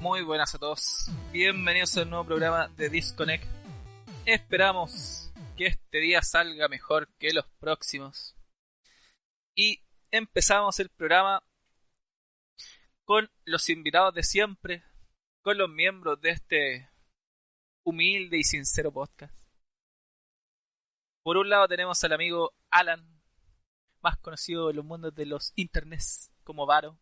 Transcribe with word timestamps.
Muy 0.00 0.22
buenas 0.22 0.54
a 0.54 0.58
todos. 0.58 1.10
Bienvenidos 1.32 1.96
al 1.96 2.08
nuevo 2.08 2.24
programa 2.24 2.68
de 2.68 2.88
Disconnect. 2.88 3.44
Esperamos 4.24 5.32
que 5.56 5.66
este 5.66 5.98
día 5.98 6.22
salga 6.22 6.68
mejor 6.68 7.08
que 7.18 7.32
los 7.32 7.46
próximos. 7.58 8.36
Y 9.54 9.82
empezamos 10.10 10.78
el 10.78 10.88
programa 10.90 11.42
con 13.04 13.28
los 13.44 13.68
invitados 13.70 14.14
de 14.14 14.22
siempre, 14.22 14.84
con 15.42 15.58
los 15.58 15.68
miembros 15.68 16.20
de 16.20 16.30
este 16.30 16.90
humilde 17.82 18.38
y 18.38 18.44
sincero 18.44 18.92
podcast. 18.92 19.34
Por 21.22 21.36
un 21.36 21.48
lado 21.48 21.66
tenemos 21.66 22.02
al 22.04 22.12
amigo 22.12 22.54
Alan, 22.70 23.20
más 24.00 24.16
conocido 24.18 24.70
en 24.70 24.76
los 24.76 24.84
mundos 24.84 25.14
de 25.14 25.26
los 25.26 25.52
internets 25.56 26.30
como 26.44 26.66
Varo. 26.66 26.96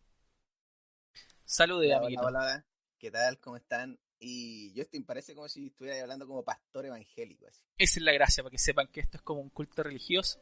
Salude, 1.45 1.87
Hola, 1.87 1.97
amiguito. 1.97 2.21
hola, 2.25 2.39
hola. 2.39 2.65
¿Qué 2.99 3.11
tal? 3.11 3.39
¿Cómo 3.39 3.57
están? 3.57 3.99
Y 4.19 4.73
Justin 4.75 5.05
parece 5.05 5.35
como 5.35 5.47
si 5.47 5.67
estuviera 5.67 6.01
hablando 6.01 6.25
como 6.25 6.43
pastor 6.43 6.87
evangélico. 6.87 7.45
Así. 7.47 7.63
Esa 7.77 7.99
es 7.99 8.03
la 8.03 8.11
gracia, 8.13 8.43
para 8.43 8.51
que 8.51 8.57
sepan 8.57 8.87
que 8.87 9.01
esto 9.01 9.17
es 9.17 9.23
como 9.23 9.41
un 9.41 9.49
culto 9.49 9.83
religioso. 9.83 10.41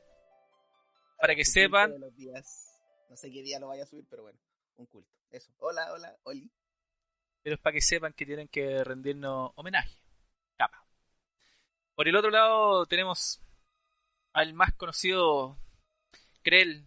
Para 1.19 1.35
que 1.35 1.43
sepan, 1.43 1.91
de 1.91 1.99
los 1.99 2.15
días. 2.15 2.79
No 3.09 3.17
sé 3.17 3.29
qué 3.31 3.41
día 3.41 3.59
lo 3.59 3.67
vaya 3.67 3.83
a 3.83 3.87
subir, 3.87 4.05
pero 4.09 4.23
bueno, 4.23 4.39
un 4.77 4.85
culto. 4.85 5.11
Eso. 5.29 5.51
Hola, 5.57 5.91
hola, 5.91 6.17
Oli. 6.23 6.49
pero 7.41 7.55
es 7.55 7.61
para 7.61 7.73
que 7.73 7.81
sepan 7.81 8.13
que 8.13 8.25
tienen 8.25 8.47
que 8.47 8.83
rendirnos 8.83 9.51
homenaje. 9.55 9.97
Capa. 10.57 10.87
Por 11.93 12.07
el 12.07 12.15
otro 12.15 12.29
lado 12.29 12.85
tenemos 12.85 13.41
al 14.31 14.53
más 14.53 14.73
conocido 14.75 15.57
Krell, 16.41 16.85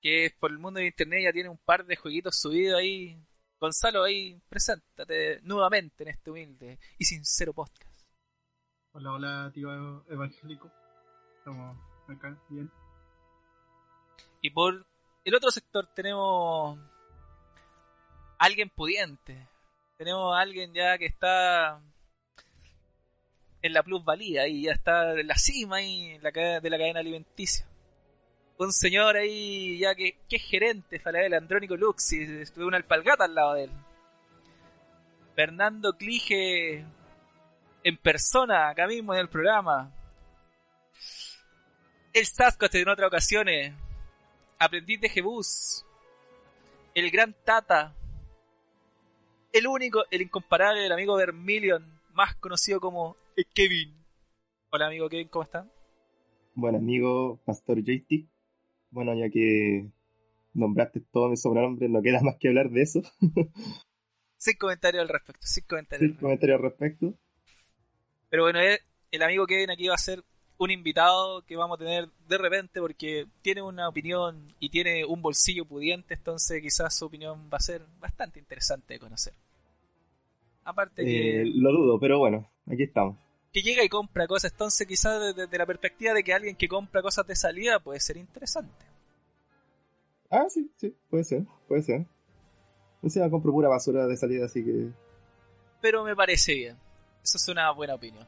que 0.00 0.34
por 0.38 0.50
el 0.50 0.58
mundo 0.58 0.80
de 0.80 0.86
internet 0.86 1.24
ya 1.24 1.32
tiene 1.32 1.50
un 1.50 1.58
par 1.58 1.84
de 1.84 1.96
jueguitos 1.96 2.40
subidos 2.40 2.78
ahí. 2.78 3.18
Gonzalo, 3.60 4.04
ahí, 4.04 4.40
preséntate 4.48 5.40
nuevamente 5.42 6.02
en 6.02 6.08
este 6.08 6.30
humilde 6.30 6.78
y 6.96 7.04
sincero 7.04 7.52
podcast. 7.52 8.06
Hola, 8.92 9.12
hola, 9.12 9.50
tío 9.52 10.02
evangélico. 10.08 10.72
Estamos 11.36 11.76
acá, 12.08 12.42
bien. 12.48 12.72
Y 14.40 14.48
por 14.48 14.86
el 15.24 15.34
otro 15.34 15.50
sector 15.50 15.86
tenemos 15.94 16.78
alguien 18.38 18.70
pudiente. 18.70 19.46
Tenemos 19.98 20.34
a 20.34 20.40
alguien 20.40 20.72
ya 20.72 20.96
que 20.96 21.04
está 21.04 21.82
en 23.60 23.74
la 23.74 23.82
plusvalía 23.82 24.48
y 24.48 24.62
ya 24.62 24.72
está 24.72 25.12
en 25.20 25.26
la 25.26 25.36
cima 25.36 25.76
ahí 25.76 26.16
de 26.16 26.22
la 26.22 26.32
cadena 26.32 27.00
alimenticia. 27.00 27.69
Un 28.60 28.74
señor 28.74 29.16
ahí 29.16 29.78
ya 29.78 29.94
que, 29.94 30.18
que 30.28 30.36
es 30.36 30.42
gerente, 30.42 30.98
Falabella, 30.98 31.38
Andrónico 31.38 31.76
Lux, 31.76 32.12
y 32.12 32.42
estuve 32.42 32.66
una 32.66 32.76
alpalgata 32.76 33.24
al 33.24 33.34
lado 33.34 33.54
de 33.54 33.64
él. 33.64 33.70
Fernando 35.34 35.94
Clige 35.96 36.84
en 37.82 37.96
persona, 37.96 38.68
acá 38.68 38.86
mismo 38.86 39.14
en 39.14 39.20
el 39.20 39.30
programa. 39.30 39.90
El 42.12 42.26
Sasquatch 42.26 42.74
en 42.74 42.90
otras 42.90 43.06
ocasiones. 43.08 43.72
Aprendiz 44.58 45.00
de 45.00 45.08
Jebus. 45.08 45.86
El 46.94 47.10
gran 47.10 47.34
Tata. 47.42 47.94
El 49.54 49.68
único, 49.68 50.04
el 50.10 50.20
incomparable, 50.20 50.84
el 50.84 50.92
amigo 50.92 51.16
Vermilion, 51.16 51.82
más 52.12 52.34
conocido 52.34 52.78
como 52.78 53.16
Kevin. 53.54 53.94
Hola 54.68 54.88
amigo 54.88 55.08
Kevin, 55.08 55.28
¿cómo 55.28 55.44
están? 55.44 55.72
Buen 56.54 56.76
amigo, 56.76 57.40
Pastor 57.46 57.78
JT. 57.78 58.28
Bueno, 58.90 59.14
ya 59.14 59.30
que 59.30 59.88
nombraste 60.54 61.00
todos 61.12 61.30
mis 61.30 61.40
sobrenombres, 61.40 61.90
no 61.90 62.02
queda 62.02 62.20
más 62.22 62.36
que 62.38 62.48
hablar 62.48 62.70
de 62.70 62.82
eso. 62.82 63.00
Sin 64.36 64.56
comentarios 64.56 65.02
al 65.02 65.08
respecto, 65.08 65.46
sin 65.46 65.64
comentarios. 65.64 66.08
Sin 66.08 66.16
al 66.16 66.20
comentario 66.20 66.54
al 66.56 66.62
respecto. 66.62 67.14
Pero 68.30 68.44
bueno, 68.44 68.58
eh, 68.58 68.80
el 69.10 69.22
amigo 69.22 69.46
Kevin 69.46 69.70
aquí 69.70 69.86
va 69.86 69.96
a 69.96 69.98
ser 69.98 70.24
un 70.56 70.70
invitado 70.70 71.42
que 71.42 71.56
vamos 71.56 71.76
a 71.76 71.84
tener 71.84 72.08
de 72.26 72.38
repente 72.38 72.80
porque 72.80 73.26
tiene 73.42 73.60
una 73.60 73.88
opinión 73.88 74.54
y 74.58 74.70
tiene 74.70 75.04
un 75.04 75.20
bolsillo 75.20 75.66
pudiente, 75.66 76.14
entonces 76.14 76.62
quizás 76.62 76.96
su 76.96 77.06
opinión 77.06 77.50
va 77.52 77.58
a 77.58 77.60
ser 77.60 77.82
bastante 77.98 78.38
interesante 78.38 78.94
de 78.94 79.00
conocer. 79.00 79.34
Aparte 80.64 81.04
que... 81.04 81.42
Eh, 81.42 81.44
lo 81.54 81.72
dudo, 81.72 81.98
pero 82.00 82.18
bueno, 82.18 82.50
aquí 82.66 82.84
estamos. 82.84 83.18
Que 83.52 83.62
llega 83.62 83.84
y 83.84 83.88
compra 83.88 84.26
cosas. 84.26 84.52
Entonces, 84.52 84.86
quizás 84.86 85.34
desde 85.34 85.58
la 85.58 85.66
perspectiva 85.66 86.14
de 86.14 86.22
que 86.22 86.32
alguien 86.32 86.56
que 86.56 86.68
compra 86.68 87.02
cosas 87.02 87.26
de 87.26 87.36
salida 87.36 87.80
puede 87.80 88.00
ser 88.00 88.16
interesante. 88.16 88.86
Ah, 90.30 90.46
sí, 90.48 90.70
sí, 90.76 90.94
puede 91.08 91.24
ser, 91.24 91.44
puede 91.66 91.82
ser. 91.82 92.06
Encima 93.02 93.30
compro 93.30 93.52
pura 93.52 93.68
basura 93.68 94.06
de 94.06 94.16
salida, 94.16 94.44
así 94.44 94.64
que... 94.64 94.90
Pero 95.80 96.04
me 96.04 96.14
parece 96.14 96.54
bien. 96.54 96.76
Eso 97.22 97.38
es 97.38 97.48
una 97.48 97.70
buena 97.72 97.94
opinión. 97.94 98.26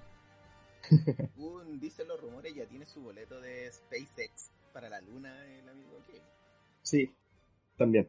Un, 1.37 1.79
dicen 1.79 2.09
los 2.09 2.21
rumores, 2.21 2.55
ya 2.55 2.67
tiene 2.67 2.87
su 2.87 3.03
boleto 3.03 3.41
de 3.41 3.71
SpaceX 3.71 4.51
para 4.73 4.89
la 4.89 5.01
luna, 5.01 5.47
el 5.47 5.69
amigo 5.69 5.91
Kevin. 6.07 6.23
Sí, 6.83 7.15
también. 7.77 8.09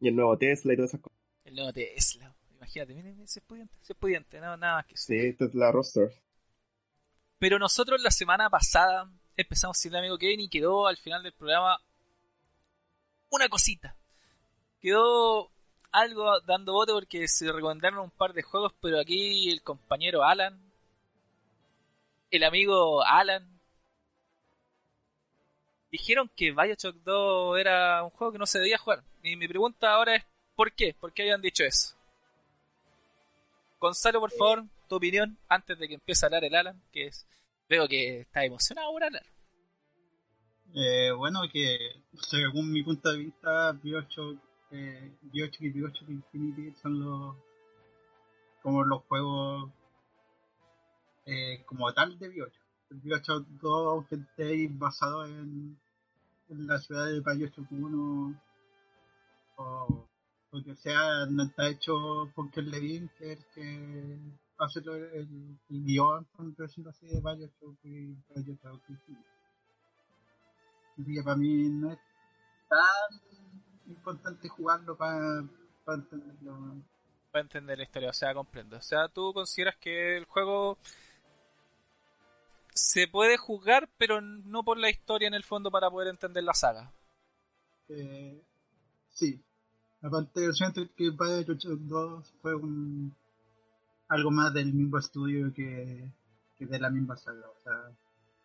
Y 0.00 0.08
el 0.08 0.16
nuevo 0.16 0.36
Tesla 0.36 0.72
y 0.72 0.76
todas 0.76 0.90
esas 0.90 1.00
cosas. 1.00 1.18
El 1.44 1.54
nuevo 1.54 1.72
Tesla. 1.72 2.35
Imagínate, 2.66 2.94
miren, 2.94 3.20
es 3.20 3.40
pudiente, 3.46 3.76
es 3.80 3.96
pudiente, 3.96 4.40
no, 4.40 4.56
nada 4.56 4.76
más 4.76 4.86
que 4.86 4.94
eso. 4.94 5.04
Sí, 5.06 5.16
esta 5.16 5.44
es 5.44 5.54
la 5.54 5.70
roster. 5.70 6.12
Pero 7.38 7.60
nosotros 7.60 8.02
la 8.02 8.10
semana 8.10 8.50
pasada 8.50 9.08
empezamos 9.36 9.78
sin 9.78 9.92
el 9.92 9.98
amigo 10.00 10.18
Kevin 10.18 10.40
y 10.40 10.48
quedó 10.48 10.88
al 10.88 10.96
final 10.96 11.22
del 11.22 11.32
programa 11.32 11.80
una 13.30 13.48
cosita. 13.48 13.94
Quedó 14.80 15.52
algo 15.92 16.40
dando 16.40 16.72
bote 16.72 16.92
porque 16.92 17.28
se 17.28 17.52
recomendaron 17.52 18.00
un 18.00 18.10
par 18.10 18.32
de 18.32 18.42
juegos, 18.42 18.74
pero 18.80 18.98
aquí 18.98 19.48
el 19.48 19.62
compañero 19.62 20.24
Alan, 20.24 20.60
el 22.32 22.42
amigo 22.42 23.04
Alan, 23.04 23.60
dijeron 25.92 26.28
que 26.34 26.50
Bioshock 26.50 26.96
2 27.04 27.60
era 27.60 28.02
un 28.02 28.10
juego 28.10 28.32
que 28.32 28.38
no 28.40 28.46
se 28.46 28.58
debía 28.58 28.78
jugar. 28.78 29.04
Y 29.22 29.36
mi 29.36 29.46
pregunta 29.46 29.92
ahora 29.92 30.16
es, 30.16 30.24
¿por 30.56 30.72
qué? 30.72 30.96
¿Por 30.98 31.12
qué 31.12 31.22
habían 31.22 31.40
dicho 31.40 31.62
eso? 31.62 31.96
Gonzalo, 33.86 34.18
por 34.18 34.32
favor, 34.32 34.64
tu 34.88 34.96
opinión 34.96 35.38
antes 35.48 35.78
de 35.78 35.86
que 35.86 35.94
empiece 35.94 36.24
a 36.24 36.26
hablar 36.26 36.44
el 36.44 36.56
Alan, 36.56 36.82
que 36.90 37.06
es 37.06 37.24
veo 37.68 37.86
que 37.86 38.22
está 38.22 38.44
emocionado 38.44 38.90
por 38.90 39.04
hablar. 39.04 39.24
Eh, 40.74 41.12
bueno, 41.12 41.42
que 41.52 42.02
según 42.18 42.72
mi 42.72 42.82
punto 42.82 43.12
de 43.12 43.18
vista, 43.18 43.70
Bioshock, 43.72 44.38
eh, 44.72 45.12
Bioshock 45.22 45.60
y 45.60 45.70
Bioshock 45.70 46.08
Infinity 46.08 46.74
son 46.82 46.98
los 46.98 47.36
como 48.60 48.82
los 48.82 49.04
juegos 49.04 49.70
eh, 51.24 51.62
como 51.64 51.92
tal 51.92 52.18
de 52.18 52.28
Bioshock. 52.28 52.66
Bioshock 52.90 53.46
2, 53.46 53.86
aunque 53.92 54.16
esté 54.16 54.66
basado 54.70 55.26
en, 55.26 55.78
en 56.48 56.66
la 56.66 56.78
ciudad 56.80 57.06
de 57.06 57.20
Bioshock 57.20 57.70
1 57.70 58.42
o 59.58 60.08
lo 60.52 60.62
que 60.64 60.74
sea, 60.76 61.26
no 61.28 61.44
está 61.44 61.68
hecho 61.68 62.30
por 62.34 62.50
Ken 62.50 62.70
Levine, 62.70 63.10
que 63.18 63.32
es 63.32 63.38
el 63.38 63.46
que 63.54 64.18
hace 64.58 64.80
lo- 64.80 64.94
el, 64.94 65.58
el 65.68 65.84
guion, 65.84 66.24
por 66.36 66.54
decirlo 66.56 66.90
así, 66.90 67.06
de 67.06 67.20
Bioshock 67.20 67.78
y 67.84 68.14
Bioshock. 68.34 68.82
Así 70.98 71.14
que 71.14 71.22
para 71.22 71.36
mí 71.36 71.68
no 71.68 71.92
es 71.92 71.98
tan 72.68 73.20
importante 73.86 74.48
jugarlo 74.48 74.96
para, 74.96 75.44
para 75.84 75.98
entenderlo. 75.98 76.82
Para 77.30 77.42
entender 77.42 77.76
la 77.76 77.84
historia, 77.84 78.10
o 78.10 78.14
sea, 78.14 78.32
comprendo. 78.32 78.78
O 78.78 78.82
sea, 78.82 79.08
tú 79.08 79.32
consideras 79.34 79.76
que 79.76 80.16
el 80.16 80.24
juego 80.24 80.78
se 82.72 83.08
puede 83.08 83.36
jugar, 83.36 83.90
pero 83.98 84.20
no 84.20 84.62
por 84.64 84.78
la 84.78 84.88
historia 84.90 85.28
en 85.28 85.34
el 85.34 85.44
fondo 85.44 85.70
para 85.70 85.90
poder 85.90 86.08
entender 86.08 86.44
la 86.44 86.54
saga. 86.54 86.92
Eh, 87.88 88.42
sí. 89.10 89.42
Aparte, 90.02 90.44
yo 90.44 90.52
siento 90.52 90.82
que 90.94 91.10
Bioshock 91.10 91.78
2 91.80 92.34
fue 92.42 92.54
un, 92.54 93.14
algo 94.08 94.30
más 94.30 94.52
del 94.54 94.72
mismo 94.72 94.98
estudio 94.98 95.52
que, 95.54 96.08
que 96.56 96.66
de 96.66 96.78
la 96.78 96.90
misma 96.90 97.16
saga. 97.16 97.48
O 97.48 97.58
sea, 97.62 97.90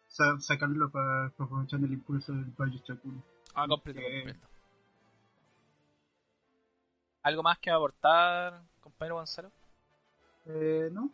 sa- 0.07 0.39
sacarlo 0.39 0.89
para, 0.91 1.29
para 1.37 1.45
aprovechar 1.45 1.79
el 1.81 1.93
impulso 1.93 2.31
del 2.33 2.45
Bioshock 2.57 3.03
1. 3.05 3.23
Ah, 3.53 3.65
Eh. 3.65 3.67
comprendo. 3.67 4.01
¿Algo 7.23 7.43
más 7.43 7.59
que 7.59 7.69
aportar, 7.69 8.63
compañero 8.79 9.15
Gonzalo? 9.15 9.51
Eh, 10.47 10.89
¿no? 10.91 11.11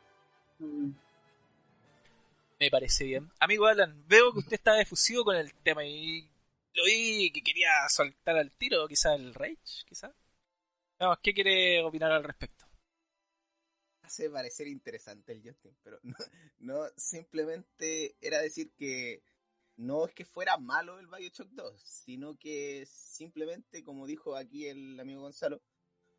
Me 2.59 2.71
parece 2.71 3.03
bien. 3.03 3.29
Amigo 3.39 3.65
Alan, 3.67 4.03
veo 4.07 4.31
que 4.31 4.39
usted 4.39 4.53
está 4.53 4.79
efusivo 4.79 5.25
con 5.25 5.35
el 5.35 5.53
tema 5.55 5.83
y 5.83 6.21
lo 6.73 6.85
vi 6.85 7.29
que 7.31 7.43
quería 7.43 7.69
soltar 7.89 8.37
al 8.37 8.51
tiro, 8.51 8.87
quizá 8.87 9.15
el 9.15 9.33
Rage, 9.33 9.83
quizá. 9.85 10.13
¿Qué 11.21 11.33
quiere 11.33 11.83
opinar 11.83 12.11
al 12.11 12.23
respecto? 12.23 12.65
Hace 14.01 14.29
parecer 14.29 14.67
interesante 14.67 15.33
el 15.33 15.43
Justin, 15.43 15.75
pero 15.83 15.99
no, 16.03 16.15
no, 16.59 16.89
simplemente 16.95 18.15
era 18.21 18.39
decir 18.39 18.71
que 18.77 19.21
no 19.77 20.05
es 20.05 20.13
que 20.13 20.25
fuera 20.25 20.57
malo 20.57 20.99
el 20.99 21.07
Bioshock 21.07 21.49
2, 21.49 21.81
sino 21.81 22.37
que 22.37 22.85
simplemente, 22.87 23.83
como 23.83 24.07
dijo 24.07 24.35
aquí 24.35 24.67
el 24.67 24.99
amigo 24.99 25.21
Gonzalo, 25.21 25.61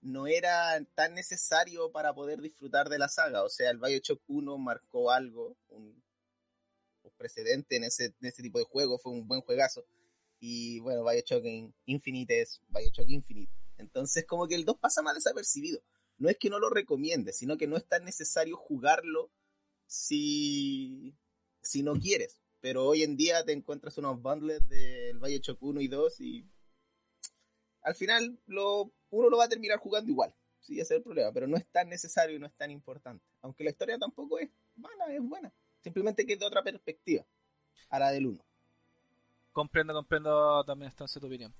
no 0.01 0.27
era 0.29 0.81
tan 0.95 1.15
necesario 1.15 1.91
para 1.91 2.15
poder 2.15 2.41
disfrutar 2.41 2.89
de 2.89 2.99
la 2.99 3.09
saga. 3.09 3.43
O 3.43 3.49
sea, 3.49 3.71
el 3.71 3.79
Bioshock 3.79 4.23
1 4.29 4.59
marcó 4.59 5.11
algo, 5.11 5.57
un, 5.69 6.03
precedente 7.17 7.77
en 7.77 7.85
ese, 7.85 8.15
en 8.21 8.29
ese 8.29 8.43
tipo 8.43 8.59
de 8.59 8.65
juego, 8.65 8.99
fue 8.99 9.13
un 9.13 9.27
buen 9.27 9.41
juegazo. 9.41 9.85
Y 10.39 10.79
bueno, 10.81 11.03
Bioshock 11.05 11.45
Infinite 11.87 12.41
es 12.43 12.63
Bioshock 12.69 13.09
Infinite. 13.09 13.53
Entonces, 13.79 14.27
como 14.27 14.47
que 14.47 14.55
el 14.55 14.65
2 14.65 14.79
pasa 14.79 15.03
más 15.03 15.15
desapercibido. 15.15 15.81
No 16.19 16.29
es 16.29 16.37
que 16.37 16.51
no 16.51 16.59
lo 16.59 16.69
recomiende, 16.69 17.33
sino 17.33 17.57
que 17.57 17.67
no 17.67 17.77
es 17.77 17.87
tan 17.87 18.05
necesario 18.05 18.57
jugarlo 18.57 19.31
si, 19.87 21.17
si 21.63 21.83
no 21.83 21.95
quieres. 21.95 22.41
Pero 22.61 22.85
hoy 22.87 23.05
en 23.05 23.17
día 23.17 23.45
te 23.45 23.53
encuentras 23.53 23.97
unos 23.99 24.21
bundles 24.21 24.69
del 24.69 25.19
Bioshock 25.21 25.63
1 25.63 25.81
y 25.81 25.89
2 25.89 26.21
y 26.21 26.51
al 27.83 27.95
final 27.95 28.39
lo, 28.47 28.93
uno 29.11 29.31
lo 29.31 29.39
va 29.39 29.45
a 29.45 29.49
terminar 29.49 29.79
jugando 29.79 30.11
igual. 30.11 30.35
Sí, 30.61 30.75
ese 30.75 30.95
es 30.95 30.99
el 30.99 31.03
problema, 31.03 31.33
pero 31.33 31.47
no 31.47 31.57
es 31.57 31.67
tan 31.67 31.89
necesario 31.89 32.37
y 32.37 32.39
no 32.39 32.47
es 32.47 32.55
tan 32.55 32.71
importante. 32.71 33.25
Aunque 33.43 33.65
la 33.65 33.71
historia 33.71 33.97
tampoco 33.97 34.39
es 34.39 34.51
mala, 34.77 35.15
es 35.15 35.23
buena. 35.23 35.53
Simplemente 35.81 36.27
que 36.27 36.35
es 36.35 36.39
de 36.39 36.47
otra 36.47 36.63
perspectiva 36.63 37.25
a 37.89 37.99
la 37.99 38.11
del 38.11 38.27
1. 38.27 38.45
Comprendo, 39.53 39.95
comprendo 39.95 40.65
también 40.65 40.91
esta 40.91 41.07
tu 41.07 41.27
opinión. 41.27 41.55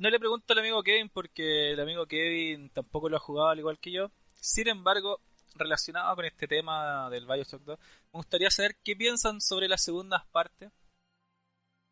No 0.00 0.08
le 0.08 0.18
pregunto 0.18 0.54
al 0.54 0.60
amigo 0.60 0.82
Kevin 0.82 1.10
porque 1.10 1.72
el 1.72 1.80
amigo 1.80 2.06
Kevin 2.06 2.70
tampoco 2.70 3.10
lo 3.10 3.18
ha 3.18 3.20
jugado 3.20 3.50
al 3.50 3.58
igual 3.58 3.78
que 3.78 3.92
yo. 3.92 4.10
Sin 4.32 4.66
embargo, 4.66 5.20
relacionado 5.54 6.16
con 6.16 6.24
este 6.24 6.48
tema 6.48 7.10
del 7.10 7.26
Bioshock 7.26 7.62
2, 7.64 7.78
me 7.78 8.18
gustaría 8.18 8.50
saber 8.50 8.76
qué 8.82 8.96
piensan 8.96 9.42
sobre 9.42 9.68
las 9.68 9.84
segundas 9.84 10.24
partes. 10.32 10.72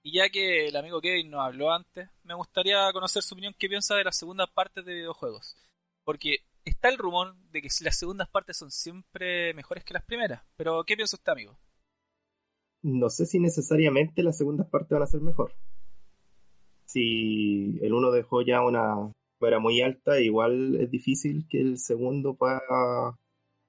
Y 0.02 0.16
ya 0.16 0.30
que 0.30 0.68
el 0.68 0.76
amigo 0.76 1.02
Kevin 1.02 1.28
nos 1.28 1.42
habló 1.42 1.70
antes, 1.70 2.08
me 2.22 2.32
gustaría 2.32 2.90
conocer 2.94 3.22
su 3.22 3.34
opinión, 3.34 3.54
qué 3.58 3.68
piensa 3.68 3.94
de 3.94 4.04
las 4.04 4.16
segundas 4.16 4.48
partes 4.54 4.86
de 4.86 4.94
videojuegos. 4.94 5.54
Porque 6.02 6.38
está 6.64 6.88
el 6.88 6.96
rumor 6.96 7.36
de 7.50 7.60
que 7.60 7.68
las 7.82 7.98
segundas 7.98 8.30
partes 8.30 8.56
son 8.56 8.70
siempre 8.70 9.52
mejores 9.52 9.84
que 9.84 9.92
las 9.92 10.04
primeras. 10.04 10.42
Pero, 10.56 10.82
¿qué 10.84 10.96
piensa 10.96 11.16
usted, 11.18 11.32
amigo? 11.32 11.58
No 12.80 13.10
sé 13.10 13.26
si 13.26 13.38
necesariamente 13.38 14.22
las 14.22 14.38
segundas 14.38 14.66
partes 14.70 14.92
van 14.92 15.02
a 15.02 15.06
ser 15.06 15.20
mejor. 15.20 15.52
Si 16.88 17.78
el 17.82 17.92
uno 17.92 18.10
dejó 18.10 18.40
ya 18.42 18.64
una 18.64 19.12
fuera 19.38 19.58
muy 19.58 19.82
alta, 19.82 20.20
igual 20.20 20.76
es 20.76 20.90
difícil 20.90 21.46
que 21.48 21.60
el 21.60 21.76
segundo 21.78 22.34
pueda 22.34 22.62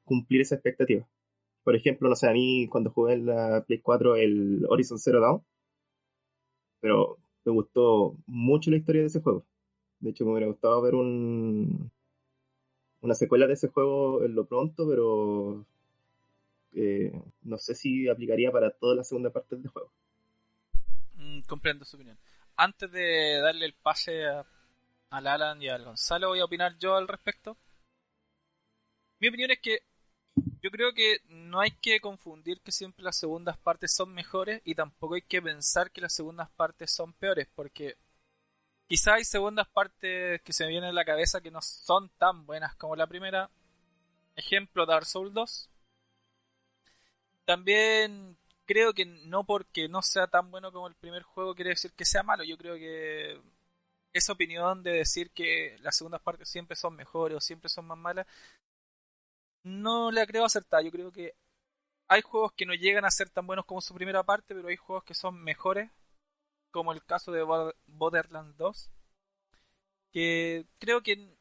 cumplir 0.05 0.41
esa 0.41 0.55
expectativa. 0.55 1.05
Por 1.63 1.75
ejemplo, 1.75 2.07
no 2.09 2.15
sé, 2.15 2.29
a 2.29 2.33
mí 2.33 2.67
cuando 2.69 2.91
jugué 2.91 3.15
en 3.15 3.25
la 3.25 3.63
Play 3.67 3.79
4 3.79 4.15
el 4.15 4.65
Horizon 4.69 4.99
Zero 4.99 5.19
Dawn, 5.19 5.43
pero 6.79 7.17
me 7.43 7.51
gustó 7.51 8.15
mucho 8.25 8.71
la 8.71 8.77
historia 8.77 9.01
de 9.01 9.07
ese 9.07 9.21
juego. 9.21 9.45
De 9.99 10.11
hecho, 10.11 10.23
me 10.23 10.31
hubiera 10.31 10.47
gustado 10.47 10.81
ver 10.81 10.95
un, 10.95 11.91
una 13.01 13.15
secuela 13.15 13.47
de 13.47 13.53
ese 13.53 13.67
juego 13.67 14.23
en 14.23 14.33
lo 14.33 14.45
pronto, 14.45 14.87
pero 14.87 15.65
eh, 16.73 17.11
no 17.41 17.57
sé 17.57 17.75
si 17.75 18.07
aplicaría 18.07 18.49
para 18.51 18.71
toda 18.71 18.95
la 18.95 19.03
segunda 19.03 19.29
parte 19.29 19.57
del 19.57 19.67
juego. 19.67 19.91
Mm, 21.15 21.41
comprendo 21.41 21.83
su 21.83 21.97
opinión. 21.97 22.17
Antes 22.61 22.91
de 22.91 23.39
darle 23.39 23.65
el 23.67 23.73
pase 23.73 24.27
a, 24.27 24.45
al 25.11 25.27
Alan 25.27 25.61
y 25.61 25.69
al 25.69 25.85
Gonzalo, 25.85 26.27
voy 26.27 26.41
a 26.41 26.45
opinar 26.45 26.77
yo 26.77 26.97
al 26.97 27.07
respecto. 27.07 27.57
Mi 29.19 29.29
opinión 29.29 29.51
es 29.51 29.59
que 29.59 29.83
yo 30.61 30.69
creo 30.69 30.93
que 30.93 31.19
no 31.29 31.61
hay 31.61 31.71
que 31.71 32.01
confundir 32.01 32.59
que 32.61 32.73
siempre 32.73 33.05
las 33.05 33.17
segundas 33.17 33.57
partes 33.57 33.95
son 33.95 34.13
mejores 34.13 34.61
y 34.65 34.75
tampoco 34.75 35.15
hay 35.15 35.21
que 35.21 35.41
pensar 35.41 35.89
que 35.91 36.01
las 36.01 36.13
segundas 36.13 36.49
partes 36.49 36.93
son 36.93 37.13
peores, 37.13 37.47
porque 37.55 37.95
quizá 38.87 39.13
hay 39.13 39.23
segundas 39.23 39.69
partes 39.69 40.41
que 40.41 40.51
se 40.51 40.65
me 40.65 40.71
vienen 40.71 40.89
a 40.89 40.93
la 40.93 41.05
cabeza 41.05 41.39
que 41.39 41.51
no 41.51 41.61
son 41.61 42.09
tan 42.17 42.45
buenas 42.45 42.75
como 42.75 42.97
la 42.97 43.07
primera. 43.07 43.49
Ejemplo, 44.35 44.85
Dark 44.85 45.05
Souls 45.05 45.33
2. 45.33 45.69
También 47.45 48.37
creo 48.69 48.93
que 48.93 49.05
no 49.05 49.45
porque 49.45 49.89
no 49.89 50.03
sea 50.03 50.27
tan 50.27 50.51
bueno 50.51 50.71
como 50.71 50.87
el 50.87 50.93
primer 50.93 51.23
juego 51.23 51.55
quiere 51.55 51.71
decir 51.71 51.91
que 51.93 52.05
sea 52.05 52.21
malo. 52.21 52.43
Yo 52.43 52.55
creo 52.55 52.75
que 52.75 53.41
esa 54.13 54.33
opinión 54.33 54.83
de 54.83 54.91
decir 54.91 55.31
que 55.31 55.75
las 55.81 55.97
segundas 55.97 56.21
partes 56.21 56.49
siempre 56.49 56.75
son 56.75 56.95
mejores 56.95 57.35
o 57.35 57.41
siempre 57.41 57.67
son 57.67 57.87
más 57.87 57.97
malas 57.97 58.27
no 59.63 60.11
la 60.11 60.25
creo 60.27 60.45
acertada. 60.45 60.83
Yo 60.83 60.91
creo 60.91 61.11
que 61.11 61.33
hay 62.07 62.21
juegos 62.21 62.53
que 62.53 62.67
no 62.67 62.73
llegan 62.75 63.05
a 63.05 63.11
ser 63.11 63.29
tan 63.29 63.47
buenos 63.47 63.65
como 63.65 63.81
su 63.81 63.95
primera 63.95 64.23
parte, 64.23 64.53
pero 64.53 64.67
hay 64.67 64.77
juegos 64.77 65.03
que 65.03 65.15
son 65.15 65.41
mejores, 65.43 65.89
como 66.71 66.93
el 66.93 67.03
caso 67.03 67.31
de 67.31 67.43
Borderlands 67.87 68.55
2, 68.57 68.91
que 70.11 70.67
creo 70.79 71.01
que 71.01 71.35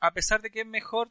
a 0.00 0.12
pesar 0.12 0.42
de 0.42 0.50
que 0.50 0.60
es 0.60 0.66
mejor, 0.66 1.10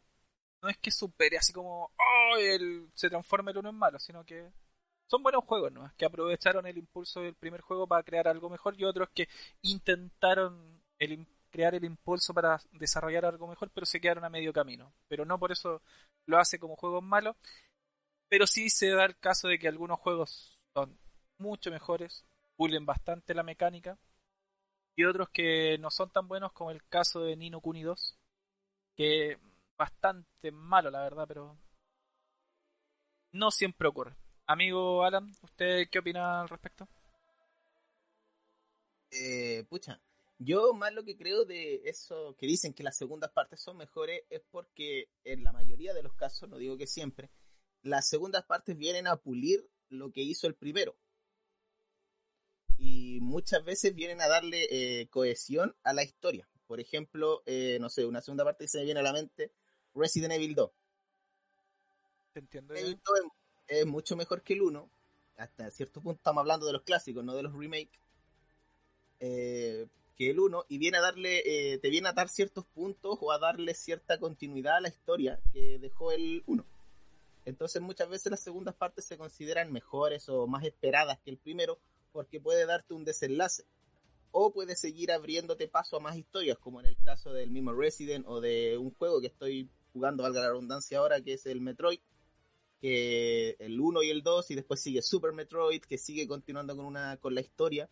no 0.62 0.70
es 0.70 0.78
que 0.78 0.92
supere 0.92 1.38
así 1.38 1.54
como 1.54 1.92
el, 2.40 2.92
se 2.94 3.10
transforme 3.10 3.52
el 3.52 3.58
uno 3.58 3.70
en 3.70 3.76
malo, 3.76 4.00
sino 4.00 4.24
que 4.24 4.52
son 5.08 5.24
buenos 5.24 5.44
juegos, 5.46 5.72
¿no? 5.72 5.92
Que 5.98 6.06
aprovecharon 6.06 6.66
el 6.68 6.78
impulso 6.78 7.22
del 7.22 7.36
primer 7.36 7.62
juego 7.62 7.88
para 7.88 8.04
crear 8.04 8.28
algo 8.28 8.50
mejor 8.50 8.76
y 8.78 8.84
otros 8.86 9.10
que 9.14 9.28
intentaron 9.62 10.82
el, 11.00 11.26
crear 11.50 11.76
el 11.76 11.86
impulso 11.86 12.34
para 12.34 12.60
desarrollar 12.72 13.26
algo 13.26 13.48
mejor, 13.48 13.72
pero 13.74 13.86
se 13.86 14.00
quedaron 14.00 14.26
a 14.26 14.30
medio 14.30 14.54
camino. 14.54 14.94
Pero 15.08 15.26
no 15.26 15.40
por 15.40 15.52
eso 15.52 15.82
lo 16.26 16.38
hace 16.40 16.60
como 16.60 16.76
juegos 16.76 17.04
malos. 17.04 17.36
Pero 18.30 18.46
sí 18.46 18.70
se 18.70 18.90
da 18.90 19.06
el 19.06 19.18
caso 19.18 19.48
de 19.48 19.58
que 19.58 19.68
algunos 19.68 20.00
juegos 20.00 20.60
son 20.74 20.98
mucho 21.38 21.72
mejores, 21.72 22.26
pulen 22.56 22.86
bastante 22.86 23.34
la 23.34 23.44
mecánica, 23.44 23.98
y 24.98 25.06
otros 25.06 25.30
que 25.30 25.78
no 25.78 25.92
son 25.92 26.10
tan 26.10 26.28
buenos 26.28 26.52
como 26.54 26.72
el 26.72 26.84
caso 26.88 27.22
de 27.22 27.36
Nino 27.38 27.62
Kuni 27.62 27.84
2, 27.84 28.18
que 28.96 29.38
bastante 29.78 30.52
malo 30.52 30.90
la 30.90 31.02
verdad, 31.02 31.26
pero 31.28 31.56
no 33.32 33.52
siempre 33.52 33.88
ocurre. 33.88 34.16
Amigo 34.48 35.04
Alan, 35.04 35.30
¿usted 35.44 35.90
qué 35.92 36.00
opina 36.00 36.42
al 36.42 36.48
respecto? 36.48 36.88
Eh, 39.12 39.66
pucha, 39.70 40.00
yo 40.40 40.74
más 40.74 40.94
lo 40.94 41.04
que 41.04 41.18
creo 41.18 41.44
de 41.44 41.82
eso 41.84 42.34
que 42.40 42.48
dicen 42.48 42.74
que 42.74 42.84
las 42.84 42.96
segundas 42.96 43.32
partes 43.32 43.60
son 43.60 43.76
mejores 43.76 44.22
es 44.30 44.42
porque 44.50 45.10
en 45.26 45.44
la 45.44 45.52
mayoría 45.52 45.94
de 45.94 46.02
los 46.02 46.14
casos, 46.14 46.48
no 46.48 46.58
digo 46.58 46.78
que 46.78 46.88
siempre, 46.88 47.30
las 47.82 48.08
segundas 48.08 48.46
partes 48.46 48.78
vienen 48.78 49.08
a 49.08 49.18
pulir 49.18 49.70
lo 49.90 50.14
que 50.14 50.22
hizo 50.22 50.48
el 50.48 50.56
primero. 50.56 50.96
Y 52.78 53.20
muchas 53.22 53.66
veces 53.66 53.96
vienen 53.96 54.22
a 54.22 54.30
darle 54.30 54.68
eh, 54.72 55.08
cohesión 55.10 55.76
a 55.84 55.92
la 55.92 56.04
historia. 56.04 56.48
Por 56.68 56.80
ejemplo, 56.80 57.44
eh, 57.46 57.80
no 57.82 57.90
sé, 57.90 58.06
una 58.06 58.22
segunda 58.22 58.46
parte 58.46 58.64
que 58.64 58.70
se 58.70 58.78
me 58.78 58.86
viene 58.86 59.02
a 59.02 59.04
la 59.04 59.14
mente, 59.14 59.52
Resident 59.94 60.34
Evil 60.34 60.56
2. 60.56 60.72
¿Te 62.32 62.40
entiendo? 62.40 62.76
Evil 62.76 63.02
2 63.04 63.20
es, 63.20 63.32
es, 63.68 63.86
mucho 63.86 64.16
mejor 64.16 64.42
que 64.42 64.54
el 64.54 64.62
1. 64.62 64.90
Hasta 65.38 65.70
cierto 65.70 66.02
punto 66.02 66.18
estamos 66.18 66.42
hablando 66.42 66.66
de 66.66 66.74
los 66.74 66.84
clásicos, 66.84 67.24
no 67.24 67.36
de 67.36 67.44
los 67.44 67.54
remakes. 67.54 68.00
Eh, 69.20 69.88
que 70.16 70.32
el 70.32 70.40
1 70.40 70.66
y 70.68 70.78
viene 70.80 70.98
a 70.98 71.02
darle, 71.02 71.44
eh, 71.46 71.78
te 71.78 71.90
viene 71.90 72.10
a 72.10 72.14
dar 72.14 72.28
ciertos 72.28 72.66
puntos 72.66 73.18
o 73.22 73.32
a 73.32 73.38
darle 73.38 73.74
cierta 73.76 74.20
continuidad 74.20 74.78
a 74.78 74.82
la 74.82 74.90
historia 74.90 75.40
que 75.54 75.78
dejó 75.80 76.12
el 76.12 76.44
1. 76.48 76.66
Entonces 77.46 77.82
muchas 77.82 78.10
veces 78.10 78.32
las 78.32 78.42
segundas 78.42 78.76
partes 78.76 79.06
se 79.06 79.18
consideran 79.18 79.72
mejores 79.72 80.28
o 80.28 80.48
más 80.48 80.66
esperadas 80.66 81.20
que 81.24 81.30
el 81.30 81.38
primero 81.38 81.80
porque 82.12 82.42
puede 82.42 82.66
darte 82.66 82.94
un 82.94 83.06
desenlace 83.06 83.64
o 84.32 84.52
puede 84.52 84.76
seguir 84.76 85.12
abriéndote 85.12 85.68
paso 85.68 85.98
a 85.98 86.00
más 86.00 86.18
historias 86.18 86.58
como 86.58 86.80
en 86.80 86.88
el 86.88 86.98
caso 87.06 87.32
del 87.32 87.52
mismo 87.52 87.74
Resident 87.74 88.26
o 88.28 88.42
de 88.42 88.78
un 88.78 88.92
juego 88.92 89.22
que 89.22 89.28
estoy 89.28 89.70
jugando, 89.94 90.24
valga 90.24 90.42
la 90.42 90.50
redundancia 90.50 91.00
ahora, 91.00 91.22
que 91.22 91.34
es 91.34 91.46
el 91.46 91.62
Metroid, 91.62 92.00
que 92.82 93.56
el 93.60 93.80
1 93.80 94.04
y 94.04 94.10
el 94.10 94.24
2 94.24 94.52
y 94.52 94.56
después 94.56 94.82
sigue 94.82 95.02
Super 95.02 95.34
Metroid 95.34 95.82
que 95.82 95.98
sigue 95.98 96.28
continuando 96.28 96.76
con, 96.76 96.86
una, 96.86 97.18
con 97.18 97.34
la 97.34 97.42
historia 97.42 97.90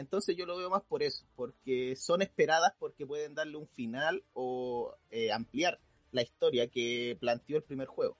entonces 0.00 0.34
yo 0.34 0.46
lo 0.46 0.56
veo 0.56 0.70
más 0.70 0.82
por 0.82 1.02
eso, 1.02 1.26
porque 1.36 1.94
son 1.94 2.22
esperadas 2.22 2.72
porque 2.78 3.06
pueden 3.06 3.34
darle 3.34 3.58
un 3.58 3.68
final 3.68 4.24
o 4.32 4.96
eh, 5.10 5.30
ampliar 5.30 5.78
la 6.10 6.22
historia 6.22 6.68
que 6.68 7.18
planteó 7.20 7.58
el 7.58 7.62
primer 7.62 7.86
juego. 7.86 8.16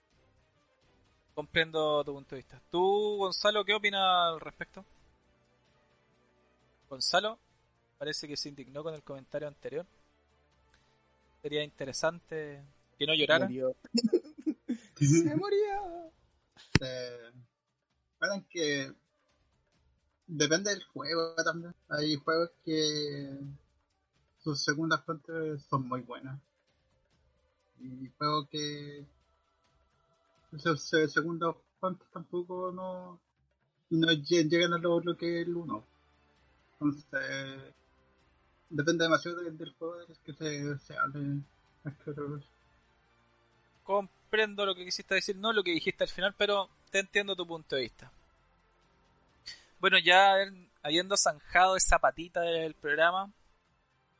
Comprendo 1.33 2.03
tu 2.03 2.13
punto 2.13 2.35
de 2.35 2.41
vista. 2.41 2.61
¿Tú, 2.69 3.17
Gonzalo, 3.17 3.65
qué 3.65 3.73
opinas 3.73 4.01
al 4.03 4.39
respecto? 4.39 4.85
Gonzalo, 6.87 7.39
parece 7.97 8.27
que 8.27 8.37
se 8.37 8.49
indignó 8.49 8.83
con 8.83 8.93
el 8.93 9.01
comentario 9.01 9.47
anterior. 9.47 9.87
Sería 11.41 11.63
interesante 11.63 12.63
que 12.99 13.07
no 13.07 13.15
llorara. 13.15 13.49
Se 15.07 15.35
moría. 15.35 16.11
Eh, 16.81 17.31
que 18.49 18.93
depende 20.27 20.69
del 20.69 20.83
juego 20.83 21.35
también. 21.43 21.73
Hay 21.89 22.15
juegos 22.15 22.51
que 22.63 23.39
sus 24.43 24.63
segundas 24.63 25.03
fuentes 25.03 25.63
son 25.63 25.87
muy 25.87 26.01
buenas. 26.01 26.39
Y 27.79 28.09
juegos 28.17 28.47
que 28.49 29.05
sus 30.57 30.83
segundas 30.83 31.55
fuentes 31.79 32.07
tampoco 32.11 32.71
no, 32.71 33.19
no 33.89 34.11
llegan 34.11 34.73
a 34.73 34.77
lo, 34.77 35.01
que 35.17 35.41
es 35.41 35.47
el 35.47 35.55
uno. 35.55 35.83
Entonces, 36.73 37.73
depende 38.69 39.03
demasiado 39.03 39.41
del, 39.41 39.57
del 39.57 39.73
juego 39.73 40.01
es 40.01 40.17
que 40.19 40.33
se, 40.33 40.77
se 40.79 40.97
hable 40.97 41.41
que. 43.83 44.20
Lo 44.31 44.75
que 44.75 44.85
quisiste 44.85 45.13
decir, 45.13 45.35
no 45.35 45.51
lo 45.51 45.61
que 45.61 45.71
dijiste 45.71 46.05
al 46.05 46.09
final, 46.09 46.33
pero 46.37 46.69
te 46.89 46.99
entiendo 46.99 47.35
tu 47.35 47.45
punto 47.45 47.75
de 47.75 47.81
vista. 47.81 48.09
Bueno, 49.77 49.97
ya 49.99 50.35
habiendo 50.83 51.17
zanjado 51.17 51.75
esa 51.75 51.99
patita 51.99 52.39
del 52.39 52.73
programa, 52.73 53.29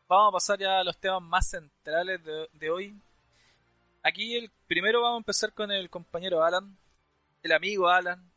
vamos 0.10 0.30
a 0.30 0.34
pasar 0.34 0.60
ya 0.60 0.80
a 0.80 0.84
los 0.84 0.98
temas 0.98 1.22
más 1.22 1.50
centrales 1.50 2.20
de, 2.52 2.70
hoy. 2.70 2.94
Aquí 4.04 4.36
el 4.36 4.52
primero 4.68 5.02
vamos 5.02 5.16
a 5.16 5.20
empezar 5.20 5.54
con 5.54 5.72
el 5.72 5.90
compañero 5.90 6.44
Alan, 6.44 6.78
el 7.42 7.52
amigo 7.54 7.88
Alan, 7.88 8.30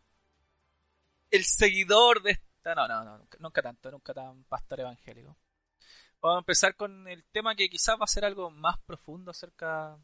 el 1.33 1.45
seguidor 1.45 2.23
de 2.23 2.33
esta... 2.33 2.77
No, 2.77 2.87
no, 2.87 3.03
no, 3.03 3.27
nunca 3.41 3.63
tanto, 3.63 3.91
nunca 3.91 4.15
tan 4.15 4.45
pastor 4.45 4.79
evangélico. 4.79 5.37
Vamos 6.21 6.37
a 6.37 6.39
empezar 6.39 6.77
con 6.77 7.09
el 7.09 7.25
tema 7.25 7.57
que 7.57 7.69
quizás 7.69 7.99
va 7.99 8.05
a 8.05 8.07
ser 8.07 8.25
algo 8.25 8.49
más 8.51 8.79
profundo 8.87 9.33
acerca 9.33 9.99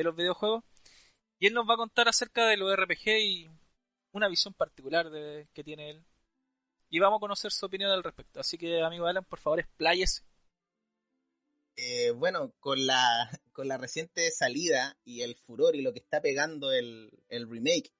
de 0.00 0.04
los 0.04 0.16
videojuegos. 0.16 0.64
Y 1.38 1.46
él 1.46 1.54
nos 1.54 1.68
va 1.68 1.74
a 1.74 1.78
contar 1.78 2.08
acerca 2.08 2.46
de 2.46 2.56
los 2.56 2.74
RPG 2.74 3.08
y 3.20 3.50
una 4.12 4.28
visión 4.28 4.54
particular 4.54 5.10
que 5.52 5.64
tiene 5.64 5.90
él. 5.90 6.04
Y 6.90 6.98
vamos 6.98 7.18
a 7.18 7.20
conocer 7.20 7.52
su 7.52 7.66
opinión 7.66 7.90
al 7.90 8.02
respecto. 8.02 8.40
Así 8.40 8.58
que, 8.58 8.82
amigo 8.82 9.06
Alan, 9.06 9.24
por 9.24 9.38
favor, 9.38 9.60
expláyese. 9.60 10.22
Eh, 11.76 12.10
bueno, 12.10 12.52
con 12.60 12.86
la, 12.86 12.98
con 13.52 13.68
la 13.68 13.78
reciente 13.78 14.30
salida 14.30 14.98
y 15.04 15.22
el 15.22 15.36
furor 15.36 15.76
y 15.76 15.82
lo 15.82 15.92
que 15.92 16.00
está 16.00 16.20
pegando 16.20 16.72
el, 16.72 17.10
el 17.28 17.48
remake 17.48 17.92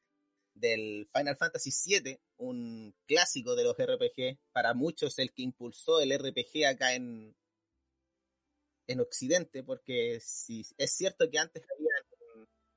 del 0.54 1.09
Final 1.14 1.37
Fantasy 1.37 1.71
VII, 1.71 2.21
un 2.37 2.95
clásico 3.07 3.54
de 3.54 3.64
los 3.64 3.76
RPG, 3.76 4.38
para 4.52 4.75
muchos 4.75 5.19
el 5.19 5.33
que 5.33 5.42
impulsó 5.42 6.00
el 6.00 6.12
RPG 6.12 6.66
acá 6.66 6.95
en, 6.95 7.35
en 8.87 9.00
Occidente, 9.00 9.62
porque 9.62 10.19
si 10.21 10.66
es 10.76 10.92
cierto 10.92 11.30
que 11.30 11.38
antes 11.38 11.62
había 11.62 11.89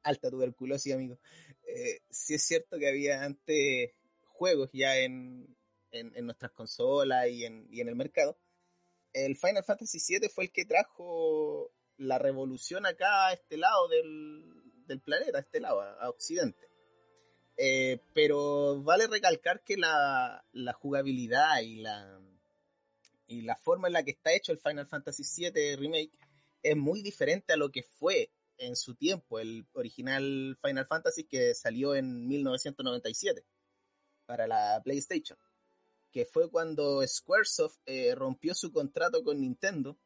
alta 0.03 0.29
tuberculosis, 0.29 0.93
amigo, 0.93 1.19
eh, 1.67 2.01
sí 2.09 2.33
es 2.33 2.43
cierto 2.43 2.77
que 2.77 2.87
había 2.87 3.23
antes 3.23 3.91
juegos 4.25 4.69
ya 4.73 4.97
en, 4.97 5.55
en, 5.91 6.25
nuestras 6.25 6.51
consolas 6.51 7.29
y 7.29 7.45
en, 7.45 7.67
y 7.69 7.81
en 7.81 7.87
el 7.87 7.95
mercado, 7.95 8.37
el 9.13 9.35
Final 9.35 9.63
Fantasy 9.63 9.99
VII 10.19 10.29
fue 10.29 10.45
el 10.45 10.51
que 10.51 10.65
trajo 10.65 11.71
la 11.97 12.17
revolución 12.17 12.85
acá 12.85 13.27
a 13.27 13.33
este 13.33 13.57
lado 13.57 13.87
del, 13.87 14.43
del 14.87 14.99
planeta, 15.01 15.37
a 15.37 15.41
este 15.41 15.59
lado, 15.59 15.81
a, 15.81 15.93
a 15.93 16.09
Occidente. 16.09 16.67
Eh, 17.55 17.99
pero 18.13 18.81
vale 18.81 19.05
recalcar 19.07 19.63
que 19.63 19.77
la, 19.77 20.43
la, 20.53 20.73
jugabilidad 20.73 21.61
y 21.61 21.75
la, 21.75 22.19
y 23.27 23.43
la 23.43 23.55
forma 23.55 23.87
en 23.87 23.93
la 23.93 24.03
que 24.03 24.11
está 24.11 24.33
hecho 24.33 24.51
el 24.51 24.57
Final 24.57 24.87
Fantasy 24.87 25.23
VII 25.23 25.75
Remake 25.75 26.17
es 26.63 26.75
muy 26.75 27.03
diferente 27.03 27.53
a 27.53 27.57
lo 27.57 27.71
que 27.71 27.83
fue 27.83 28.31
en 28.57 28.75
su 28.75 28.95
tiempo 28.95 29.39
el 29.39 29.65
original 29.73 30.57
Final 30.61 30.85
Fantasy 30.85 31.25
que 31.25 31.53
salió 31.55 31.95
en 31.95 32.27
1997 32.27 33.45
para 34.25 34.47
la 34.47 34.81
PlayStation 34.83 35.37
que 36.13 36.25
fue 36.25 36.49
cuando 36.49 37.05
Squaresoft 37.05 37.79
eh, 37.87 38.13
rompió 38.15 38.53
su 38.53 38.71
contrato 38.71 39.23
con 39.23 39.41
Nintendo 39.41 39.97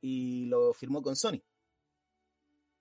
y 0.00 0.46
lo 0.46 0.74
firmó 0.74 1.00
con 1.00 1.14
Sony. 1.14 1.40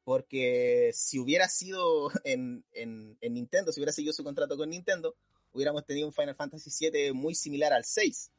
Porque 0.04 0.92
si 0.94 1.20
hubiera 1.20 1.48
sido 1.48 2.10
en, 2.24 2.66
en, 2.72 3.18
en, 3.22 3.34
Nintendo, 3.34 3.72
si 3.72 3.80
hubiera 3.80 3.92
seguido 3.92 4.14
su 4.14 4.24
contrato 4.24 4.58
con 4.58 4.72
Nintendo, 4.72 5.16
hubiéramos 5.54 5.86
tenido 5.86 6.08
un 6.08 6.14
Final 6.14 6.36
Fantasy 6.36 6.72
VII 6.90 7.14
muy 7.14 7.36
similar 7.36 7.72
al 7.74 7.86
6, 7.86 8.32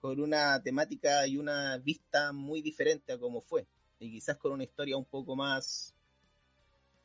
con 0.00 0.20
una 0.20 0.60
temática 0.60 1.24
y 1.28 1.36
una 1.38 1.78
vista 1.78 2.32
muy 2.32 2.62
diferente 2.62 3.12
a 3.12 3.18
como 3.18 3.40
fue, 3.40 3.68
y 4.02 4.10
quizás 4.10 4.36
con 4.36 4.52
una 4.52 4.64
historia 4.64 4.96
un 4.96 5.04
poco 5.04 5.36
más 5.36 5.94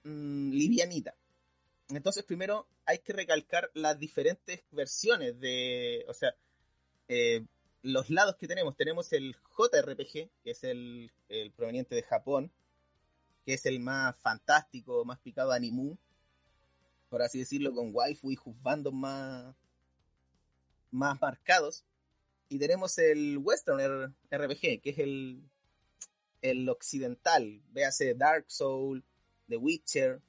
mmm, 0.04 0.52
livianita. 0.52 1.16
Entonces, 1.90 2.24
primero 2.24 2.68
hay 2.86 3.00
que 3.00 3.14
recalcar 3.14 3.70
las 3.74 4.00
diferentes 4.00 4.64
versiones 4.72 5.40
de, 5.40 6.06
o 6.08 6.14
sea, 6.14 6.36
eh, 7.08 7.46
los 7.84 8.10
lados 8.10 8.36
que 8.36 8.48
tenemos. 8.48 8.76
Tenemos 8.76 9.14
el 9.14 9.36
JRPG, 9.58 10.30
que 10.44 10.52
es 10.52 10.64
el, 10.64 11.12
el, 11.30 11.52
proveniente 11.52 11.96
de 11.96 12.04
Japón, 12.04 12.52
que 13.46 13.54
es 13.54 13.66
el 13.66 13.80
más 13.80 14.18
fantástico, 14.18 15.06
más 15.06 15.20
picado 15.20 15.52
animu, 15.52 15.96
por 17.10 17.22
así 17.22 17.40
decirlo, 17.40 17.74
con 17.74 17.92
waifu 17.94 18.32
y 18.32 18.36
juzbandos 18.36 18.94
más, 18.94 19.56
más 20.92 21.22
marcados. 21.22 21.86
Y 22.50 22.60
tenemos 22.60 22.98
el 22.98 23.38
Western 23.38 24.16
RPG, 24.32 24.82
que 24.82 24.90
es 24.90 25.00
el, 25.00 25.42
el 26.42 26.68
occidental, 26.70 27.62
véase 27.72 28.14
Dark 28.14 28.46
Soul, 28.48 29.04
The 29.48 29.58
Witcher, 29.58 30.22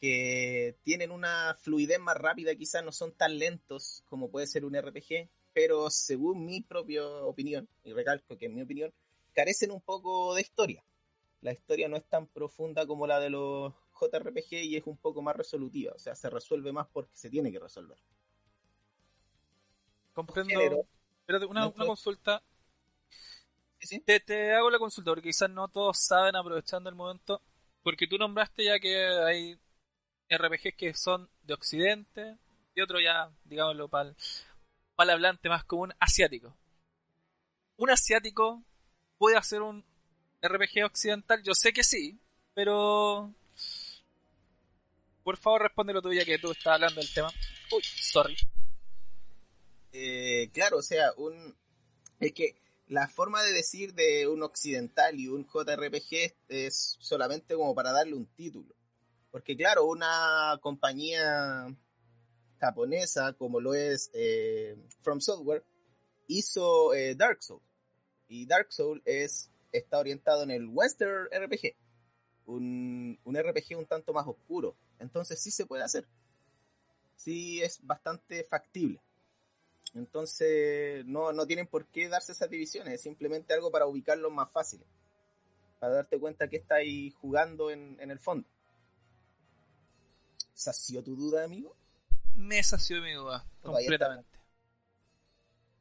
que 0.00 0.76
tienen 0.82 1.10
una 1.10 1.56
fluidez 1.60 2.00
más 2.00 2.16
rápida, 2.16 2.54
quizás 2.56 2.84
no 2.84 2.92
son 2.92 3.12
tan 3.12 3.38
lentos 3.38 4.02
como 4.08 4.30
puede 4.30 4.46
ser 4.46 4.64
un 4.64 4.76
RPG, 4.76 5.28
pero 5.52 5.90
según 5.90 6.44
mi 6.44 6.60
propia 6.60 7.06
opinión, 7.06 7.68
y 7.84 7.92
recalco 7.92 8.36
que 8.36 8.46
en 8.46 8.54
mi 8.54 8.62
opinión, 8.62 8.92
carecen 9.32 9.70
un 9.70 9.80
poco 9.80 10.34
de 10.34 10.42
historia. 10.42 10.84
La 11.40 11.52
historia 11.52 11.88
no 11.88 11.96
es 11.96 12.04
tan 12.04 12.26
profunda 12.26 12.86
como 12.86 13.06
la 13.06 13.20
de 13.20 13.30
los 13.30 13.72
JRPG 14.00 14.54
y 14.64 14.76
es 14.76 14.86
un 14.86 14.96
poco 14.96 15.22
más 15.22 15.36
resolutiva, 15.36 15.92
o 15.94 15.98
sea, 15.98 16.14
se 16.14 16.30
resuelve 16.30 16.72
más 16.72 16.88
porque 16.92 17.14
se 17.14 17.30
tiene 17.30 17.52
que 17.52 17.58
resolver. 17.58 17.98
Comprendo. 20.12 20.86
Una 21.48 21.72
consulta. 21.72 22.42
Te, 24.04 24.20
te, 24.20 24.54
hago 24.54 24.70
la 24.70 24.78
consulta 24.78 25.10
porque 25.10 25.28
quizás 25.28 25.50
no 25.50 25.68
todos 25.68 25.98
saben 25.98 26.36
aprovechando 26.36 26.88
el 26.88 26.96
momento. 26.96 27.42
Porque 27.82 28.06
tú 28.06 28.16
nombraste 28.16 28.64
ya 28.64 28.78
que 28.78 28.96
hay 29.06 29.58
RPGs 30.30 30.76
que 30.76 30.94
son 30.94 31.28
de 31.42 31.54
Occidente 31.54 32.38
y 32.74 32.80
otro 32.80 33.00
ya, 33.00 33.30
digámoslo, 33.44 33.88
para 33.88 34.10
el, 34.10 34.16
para 34.94 35.10
el 35.10 35.14
hablante 35.16 35.48
más 35.48 35.64
común, 35.64 35.92
asiático. 35.98 36.56
¿Un 37.76 37.90
asiático 37.90 38.62
puede 39.18 39.36
hacer 39.36 39.62
un 39.62 39.84
RPG 40.40 40.84
occidental? 40.84 41.42
Yo 41.42 41.54
sé 41.54 41.72
que 41.72 41.82
sí, 41.82 42.18
pero... 42.54 43.34
Por 45.24 45.36
favor, 45.36 45.62
respóndelo 45.62 46.02
tú 46.02 46.12
ya 46.12 46.24
que 46.24 46.38
tú 46.38 46.52
estás 46.52 46.74
hablando 46.74 47.00
del 47.00 47.12
tema. 47.12 47.30
Uy, 47.72 47.82
sorry. 47.82 48.36
Eh, 49.92 50.50
claro, 50.52 50.78
o 50.78 50.82
sea, 50.82 51.12
un... 51.16 51.56
Es 52.18 52.32
que 52.32 52.61
la 52.92 53.08
forma 53.08 53.42
de 53.42 53.52
decir 53.52 53.94
de 53.94 54.28
un 54.28 54.42
occidental 54.42 55.18
y 55.18 55.26
un 55.26 55.46
JRPG 55.46 56.34
es 56.48 56.98
solamente 57.00 57.54
como 57.54 57.74
para 57.74 57.90
darle 57.90 58.14
un 58.14 58.26
título. 58.26 58.74
Porque 59.30 59.56
claro, 59.56 59.86
una 59.86 60.58
compañía 60.60 61.74
japonesa 62.60 63.32
como 63.32 63.60
lo 63.60 63.72
es 63.72 64.10
eh, 64.12 64.76
From 65.00 65.20
Software 65.20 65.64
hizo 66.26 66.92
eh, 66.92 67.14
Dark 67.14 67.42
Souls. 67.42 67.64
Y 68.28 68.44
Dark 68.44 68.70
Souls 68.70 69.00
es, 69.06 69.50
está 69.72 69.98
orientado 69.98 70.42
en 70.42 70.50
el 70.50 70.68
Western 70.68 71.28
RPG. 71.32 71.74
Un, 72.44 73.18
un 73.24 73.38
RPG 73.38 73.78
un 73.78 73.86
tanto 73.86 74.12
más 74.12 74.26
oscuro. 74.26 74.76
Entonces 74.98 75.40
sí 75.40 75.50
se 75.50 75.64
puede 75.64 75.82
hacer. 75.82 76.06
Sí 77.16 77.62
es 77.62 77.80
bastante 77.86 78.44
factible. 78.44 79.00
Entonces 79.94 81.04
no, 81.06 81.32
no 81.32 81.46
tienen 81.46 81.66
por 81.66 81.86
qué 81.86 82.08
darse 82.08 82.32
esas 82.32 82.48
divisiones. 82.48 82.94
Es 82.94 83.02
simplemente 83.02 83.52
algo 83.54 83.70
para 83.70 83.86
ubicarlos 83.86 84.32
más 84.32 84.50
fáciles. 84.50 84.86
Para 85.78 85.94
darte 85.94 86.18
cuenta 86.18 86.48
que 86.48 86.56
estáis 86.56 87.14
jugando 87.16 87.70
en, 87.70 87.98
en 88.00 88.10
el 88.10 88.18
fondo. 88.18 88.48
¿Sació 90.54 91.02
tu 91.02 91.16
duda, 91.16 91.44
amigo? 91.44 91.76
Me 92.36 92.62
sació 92.62 93.00
mi 93.02 93.12
duda, 93.12 93.44
completamente. 93.62 94.38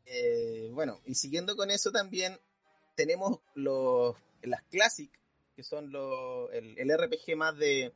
Eh, 0.06 0.70
bueno, 0.74 1.00
y 1.06 1.16
siguiendo 1.16 1.56
con 1.56 1.72
eso 1.72 1.92
también, 1.92 2.38
tenemos 2.96 3.40
los, 3.54 4.16
las 4.42 4.62
Classic, 4.64 5.12
que 5.56 5.64
son 5.64 5.92
los, 5.92 6.52
el, 6.52 6.78
el 6.78 6.98
RPG 6.98 7.38
más 7.38 7.58
de, 7.58 7.94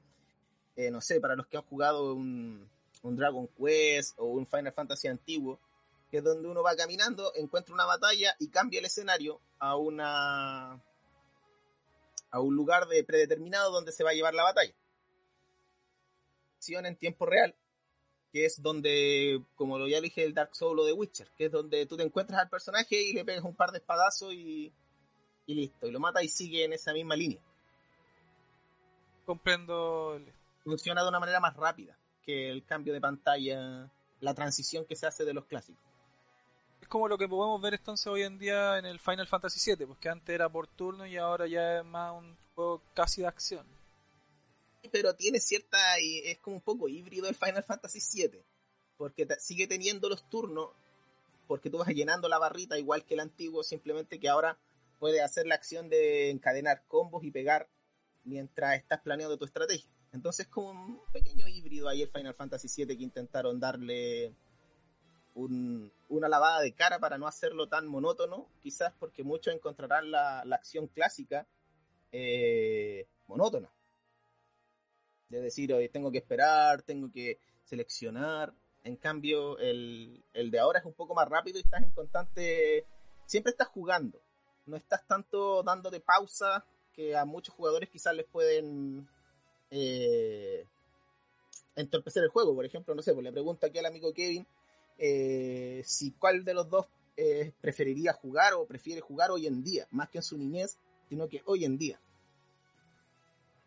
eh, 0.75 0.91
no 0.91 1.01
sé, 1.01 1.19
para 1.19 1.35
los 1.35 1.47
que 1.47 1.57
han 1.57 1.63
jugado 1.63 2.13
un, 2.13 2.69
un, 3.01 3.15
Dragon 3.15 3.47
Quest 3.47 4.17
o 4.17 4.25
un 4.27 4.45
Final 4.45 4.71
Fantasy 4.71 5.07
antiguo, 5.07 5.59
que 6.15 6.19
es 6.19 6.23
donde 6.23 6.47
uno 6.47 6.63
va 6.63 6.77
caminando, 6.77 7.33
encuentra 7.35 7.73
una 7.73 7.83
batalla 7.83 8.37
y 8.39 8.47
cambia 8.47 8.79
el 8.79 8.85
escenario 8.85 9.41
a 9.59 9.75
una 9.75 10.81
a 12.31 12.39
un 12.39 12.55
lugar 12.55 12.87
de 12.87 13.03
predeterminado 13.03 13.69
donde 13.69 13.91
se 13.91 14.05
va 14.05 14.11
a 14.11 14.13
llevar 14.13 14.33
la 14.33 14.43
batalla 14.43 14.73
en 16.69 16.95
tiempo 16.95 17.25
real, 17.25 17.53
que 18.31 18.45
es 18.45 18.61
donde, 18.61 19.43
como 19.55 19.77
lo 19.77 19.89
ya 19.89 19.99
dije, 19.99 20.23
el 20.23 20.33
Dark 20.33 20.55
Souls 20.55 20.81
o 20.81 20.85
de 20.85 20.93
Witcher, 20.93 21.29
que 21.37 21.47
es 21.47 21.51
donde 21.51 21.85
tú 21.85 21.97
te 21.97 22.03
encuentras 22.03 22.39
al 22.39 22.49
personaje 22.49 23.01
y 23.01 23.11
le 23.11 23.25
pegas 23.25 23.43
un 23.43 23.55
par 23.55 23.71
de 23.73 23.79
espadazos 23.79 24.33
y, 24.33 24.73
y 25.45 25.53
listo, 25.53 25.85
y 25.85 25.91
lo 25.91 25.99
mata 25.99 26.23
y 26.23 26.29
sigue 26.29 26.63
en 26.63 26.71
esa 26.71 26.93
misma 26.93 27.17
línea. 27.17 27.41
Comprendo. 29.25 30.17
Funciona 30.63 31.03
de 31.03 31.09
una 31.09 31.19
manera 31.19 31.41
más 31.41 31.57
rápida 31.57 31.97
que 32.23 32.49
el 32.49 32.65
cambio 32.65 32.93
de 32.93 33.01
pantalla, 33.01 33.91
la 34.21 34.33
transición 34.33 34.85
que 34.85 34.95
se 34.95 35.07
hace 35.07 35.25
de 35.25 35.33
los 35.33 35.45
clásicos. 35.45 35.94
Es 36.85 36.89
como 36.89 37.07
lo 37.07 37.17
que 37.17 37.27
podemos 37.27 37.59
ver 37.59 37.73
entonces 37.73 38.05
hoy 38.05 38.21
en 38.21 38.37
día 38.37 38.77
en 38.77 38.85
el 38.85 38.99
Final 38.99 39.25
Fantasy 39.25 39.71
VII, 39.71 39.87
pues 39.87 39.97
que 39.97 40.07
antes 40.07 40.35
era 40.35 40.47
por 40.47 40.67
turno 40.67 41.07
y 41.07 41.17
ahora 41.17 41.47
ya 41.47 41.79
es 41.79 41.83
más 41.83 42.13
un 42.15 42.37
juego 42.53 42.79
casi 42.93 43.21
de 43.21 43.27
acción. 43.27 43.65
Pero 44.91 45.15
tiene 45.15 45.39
cierta. 45.39 45.79
es 45.97 46.37
como 46.37 46.57
un 46.57 46.61
poco 46.61 46.87
híbrido 46.87 47.27
el 47.27 47.33
Final 47.33 47.63
Fantasy 47.63 47.97
VII. 48.13 48.39
Porque 48.97 49.27
sigue 49.39 49.65
teniendo 49.65 50.09
los 50.09 50.29
turnos. 50.29 50.69
Porque 51.47 51.71
tú 51.71 51.79
vas 51.79 51.87
llenando 51.87 52.29
la 52.29 52.37
barrita 52.37 52.77
igual 52.77 53.03
que 53.03 53.15
el 53.15 53.21
antiguo, 53.21 53.63
simplemente 53.63 54.19
que 54.19 54.29
ahora 54.29 54.55
puedes 54.99 55.23
hacer 55.23 55.47
la 55.47 55.55
acción 55.55 55.89
de 55.89 56.29
encadenar 56.29 56.83
combos 56.87 57.23
y 57.23 57.31
pegar 57.31 57.67
mientras 58.25 58.75
estás 58.75 59.01
planeando 59.01 59.39
tu 59.39 59.45
estrategia. 59.45 59.89
Entonces, 60.13 60.45
como 60.45 60.69
un 60.69 61.01
pequeño 61.11 61.47
híbrido 61.47 61.89
ahí 61.89 62.03
el 62.03 62.09
Final 62.09 62.35
Fantasy 62.35 62.67
VII 62.67 62.95
que 62.95 63.03
intentaron 63.03 63.59
darle 63.59 64.35
un- 65.35 65.91
una 66.09 66.27
lavada 66.27 66.61
de 66.61 66.73
cara 66.73 66.97
para 66.99 67.17
no 67.17 67.27
hacerlo 67.27 67.67
tan 67.67 67.85
monótono, 67.87 68.47
quizás 68.61 68.93
porque 68.99 69.23
muchos 69.23 69.53
encontrarán 69.53 70.09
la, 70.11 70.43
la 70.45 70.55
acción 70.55 70.87
clásica 70.87 71.45
eh, 72.11 73.05
monótona. 73.27 73.69
De 75.29 75.41
decir, 75.41 75.73
hoy 75.73 75.89
tengo 75.89 76.11
que 76.11 76.19
esperar, 76.19 76.81
tengo 76.83 77.11
que 77.11 77.39
seleccionar. 77.63 78.53
En 78.83 78.95
cambio, 78.95 79.57
el, 79.57 80.23
el 80.33 80.51
de 80.51 80.59
ahora 80.59 80.79
es 80.79 80.85
un 80.85 80.93
poco 80.93 81.15
más 81.15 81.27
rápido 81.27 81.57
y 81.57 81.61
estás 81.61 81.81
en 81.83 81.89
constante. 81.91 82.85
Siempre 83.25 83.51
estás 83.51 83.67
jugando. 83.69 84.21
No 84.67 84.77
estás 84.77 85.05
tanto 85.07 85.63
dando 85.63 85.89
de 85.89 85.99
pausa 85.99 86.63
que 86.93 87.15
a 87.17 87.25
muchos 87.25 87.53
jugadores 87.55 87.89
quizás 87.89 88.15
les 88.15 88.25
pueden 88.27 89.07
eh, 89.71 90.65
entorpecer 91.75 92.23
el 92.23 92.29
juego. 92.29 92.55
Por 92.55 92.65
ejemplo, 92.65 92.93
no 92.95 93.01
sé, 93.01 93.13
pues 93.13 93.23
le 93.23 93.31
pregunto 93.31 93.65
aquí 93.65 93.79
al 93.79 93.87
amigo 93.87 94.13
Kevin 94.13 94.45
eh, 94.97 95.81
si 95.85 96.11
cuál 96.11 96.43
de 96.43 96.53
los 96.53 96.69
dos 96.69 96.87
eh, 97.17 97.53
preferiría 97.61 98.13
jugar 98.13 98.53
o 98.53 98.65
prefiere 98.65 99.01
jugar 99.01 99.31
hoy 99.31 99.47
en 99.47 99.63
día, 99.63 99.87
más 99.91 100.09
que 100.09 100.17
en 100.17 100.23
su 100.23 100.37
niñez, 100.37 100.77
sino 101.09 101.29
que 101.29 101.41
hoy 101.45 101.65
en 101.65 101.77
día. 101.77 101.99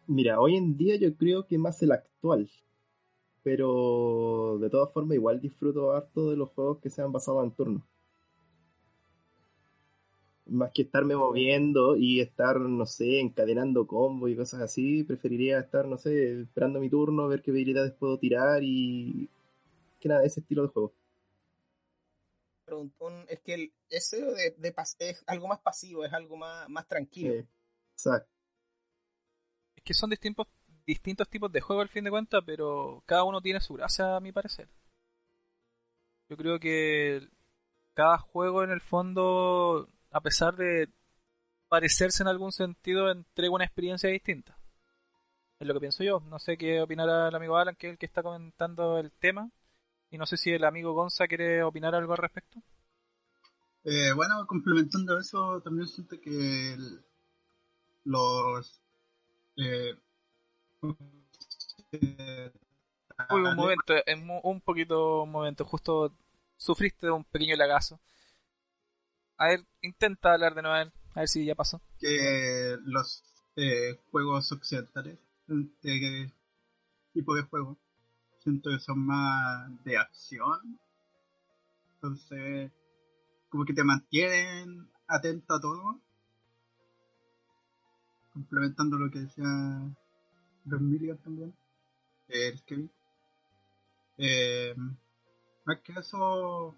Mira, 0.06 0.40
hoy 0.40 0.56
en 0.56 0.76
día 0.76 0.96
yo 0.96 1.14
creo 1.14 1.46
que 1.46 1.58
más 1.58 1.82
el 1.82 1.92
actual. 1.92 2.50
Pero 3.42 4.58
de 4.60 4.68
todas 4.68 4.92
formas 4.92 5.14
igual 5.14 5.40
disfruto 5.40 5.92
harto 5.92 6.30
de 6.30 6.36
los 6.36 6.50
juegos 6.50 6.78
que 6.78 6.90
sean 6.90 7.12
basados 7.12 7.44
en 7.44 7.50
turno. 7.52 7.82
Más 10.46 10.70
que 10.72 10.82
estarme 10.82 11.14
moviendo 11.14 11.96
y 11.96 12.20
estar, 12.20 12.58
no 12.58 12.86
sé, 12.86 13.20
encadenando 13.20 13.86
combos 13.86 14.30
y 14.30 14.36
cosas 14.36 14.62
así, 14.62 15.04
preferiría 15.04 15.60
estar, 15.60 15.86
no 15.86 15.98
sé, 15.98 16.40
esperando 16.40 16.80
mi 16.80 16.88
turno, 16.88 17.28
ver 17.28 17.42
qué 17.42 17.50
habilidades 17.50 17.92
puedo 17.92 18.18
tirar 18.18 18.62
y... 18.62 19.28
Que 20.00 20.08
nada, 20.08 20.24
ese 20.24 20.40
estilo 20.40 20.62
de 20.62 20.68
juego. 20.68 20.92
Pero 22.68 22.80
un- 22.80 22.92
un- 22.98 23.24
es 23.30 23.40
que 23.40 23.54
el, 23.54 23.72
ese 23.88 24.22
de, 24.22 24.50
de 24.58 24.74
pas- 24.76 24.94
es 24.98 25.24
algo 25.26 25.48
más 25.48 25.58
pasivo, 25.60 26.04
es 26.04 26.12
algo 26.12 26.36
más, 26.36 26.68
más 26.68 26.86
tranquilo. 26.86 27.32
Exacto. 27.94 28.30
Es 29.74 29.82
que 29.82 29.94
son 29.94 30.10
distintos, 30.10 30.46
distintos 30.84 31.26
tipos 31.30 31.50
de 31.50 31.62
juego 31.62 31.80
al 31.80 31.88
fin 31.88 32.04
de 32.04 32.10
cuentas, 32.10 32.42
pero 32.44 33.02
cada 33.06 33.24
uno 33.24 33.40
tiene 33.40 33.60
su 33.60 33.72
gracia 33.72 34.16
a 34.16 34.20
mi 34.20 34.32
parecer. 34.32 34.68
Yo 36.28 36.36
creo 36.36 36.60
que 36.60 37.26
cada 37.94 38.18
juego 38.18 38.62
en 38.62 38.70
el 38.70 38.82
fondo, 38.82 39.88
a 40.10 40.20
pesar 40.20 40.54
de 40.56 40.90
parecerse 41.68 42.22
en 42.22 42.28
algún 42.28 42.52
sentido, 42.52 43.10
entrega 43.10 43.54
una 43.54 43.64
experiencia 43.64 44.10
distinta. 44.10 44.58
Es 45.58 45.66
lo 45.66 45.72
que 45.72 45.80
pienso 45.80 46.04
yo. 46.04 46.20
No 46.20 46.38
sé 46.38 46.58
qué 46.58 46.82
opinará 46.82 47.28
el 47.28 47.34
amigo 47.34 47.56
Alan, 47.56 47.76
que 47.76 47.86
es 47.86 47.92
el 47.92 47.98
que 47.98 48.04
está 48.04 48.22
comentando 48.22 48.98
el 48.98 49.10
tema. 49.12 49.50
Y 50.10 50.18
no 50.18 50.26
sé 50.26 50.36
si 50.36 50.50
el 50.50 50.64
amigo 50.64 50.92
Gonza 50.92 51.26
quiere 51.26 51.62
opinar 51.62 51.94
algo 51.94 52.12
al 52.12 52.18
respecto. 52.18 52.60
Eh, 53.84 54.12
bueno, 54.14 54.46
complementando 54.46 55.18
eso, 55.18 55.60
también 55.62 55.88
siento 55.88 56.20
que 56.20 56.74
el- 56.74 57.04
los... 58.04 58.82
Eh, 59.56 59.94
eh, 61.92 62.50
Uy, 63.30 63.42
un 63.42 63.54
momento, 63.56 63.94
un 64.44 64.60
poquito, 64.60 65.22
un 65.22 65.30
momento, 65.30 65.64
justo 65.64 66.12
sufriste 66.56 67.06
de 67.06 67.12
un 67.12 67.24
pequeño 67.24 67.56
lagazo. 67.56 68.00
A 69.38 69.46
ver, 69.48 69.64
intenta 69.80 70.34
hablar 70.34 70.54
de 70.54 70.60
nuevo, 70.60 70.74
a 70.76 70.78
ver, 70.84 70.92
a 71.14 71.20
ver 71.20 71.28
si 71.28 71.44
ya 71.46 71.54
pasó. 71.54 71.80
que 71.98 72.76
los 72.84 73.22
eh, 73.56 73.98
juegos 74.10 74.50
occidentales, 74.52 75.18
de 75.46 75.68
qué 75.82 76.32
tipo 77.12 77.34
de 77.34 77.42
juego, 77.42 77.78
siento 78.48 78.70
que 78.70 78.78
son 78.78 79.00
más 79.00 79.84
de 79.84 79.98
acción. 79.98 80.80
Entonces, 81.94 82.72
como 83.50 83.64
que 83.64 83.74
te 83.74 83.84
mantienen 83.84 84.88
atento 85.06 85.54
a 85.54 85.60
todo. 85.60 86.00
Complementando 88.32 88.96
lo 88.96 89.10
que 89.10 89.20
decía 89.20 89.44
Los 90.64 90.80
Milligan 90.80 91.18
también, 91.18 91.54
el 92.28 92.62
Kevin. 92.62 92.90
Eh, 94.16 94.74
más 95.64 95.78
que 95.80 95.92
eso, 95.92 96.74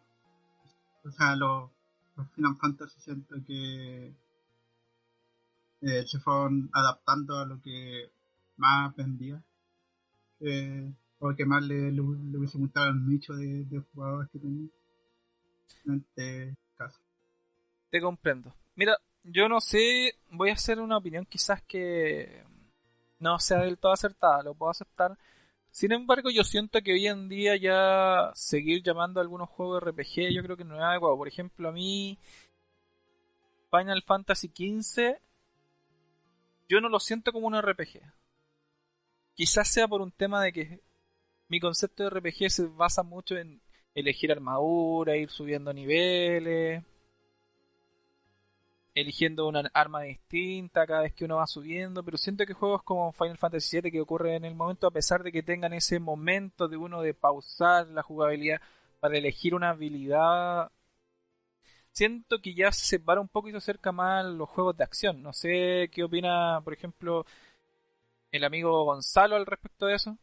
o 1.05 1.11
sea, 1.17 1.37
los, 1.37 1.71
los 2.17 2.31
Final 2.33 2.57
Fantasy 2.57 3.01
siento 3.01 3.37
que 3.47 4.15
eh, 5.83 6.05
se 6.07 6.19
fueron 6.19 6.71
adaptando 6.73 7.39
a 7.39 7.47
lo 7.47 7.61
que 7.61 8.11
más 8.57 8.95
vendía 8.97 9.43
eh, 10.41 10.93
o 11.21 11.35
que 11.35 11.45
más 11.45 11.63
le, 11.63 11.93
le, 11.93 12.01
hubiese 12.01 12.59
gustado 12.59 12.87
al 12.87 13.07
nicho 13.07 13.35
de, 13.35 13.65
de 13.65 13.79
jugadores 13.93 14.29
que 14.33 14.39
tenía 14.39 14.69
en 15.87 15.95
este 15.95 16.57
caso. 16.77 17.01
Te 17.91 18.01
comprendo. 18.01 18.55
Mira, 18.75 18.97
yo 19.23 19.49
no 19.49 19.61
sé, 19.61 20.15
voy 20.31 20.51
a 20.51 20.55
hacer 20.55 20.81
una 20.81 20.97
opinión 20.97 21.27
quizás 21.27 21.63
que 21.63 22.45
no 23.19 23.39
sea 23.39 23.59
del 23.59 23.79
todo 23.79 23.93
acertada, 23.93 24.43
lo 24.43 24.55
puedo 24.55 24.71
aceptar. 24.71 25.17
Sin 25.71 25.93
embargo, 25.93 26.31
yo 26.31 26.43
siento 26.43 26.81
que 26.81 26.93
hoy 26.93 27.07
en 27.07 27.29
día 27.29 27.55
ya 27.57 28.33
seguir 28.35 28.83
llamando 28.83 29.21
a 29.21 29.23
algunos 29.23 29.49
juegos 29.51 29.83
RPG 29.83 30.33
yo 30.33 30.43
creo 30.43 30.57
que 30.57 30.65
no 30.65 30.77
es 30.77 30.83
adecuado. 30.83 31.17
Por 31.17 31.29
ejemplo, 31.29 31.69
a 31.69 31.73
mí 31.73 32.19
Final 33.71 34.03
Fantasy 34.03 34.49
XV 34.49 35.17
yo 36.69 36.81
no 36.81 36.89
lo 36.89 36.99
siento 36.99 37.33
como 37.33 37.47
un 37.47 37.61
RPG. 37.61 38.01
Quizás 39.35 39.69
sea 39.69 39.87
por 39.87 40.01
un 40.01 40.13
tema 40.13 40.43
de 40.43 40.53
que 40.53 40.81
mi 41.51 41.61
concepto 41.61 42.05
de 42.05 42.11
RPG 42.11 42.49
se 42.51 42.67
basa 42.67 43.03
mucho 43.03 43.37
en 43.37 43.61
elegir 43.95 44.31
armadura, 44.31 45.17
ir 45.17 45.31
subiendo 45.31 45.73
niveles, 45.73 46.85
eligiendo 48.95 49.49
una 49.49 49.69
arma 49.75 50.03
distinta 50.03 50.87
cada 50.87 51.03
vez 51.03 51.13
que 51.13 51.25
uno 51.25 51.37
va 51.37 51.47
subiendo, 51.49 52.05
pero 52.05 52.17
siento 52.17 52.47
que 52.47 52.55
juegos 52.55 52.85
como 52.85 53.13
Final 53.13 53.37
Fantasy 53.37 53.81
VII 53.81 53.91
que 53.91 54.01
ocurren 54.01 54.35
en 54.35 54.45
el 54.45 54.55
momento, 54.55 54.87
a 54.87 54.93
pesar 54.93 55.25
de 55.25 55.33
que 55.33 55.43
tengan 55.43 55.73
ese 55.73 55.99
momento 55.99 56.69
de 56.69 56.77
uno 56.77 57.03
de 57.03 57.15
pausar 57.15 57.89
la 57.89 58.03
jugabilidad 58.03 58.61
para 59.01 59.19
elegir 59.19 59.55
una 59.55 59.71
habilidad, 59.71 60.71
siento 61.93 62.41
que 62.41 62.55
ya 62.55 62.71
se 62.73 62.85
separa 62.85 63.21
un 63.21 63.29
poco 63.29 63.49
y 63.49 63.53
se 63.53 63.59
acerca 63.59 63.91
más 63.93 64.25
los 64.25 64.49
juegos 64.49 64.77
de 64.77 64.85
acción. 64.85 65.23
No 65.23 65.33
sé 65.33 65.91
qué 65.93 66.05
opina, 66.05 66.61
por 66.63 66.75
ejemplo, 66.75 67.27
el 68.31 68.45
amigo 68.45 68.85
Gonzalo 68.85 69.37
al 69.37 69.47
respecto 69.47 69.87
de 69.87 69.97
eso. 69.97 70.17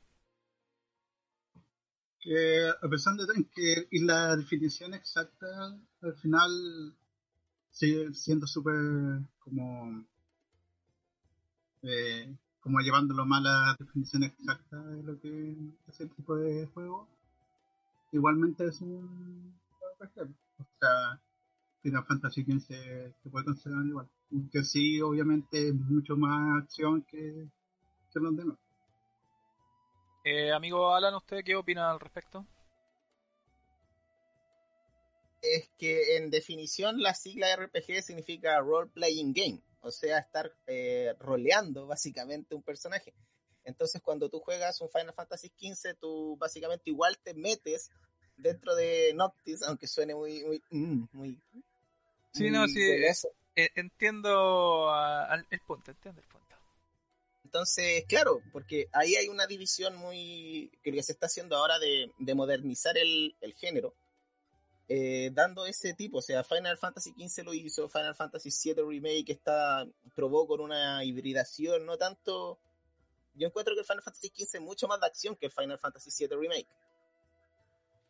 Que 2.27 2.67
a 2.67 2.89
pesar 2.89 3.15
de 3.15 3.25
que 3.55 3.87
y 3.89 4.03
la 4.03 4.35
definición 4.35 4.93
exacta 4.93 5.47
al 6.01 6.13
final 6.15 6.51
sigue 7.71 8.13
siendo 8.13 8.45
súper 8.45 9.21
como 9.39 10.05
eh, 11.83 12.35
como 12.59 12.79
llevándolo 12.81 13.25
mal 13.25 13.47
a 13.47 13.67
la 13.67 13.77
definición 13.79 14.23
exacta 14.23 14.77
de 14.77 15.03
lo 15.03 15.17
que 15.21 15.51
es 15.51 15.57
ese 15.87 16.07
tipo 16.07 16.35
de 16.35 16.65
juego 16.73 17.07
igualmente 18.11 18.65
es 18.65 18.81
un 18.81 19.53
RPG. 20.01 20.29
O 20.59 20.65
sea 20.81 21.21
Final 21.81 22.03
Fantasy 22.03 22.43
XV 22.43 22.59
se 23.23 23.29
puede 23.31 23.45
considerar 23.45 23.85
igual. 23.85 24.09
Aunque 24.33 24.65
sí 24.65 24.99
obviamente 24.99 25.69
es 25.69 25.75
mucho 25.75 26.17
más 26.17 26.61
acción 26.61 27.03
que, 27.03 27.47
que 28.11 28.19
los 28.19 28.35
demás 28.35 28.57
Eh, 30.29 30.51
amigo 30.51 30.93
Alan, 30.93 31.15
¿usted 31.15 31.41
qué 31.41 31.55
opina 31.55 31.89
al 31.89 32.01
respecto? 32.01 32.45
Es 35.41 35.69
que 35.77 36.17
en 36.17 36.29
definición 36.29 37.01
la 37.01 37.13
sigla 37.13 37.55
RPG 37.55 38.03
significa 38.03 38.59
Role 38.59 38.91
Playing 38.93 39.31
Game, 39.31 39.61
o 39.79 39.89
sea, 39.89 40.17
estar 40.17 40.53
eh, 40.65 41.15
roleando 41.17 41.87
básicamente 41.87 42.55
un 42.55 42.61
personaje. 42.61 43.13
Entonces 43.63 44.01
cuando 44.01 44.29
tú 44.29 44.41
juegas 44.41 44.81
un 44.81 44.89
Final 44.89 45.13
Fantasy 45.13 45.49
XV, 45.57 45.95
tú 45.97 46.35
básicamente 46.35 46.89
igual 46.89 47.17
te 47.19 47.33
metes 47.33 47.89
dentro 48.35 48.75
de 48.75 49.13
Noctis, 49.15 49.63
aunque 49.63 49.87
suene 49.87 50.13
muy... 50.13 50.43
muy, 50.43 50.61
mm, 50.71 51.07
muy 51.13 51.41
Sí, 52.33 52.43
muy 52.43 52.51
no, 52.51 52.67
sí. 52.67 52.81
Eh, 53.55 53.69
entiendo 53.75 54.89
ah, 54.89 55.41
el 55.49 55.59
punto, 55.61 55.91
entiendo 55.91 56.19
el 56.19 56.27
punto. 56.27 56.46
Entonces, 57.47 58.03
claro, 58.09 58.41
porque 58.51 58.89
ahí 58.91 59.15
hay 59.15 59.29
una 59.29 59.47
división 59.47 59.95
muy 59.95 60.69
que 60.83 61.01
se 61.01 61.13
está 61.13 61.27
haciendo 61.27 61.55
ahora 61.55 61.79
de, 61.79 62.11
de 62.19 62.35
modernizar 62.35 62.97
el, 62.97 63.37
el 63.39 63.53
género. 63.53 63.95
eh, 64.89 65.31
dando 65.33 65.65
ese 65.65 65.93
tipo. 65.93 66.17
O 66.17 66.21
sea, 66.21 66.43
Final 66.43 66.77
Fantasy 66.77 67.11
XV 67.17 67.43
lo 67.45 67.53
hizo, 67.53 67.87
Final 67.87 68.15
Fantasy 68.15 68.49
VII 68.73 68.83
Remake 68.83 69.31
está, 69.31 69.85
probó 70.13 70.45
con 70.45 70.59
una 70.59 71.03
hibridación, 71.05 71.85
no 71.85 71.97
tanto... 71.97 72.59
Yo 73.33 73.47
encuentro 73.47 73.75
que 73.75 73.83
Final 73.83 74.01
Fantasy 74.03 74.27
XV 74.29 74.55
es 74.57 74.61
mucho 74.61 74.87
más 74.89 74.99
de 74.99 75.05
acción 75.07 75.35
que 75.37 75.49
Final 75.49 75.79
Fantasy 75.79 76.09
VII 76.27 76.35
Remake. 76.37 76.67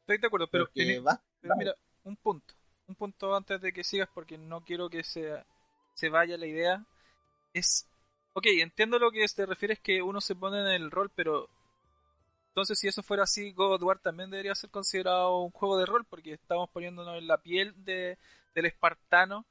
Estoy 0.02 0.17
de 0.17 0.28
acuerdo, 0.28 0.47
pero, 0.50 0.67
en- 0.73 1.06
va- 1.06 1.21
pero 1.41 1.56
mira, 1.58 1.76
un 2.06 2.15
punto. 2.15 2.54
Un 2.88 2.95
punto 2.95 3.36
antes 3.36 3.62
de 3.62 3.71
que 3.73 3.84
sigas 3.84 4.10
porque 4.15 4.38
no 4.39 4.63
quiero 4.63 4.89
que 4.89 5.04
se, 5.04 5.43
se 5.93 6.10
vaya 6.10 6.38
la 6.38 6.47
idea. 6.47 6.86
Es... 7.54 7.88
Ok, 8.38 8.45
entiendo 8.62 9.00
lo 9.00 9.12
que 9.12 9.26
te 9.36 9.45
refieres 9.45 9.80
que 9.82 10.02
uno 10.02 10.21
se 10.21 10.34
pone 10.34 10.62
en 10.62 10.67
el 10.67 10.91
rol, 10.91 11.12
pero... 11.13 11.50
Entonces 12.50 12.80
si 12.80 12.88
eso 12.88 13.04
fuera 13.04 13.23
así, 13.23 13.52
God 13.54 13.84
War 13.84 14.00
también 14.00 14.30
debería 14.32 14.56
ser 14.56 14.69
considerado 14.71 15.41
un 15.41 15.52
juego 15.52 15.78
de 15.78 15.86
rol 15.86 16.06
porque 16.06 16.34
estamos 16.34 16.69
poniéndonos 16.71 17.17
en 17.17 17.28
la 17.28 17.38
piel 17.38 17.73
de, 17.86 18.17
del 18.56 18.65
espartano, 18.65 19.45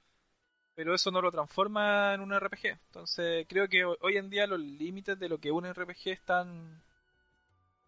pero 0.74 0.94
eso 0.94 1.10
no 1.12 1.22
lo 1.22 1.32
transforma 1.32 2.14
en 2.14 2.20
un 2.22 2.32
RPG. 2.34 2.78
Entonces 2.88 3.46
creo 3.48 3.68
que 3.68 3.84
ho- 3.84 3.98
hoy 4.02 4.16
en 4.18 4.30
día 4.30 4.46
los 4.48 4.60
límites 4.60 5.18
de 5.18 5.28
lo 5.30 5.38
que 5.38 5.52
un 5.52 5.66
RPG 5.66 6.10
están 6.12 6.48
un 6.48 6.82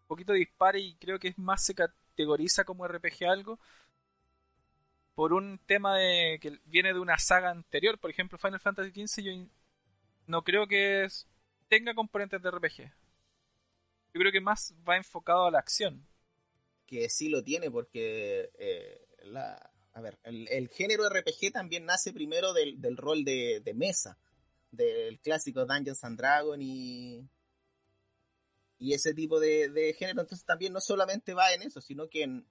poquito 0.07 0.33
dispares 0.33 0.83
y 0.83 0.95
creo 0.97 1.19
que 1.19 1.29
es 1.29 1.39
más 1.39 1.65
se 1.65 1.75
categoriza 1.75 2.65
como 2.65 2.85
RPG 2.87 3.25
algo 3.29 3.59
por 5.15 5.33
un 5.33 5.59
tema 5.67 5.97
de 5.97 6.39
que 6.41 6.59
viene 6.67 6.93
de 6.93 7.01
una 7.01 7.19
saga 7.19 7.51
anterior. 7.51 7.99
Por 7.99 8.11
ejemplo, 8.11 8.39
Final 8.39 8.61
Fantasy 8.61 8.93
XV 8.93 9.49
no 10.29 10.43
creo 10.45 10.69
que 10.69 11.05
es- 11.05 11.27
tenga 11.69 11.95
componentes 11.95 12.41
de 12.43 12.51
RPG. 12.51 12.93
Yo 14.15 14.21
creo 14.21 14.33
que 14.33 14.41
más 14.41 14.75
va 14.89 14.97
enfocado 14.97 15.47
a 15.47 15.51
la 15.51 15.59
acción. 15.59 16.07
que 16.87 17.11
sí 17.11 17.29
lo 17.29 17.45
tiene 17.45 17.71
porque 17.71 18.51
eh, 18.59 19.07
la, 19.25 19.71
a 19.93 20.01
ver, 20.01 20.19
el, 20.23 20.69
género 20.69 21.05
RPG 21.07 21.53
también 21.53 21.85
nace 21.85 22.15
primero 22.15 22.55
del, 22.55 22.97
rol 22.97 23.25
de, 23.25 23.73
mesa, 23.75 24.17
del 24.71 25.19
clásico 25.21 25.67
Dungeons 25.67 26.03
and 26.05 26.17
Dragons 26.17 26.63
y, 26.63 27.29
y 28.79 28.95
ese 28.95 29.13
tipo 29.13 29.39
de, 29.39 29.95
género. 29.99 30.23
Entonces 30.23 30.47
también 30.47 30.73
no 30.73 30.81
solamente 30.81 31.35
va 31.35 31.53
en 31.53 31.61
eso, 31.61 31.83
sino 31.83 32.09
que 32.09 32.23
en, 32.23 32.47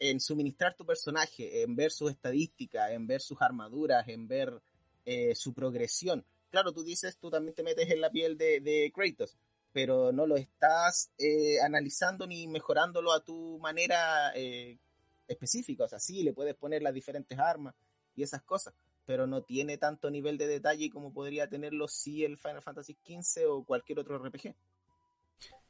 en 0.00 0.20
suministrar 0.20 0.74
tu 0.74 0.84
personaje, 0.84 1.62
en 1.62 1.76
ver 1.76 1.92
sus 1.92 2.10
estadísticas, 2.10 2.90
en 2.90 3.06
ver 3.06 3.20
sus 3.20 3.40
armaduras, 3.40 4.08
en 4.08 4.26
ver 4.26 4.60
eh, 5.04 5.34
su 5.36 5.54
progresión. 5.54 6.24
Claro, 6.54 6.72
tú 6.72 6.84
dices, 6.84 7.18
tú 7.18 7.30
también 7.30 7.52
te 7.52 7.64
metes 7.64 7.90
en 7.90 8.00
la 8.00 8.10
piel 8.10 8.38
de, 8.38 8.60
de 8.60 8.92
Kratos, 8.94 9.36
pero 9.72 10.12
no 10.12 10.24
lo 10.24 10.36
estás 10.36 11.10
eh, 11.18 11.60
analizando 11.60 12.28
ni 12.28 12.46
mejorándolo 12.46 13.12
a 13.12 13.24
tu 13.24 13.58
manera 13.58 14.30
eh, 14.36 14.78
específica. 15.26 15.82
O 15.82 15.88
sea, 15.88 15.98
sí, 15.98 16.22
le 16.22 16.32
puedes 16.32 16.54
poner 16.54 16.80
las 16.80 16.94
diferentes 16.94 17.36
armas 17.40 17.74
y 18.14 18.22
esas 18.22 18.40
cosas, 18.42 18.72
pero 19.04 19.26
no 19.26 19.42
tiene 19.42 19.78
tanto 19.78 20.12
nivel 20.12 20.38
de 20.38 20.46
detalle 20.46 20.90
como 20.90 21.12
podría 21.12 21.48
tenerlo 21.48 21.88
si 21.88 22.24
el 22.24 22.38
Final 22.38 22.62
Fantasy 22.62 22.96
XV 23.04 23.50
o 23.50 23.64
cualquier 23.64 23.98
otro 23.98 24.16
RPG. 24.24 24.54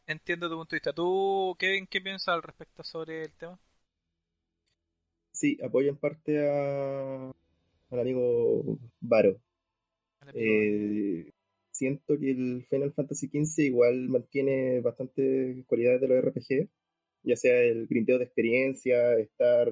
Entiendo 0.06 0.50
tu 0.50 0.56
punto 0.56 0.72
de 0.72 0.76
vista. 0.76 0.92
¿Tú, 0.92 1.56
Kevin, 1.58 1.86
qué 1.86 2.02
piensas 2.02 2.34
al 2.34 2.42
respecto 2.42 2.84
sobre 2.84 3.22
el 3.22 3.32
tema? 3.32 3.58
Sí, 5.30 5.56
apoyo 5.64 5.88
en 5.88 5.96
parte 5.96 6.46
a, 6.46 7.32
al 7.90 7.98
amigo 7.98 8.78
Varo. 9.00 9.40
Eh, 10.32 11.30
siento 11.70 12.18
que 12.18 12.30
el 12.30 12.66
Final 12.70 12.92
Fantasy 12.92 13.28
XV 13.28 13.64
igual 13.64 14.08
mantiene 14.08 14.80
bastantes 14.80 15.64
cualidades 15.66 16.00
de 16.00 16.08
los 16.08 16.24
RPG, 16.24 16.68
ya 17.24 17.36
sea 17.36 17.60
el 17.62 17.86
grindeo 17.86 18.18
de 18.18 18.24
experiencia, 18.24 19.18
estar 19.18 19.70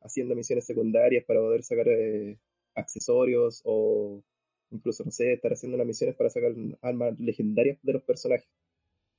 haciendo 0.00 0.34
misiones 0.34 0.64
secundarias 0.66 1.24
para 1.24 1.40
poder 1.40 1.62
sacar 1.62 1.88
eh, 1.88 2.38
accesorios 2.74 3.62
o 3.64 4.22
incluso, 4.70 5.04
no 5.04 5.10
sé, 5.10 5.32
estar 5.32 5.52
haciendo 5.52 5.76
unas 5.76 5.86
misiones 5.86 6.16
para 6.16 6.30
sacar 6.30 6.52
armas 6.82 7.18
legendarias 7.18 7.78
de 7.82 7.92
los 7.92 8.02
personajes. 8.02 8.48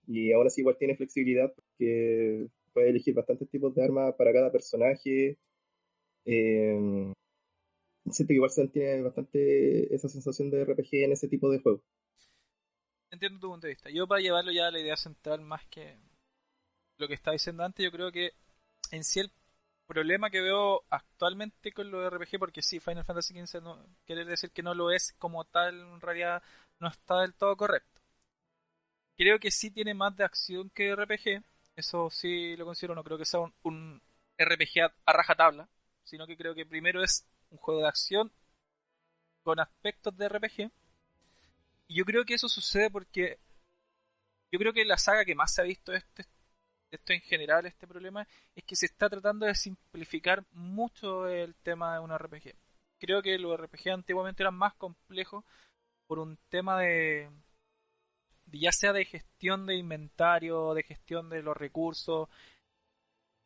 Y 0.07 0.31
aún 0.31 0.47
así 0.47 0.61
igual 0.61 0.77
tiene 0.77 0.95
flexibilidad 0.95 1.53
porque 1.53 2.47
puede 2.73 2.89
elegir 2.89 3.13
bastantes 3.13 3.49
tipos 3.49 3.73
de 3.75 3.83
armas 3.83 4.15
para 4.15 4.33
cada 4.33 4.51
personaje. 4.51 5.37
Eh, 6.25 7.13
siento 8.11 8.29
que 8.29 8.33
igual 8.35 8.51
se 8.51 8.61
mantiene 8.63 9.01
bastante 9.03 9.93
esa 9.93 10.09
sensación 10.09 10.49
de 10.49 10.63
RPG 10.63 11.03
en 11.05 11.11
ese 11.13 11.27
tipo 11.27 11.49
de 11.49 11.59
juegos. 11.59 11.81
Entiendo 13.11 13.39
tu 13.39 13.49
punto 13.49 13.67
de 13.67 13.73
vista. 13.73 13.89
Yo 13.89 14.07
para 14.07 14.21
llevarlo 14.21 14.51
ya 14.51 14.67
a 14.67 14.71
la 14.71 14.79
idea 14.79 14.95
central 14.97 15.41
más 15.41 15.65
que 15.67 15.97
lo 16.97 17.07
que 17.07 17.13
estaba 17.15 17.33
diciendo 17.33 17.63
antes, 17.63 17.83
yo 17.83 17.91
creo 17.91 18.11
que 18.11 18.31
en 18.91 19.03
sí 19.03 19.19
el 19.21 19.31
problema 19.87 20.29
que 20.29 20.41
veo 20.41 20.83
actualmente 20.89 21.71
con 21.73 21.91
los 21.91 22.05
RPG, 22.07 22.39
porque 22.39 22.61
sí, 22.61 22.79
Final 22.79 23.05
Fantasy 23.05 23.33
XV 23.33 23.61
no 23.61 23.85
quiere 24.05 24.25
decir 24.25 24.51
que 24.51 24.63
no 24.63 24.73
lo 24.73 24.91
es 24.91 25.13
como 25.19 25.45
tal, 25.45 25.79
en 25.79 26.01
realidad 26.01 26.43
no 26.79 26.89
está 26.89 27.21
del 27.21 27.35
todo 27.35 27.55
correcto. 27.57 28.01
Creo 29.17 29.39
que 29.39 29.51
sí 29.51 29.71
tiene 29.71 29.93
más 29.93 30.15
de 30.15 30.23
acción 30.23 30.69
que 30.69 30.91
RPG, 30.95 31.43
eso 31.75 32.09
sí 32.09 32.55
lo 32.55 32.65
considero, 32.65 32.95
no 32.95 33.03
creo 33.03 33.17
que 33.17 33.25
sea 33.25 33.39
un, 33.41 33.53
un 33.63 34.01
RPG 34.37 34.81
a, 34.83 34.93
a 35.05 35.13
rajatabla, 35.13 35.67
sino 36.03 36.27
que 36.27 36.37
creo 36.37 36.53
que 36.55 36.65
primero 36.65 37.03
es 37.03 37.25
un 37.49 37.57
juego 37.57 37.81
de 37.81 37.87
acción 37.87 38.31
con 39.43 39.59
aspectos 39.59 40.17
de 40.17 40.29
RPG. 40.29 40.71
Y 41.87 41.95
yo 41.95 42.05
creo 42.05 42.25
que 42.25 42.33
eso 42.33 42.49
sucede 42.49 42.89
porque 42.89 43.39
yo 44.51 44.59
creo 44.59 44.73
que 44.73 44.85
la 44.85 44.97
saga 44.97 45.25
que 45.25 45.35
más 45.35 45.53
se 45.53 45.61
ha 45.61 45.65
visto 45.65 45.93
este, 45.93 46.25
esto 46.91 47.13
en 47.13 47.21
general, 47.21 47.65
este 47.65 47.87
problema, 47.87 48.27
es 48.55 48.63
que 48.63 48.75
se 48.75 48.85
está 48.85 49.09
tratando 49.09 49.45
de 49.45 49.55
simplificar 49.55 50.45
mucho 50.51 51.27
el 51.27 51.55
tema 51.55 51.93
de 51.93 51.99
un 51.99 52.17
RPG. 52.17 52.55
Creo 52.99 53.21
que 53.21 53.37
los 53.37 53.59
RPG 53.59 53.89
antiguamente 53.89 54.43
eran 54.43 54.55
más 54.55 54.73
complejos 54.75 55.43
por 56.07 56.19
un 56.19 56.37
tema 56.49 56.79
de, 56.79 57.29
de 58.45 58.59
ya 58.59 58.71
sea 58.71 58.93
de 58.93 59.05
gestión 59.05 59.65
de 59.65 59.75
inventario, 59.75 60.73
de 60.73 60.83
gestión 60.83 61.29
de 61.29 61.41
los 61.43 61.55
recursos, 61.55 62.29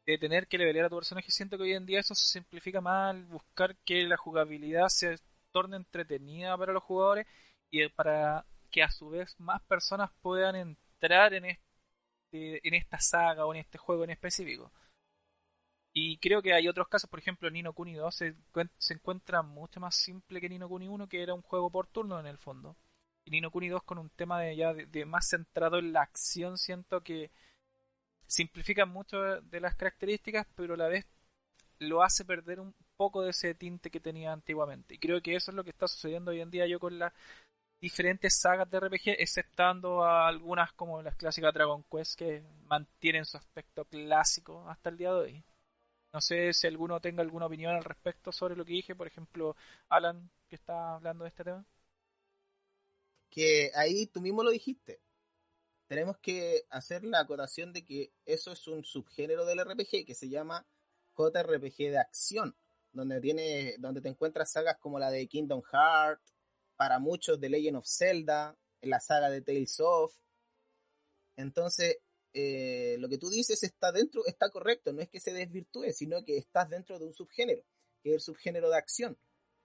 de 0.05 0.17
tener 0.17 0.47
que 0.47 0.57
levelear 0.57 0.85
a 0.85 0.89
tu 0.89 0.95
personaje. 0.95 1.31
Siento 1.31 1.57
que 1.57 1.63
hoy 1.63 1.73
en 1.73 1.85
día 1.85 1.99
eso 1.99 2.15
se 2.15 2.25
simplifica 2.25 2.81
más 2.81 3.11
al 3.11 3.25
buscar 3.25 3.75
que 3.85 4.03
la 4.03 4.17
jugabilidad 4.17 4.87
se 4.89 5.17
torne 5.51 5.77
entretenida 5.77 6.57
para 6.57 6.73
los 6.73 6.83
jugadores 6.83 7.27
y 7.69 7.87
para 7.89 8.45
que 8.71 8.83
a 8.83 8.89
su 8.89 9.09
vez 9.09 9.39
más 9.39 9.61
personas 9.63 10.11
puedan 10.21 10.55
entrar 10.55 11.33
en 11.33 11.45
este, 11.45 12.67
en 12.67 12.73
esta 12.73 12.99
saga 12.99 13.45
o 13.45 13.53
en 13.53 13.61
este 13.61 13.77
juego 13.77 14.03
en 14.03 14.11
específico. 14.11 14.71
Y 15.93 16.17
creo 16.19 16.41
que 16.41 16.53
hay 16.53 16.67
otros 16.69 16.87
casos, 16.87 17.09
por 17.09 17.19
ejemplo, 17.19 17.49
Nino 17.49 17.73
Kuni 17.73 17.95
2 17.95 18.15
se, 18.15 18.35
se 18.77 18.93
encuentra 18.93 19.41
mucho 19.41 19.79
más 19.81 19.95
simple 19.95 20.39
que 20.39 20.47
Nino 20.47 20.69
Kuni 20.69 20.87
1, 20.87 21.07
que 21.07 21.21
era 21.21 21.33
un 21.33 21.41
juego 21.41 21.69
por 21.69 21.87
turno 21.87 22.19
en 22.19 22.27
el 22.27 22.37
fondo. 22.37 22.77
Y 23.25 23.31
Nino 23.31 23.51
Kuni 23.51 23.67
2 23.67 23.83
con 23.83 23.97
un 23.97 24.09
tema 24.09 24.39
de 24.39 24.55
ya 24.55 24.73
de, 24.73 24.85
de 24.85 25.05
más 25.05 25.27
centrado 25.27 25.79
en 25.79 25.91
la 25.91 26.01
acción, 26.01 26.57
siento 26.57 27.01
que 27.01 27.29
simplifica 28.32 28.86
mucho 28.86 29.41
de 29.41 29.60
las 29.60 29.76
características, 29.76 30.48
pero 30.56 30.76
a 30.76 30.78
la 30.78 30.88
vez 30.88 31.06
lo 31.80 32.02
hace 32.02 32.24
perder 32.24 32.60
un 32.60 32.74
poco 32.96 33.24
de 33.24 33.32
ese 33.32 33.56
tinte 33.56 33.91
que 33.91 34.00
tenía 34.00 34.32
antiguamente. 34.32 34.96
Y 34.96 35.00
creo 35.00 35.22
que 35.22 35.36
eso 35.36 35.52
es 35.52 35.56
lo 35.56 35.63
que 35.63 35.72
está 35.72 35.88
sucediendo 35.88 36.32
hoy 36.32 36.39
en 36.41 36.52
día 36.52 36.65
yo 36.67 36.80
con 36.80 36.98
las 36.98 37.13
diferentes 37.82 38.39
sagas 38.39 38.70
de 38.70 38.80
RPG, 38.80 39.15
exceptando 39.20 40.04
a 40.04 40.28
algunas 40.28 40.72
como 40.74 41.02
las 41.02 41.15
clásicas 41.15 41.54
Dragon 41.54 41.84
Quest 41.91 42.17
que 42.17 42.44
mantienen 42.67 43.26
su 43.26 43.38
aspecto 43.38 43.86
clásico 43.86 44.70
hasta 44.70 44.89
el 44.89 44.98
día 44.98 45.12
de 45.12 45.20
hoy. 45.20 45.44
No 46.13 46.22
sé 46.22 46.54
si 46.54 46.67
alguno 46.67 47.00
tenga 47.02 47.24
alguna 47.24 47.48
opinión 47.48 47.76
al 47.76 47.84
respecto 47.84 48.32
sobre 48.32 48.56
lo 48.56 48.65
que 48.65 48.74
dije, 48.74 48.96
por 48.96 49.08
ejemplo, 49.08 49.56
Alan, 49.89 50.30
que 50.48 50.56
está 50.56 50.96
hablando 50.96 51.24
de 51.24 51.30
este 51.30 51.44
tema. 51.44 51.65
Que 53.30 53.72
ahí 53.76 54.06
tú 54.08 54.22
mismo 54.22 54.44
lo 54.44 54.52
dijiste. 54.52 55.00
Tenemos 55.91 56.17
que 56.19 56.63
hacer 56.69 57.04
la 57.04 57.19
acotación 57.19 57.73
de 57.73 57.84
que 57.84 58.13
eso 58.25 58.54
es 58.54 58.65
un 58.69 58.86
subgénero 58.86 59.43
del 59.45 59.60
RPG 59.60 60.06
que 60.06 60.15
se 60.15 60.30
llama 60.30 60.65
JRPG 61.17 61.91
de 61.91 61.97
acción, 61.97 62.56
donde 62.93 63.19
tiene, 63.19 63.75
donde 63.77 63.99
te 63.99 64.08
encuentras 64.08 64.54
sagas 64.54 64.77
como 64.80 64.99
la 64.99 65.12
de 65.12 65.27
Kingdom 65.27 65.62
Hearts, 65.62 66.34
para 66.77 66.97
muchos 66.97 67.41
de 67.41 67.49
Legend 67.49 67.75
of 67.75 67.86
Zelda, 67.86 68.58
la 68.80 69.01
saga 69.01 69.30
de 69.30 69.41
Tales 69.41 69.82
of. 69.82 70.15
Entonces, 71.36 71.97
eh, 72.32 72.95
lo 72.99 73.10
que 73.10 73.17
tú 73.17 73.30
dices 73.30 73.62
está 73.62 73.91
dentro, 73.91 74.25
está 74.27 74.49
correcto, 74.49 74.93
no 74.93 75.01
es 75.01 75.10
que 75.10 75.19
se 75.19 75.34
desvirtúe, 75.34 75.91
sino 75.91 76.23
que 76.23 76.38
estás 76.38 76.69
dentro 76.69 76.99
de 76.99 77.08
un 77.08 77.13
subgénero, 77.13 77.65
que 78.01 78.12
es 78.12 78.15
el 78.15 78.21
subgénero 78.21 78.69
de 78.69 78.77
acción. 78.77 79.17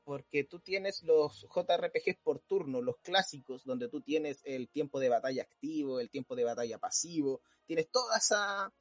Porque 0.06 0.44
tú 0.44 0.60
tienes 0.60 1.02
los 1.02 1.48
JRPGs 1.52 2.18
por 2.22 2.38
turno, 2.38 2.80
los 2.80 2.98
clásicos, 2.98 3.64
donde 3.64 3.88
tú 3.88 4.02
tienes 4.02 4.40
el 4.44 4.68
tiempo 4.68 5.00
de 5.00 5.08
batalla 5.08 5.42
activo, 5.42 5.98
el 5.98 6.10
tiempo 6.10 6.36
de 6.36 6.44
batalla 6.44 6.78
pasivo, 6.78 7.40
tienes 7.66 7.90
toda 7.90 8.16
esa, 8.16 8.72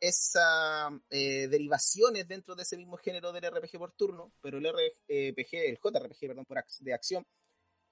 esa 0.00 0.88
eh, 1.10 1.46
derivaciones 1.48 2.26
dentro 2.26 2.54
de 2.54 2.62
ese 2.62 2.78
mismo 2.78 2.96
género 2.96 3.32
del 3.32 3.44
RPG 3.44 3.78
por 3.78 3.92
turno, 3.92 4.32
pero 4.40 4.56
el 4.56 4.64
RPG, 4.64 5.56
el 5.56 5.76
JRPG, 5.76 6.20
perdón, 6.20 6.46
por 6.46 6.64
de 6.80 6.94
acción, 6.94 7.26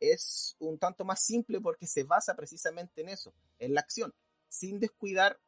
es 0.00 0.56
un 0.58 0.78
tanto 0.78 1.04
más 1.04 1.22
simple 1.22 1.60
porque 1.60 1.86
se 1.86 2.04
basa 2.04 2.34
precisamente 2.34 3.02
en 3.02 3.10
eso, 3.10 3.34
en 3.58 3.74
la 3.74 3.82
acción, 3.82 4.14
sin 4.48 4.80
descuidar 4.80 5.38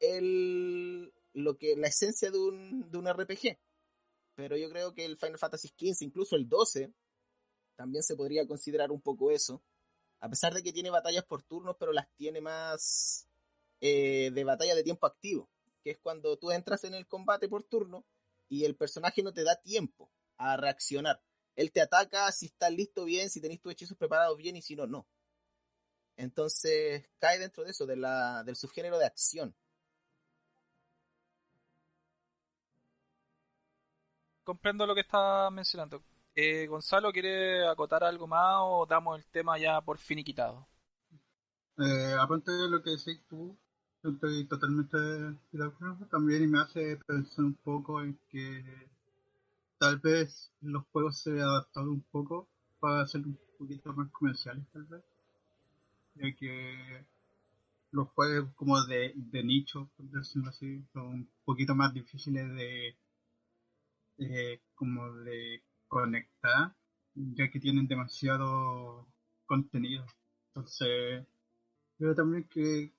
el, 0.00 1.14
lo 1.34 1.56
que, 1.56 1.76
la 1.76 1.86
esencia 1.86 2.32
de 2.32 2.38
un, 2.38 2.90
de 2.90 2.98
un 2.98 3.08
RPG. 3.08 3.58
Pero 4.34 4.56
yo 4.56 4.68
creo 4.70 4.94
que 4.94 5.04
el 5.04 5.16
Final 5.16 5.38
Fantasy 5.38 5.68
XV, 5.68 6.02
incluso 6.02 6.36
el 6.36 6.48
12, 6.48 6.92
también 7.76 8.02
se 8.02 8.16
podría 8.16 8.46
considerar 8.46 8.90
un 8.90 9.00
poco 9.00 9.30
eso. 9.30 9.62
A 10.20 10.28
pesar 10.28 10.54
de 10.54 10.62
que 10.62 10.72
tiene 10.72 10.90
batallas 10.90 11.24
por 11.24 11.42
turnos, 11.42 11.76
pero 11.78 11.92
las 11.92 12.08
tiene 12.16 12.40
más 12.40 13.28
eh, 13.80 14.30
de 14.32 14.44
batalla 14.44 14.74
de 14.74 14.82
tiempo 14.82 15.06
activo, 15.06 15.50
que 15.82 15.90
es 15.92 15.98
cuando 15.98 16.38
tú 16.38 16.50
entras 16.50 16.84
en 16.84 16.94
el 16.94 17.06
combate 17.06 17.48
por 17.48 17.64
turno 17.64 18.06
y 18.48 18.64
el 18.64 18.76
personaje 18.76 19.22
no 19.22 19.32
te 19.32 19.44
da 19.44 19.60
tiempo 19.60 20.10
a 20.38 20.56
reaccionar. 20.56 21.22
Él 21.56 21.72
te 21.72 21.80
ataca 21.80 22.30
si 22.32 22.46
estás 22.46 22.72
listo 22.72 23.04
bien, 23.04 23.30
si 23.30 23.40
tenéis 23.40 23.60
tus 23.60 23.72
hechizos 23.72 23.96
preparados 23.96 24.36
bien 24.36 24.56
y 24.56 24.62
si 24.62 24.74
no, 24.74 24.86
no. 24.86 25.06
Entonces 26.16 27.08
cae 27.18 27.38
dentro 27.38 27.64
de 27.64 27.70
eso, 27.70 27.86
de 27.86 27.96
la, 27.96 28.42
del 28.44 28.56
subgénero 28.56 28.98
de 28.98 29.06
acción. 29.06 29.54
Comprendo 34.44 34.86
lo 34.86 34.94
que 34.94 35.00
está 35.00 35.50
mencionando. 35.50 36.02
Eh, 36.34 36.66
Gonzalo, 36.66 37.12
¿quiere 37.12 37.66
acotar 37.66 38.04
algo 38.04 38.26
más 38.26 38.56
o 38.60 38.86
damos 38.86 39.18
el 39.18 39.24
tema 39.26 39.56
ya 39.58 39.80
por 39.80 39.98
finiquitado? 39.98 40.68
Eh, 41.78 42.14
aparte 42.20 42.52
de 42.52 42.68
lo 42.68 42.82
que 42.82 42.90
decís 42.90 43.20
tú, 43.28 43.56
estoy 44.02 44.46
totalmente 44.46 44.98
de 44.98 45.64
acuerdo 45.64 46.06
también 46.10 46.42
y 46.42 46.46
me 46.46 46.60
hace 46.60 46.98
pensar 47.06 47.44
un 47.44 47.54
poco 47.54 48.02
en 48.02 48.18
que 48.28 48.62
tal 49.78 49.98
vez 49.98 50.52
los 50.60 50.84
juegos 50.92 51.18
se 51.18 51.40
adaptado 51.40 51.90
un 51.90 52.02
poco 52.02 52.46
para 52.80 53.06
ser 53.06 53.22
un 53.22 53.38
poquito 53.58 53.94
más 53.94 54.10
comerciales, 54.10 54.66
tal 54.72 54.84
vez. 54.84 55.02
Ya 56.16 56.36
que 56.36 57.06
los 57.92 58.08
juegos 58.10 58.52
como 58.56 58.84
de, 58.84 59.12
de 59.16 59.42
nicho, 59.42 59.88
por 59.96 60.06
decirlo 60.10 60.50
así, 60.50 60.84
son 60.92 61.06
un 61.06 61.28
poquito 61.44 61.74
más 61.74 61.94
difíciles 61.94 62.46
de, 62.54 62.96
como 64.74 65.12
de 65.18 65.62
conectar, 65.88 66.74
ya 67.14 67.50
que 67.50 67.60
tienen 67.60 67.86
demasiado 67.86 69.06
contenido. 69.46 70.04
Entonces, 70.48 71.26
creo 71.98 72.14
también 72.14 72.44
que 72.48 72.92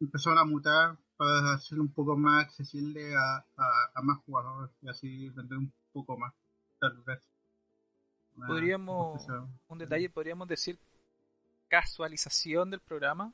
empezaron 0.00 0.38
a 0.38 0.44
mutar 0.44 0.98
para 1.16 1.54
hacerlo 1.54 1.82
un 1.82 1.92
poco 1.92 2.16
más 2.16 2.44
accesible 2.44 3.14
a, 3.16 3.44
a, 3.94 4.02
más 4.02 4.18
jugadores 4.24 4.70
y 4.80 4.88
así 4.88 5.28
vender 5.30 5.58
un 5.58 5.72
poco 5.92 6.16
más, 6.16 6.32
tal 6.78 7.02
vez. 7.02 7.20
Podríamos, 8.46 9.26
un 9.66 9.78
detalle, 9.78 10.08
podríamos 10.10 10.46
decir 10.46 10.78
casualización 11.68 12.70
del 12.70 12.80
programa. 12.80 13.32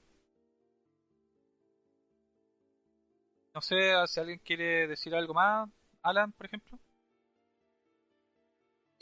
No 3.54 3.60
sé 3.60 3.92
si 4.06 4.18
alguien 4.18 4.40
quiere 4.40 4.88
decir 4.88 5.14
algo 5.14 5.34
más, 5.34 5.68
Alan, 6.02 6.32
por 6.32 6.46
ejemplo. 6.46 6.78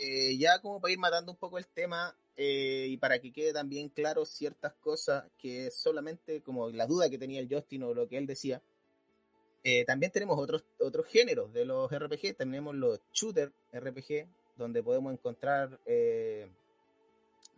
Eh, 0.04 0.36
ya 0.36 0.58
como 0.58 0.80
para 0.80 0.92
ir 0.92 0.98
matando 0.98 1.30
un 1.30 1.38
poco 1.38 1.58
el 1.58 1.66
tema 1.68 2.12
eh, 2.36 2.86
y 2.88 2.96
para 2.96 3.20
que 3.20 3.32
quede 3.32 3.52
también 3.52 3.88
claro 3.88 4.24
ciertas 4.24 4.72
cosas 4.80 5.24
que 5.38 5.70
solamente 5.70 6.42
como 6.42 6.70
la 6.70 6.88
duda 6.88 7.08
que 7.08 7.18
tenía 7.18 7.38
el 7.38 7.48
Justin 7.48 7.84
o 7.84 7.94
lo 7.94 8.08
que 8.08 8.18
él 8.18 8.26
decía, 8.26 8.60
eh, 9.62 9.84
también 9.84 10.10
tenemos 10.10 10.40
otros, 10.40 10.64
otros 10.80 11.06
géneros 11.06 11.52
de 11.52 11.66
los 11.66 11.88
RPG, 11.88 12.34
tenemos 12.36 12.74
los 12.74 12.98
shooter 13.12 13.52
RPG, 13.72 14.26
donde 14.56 14.82
podemos 14.82 15.12
encontrar 15.12 15.78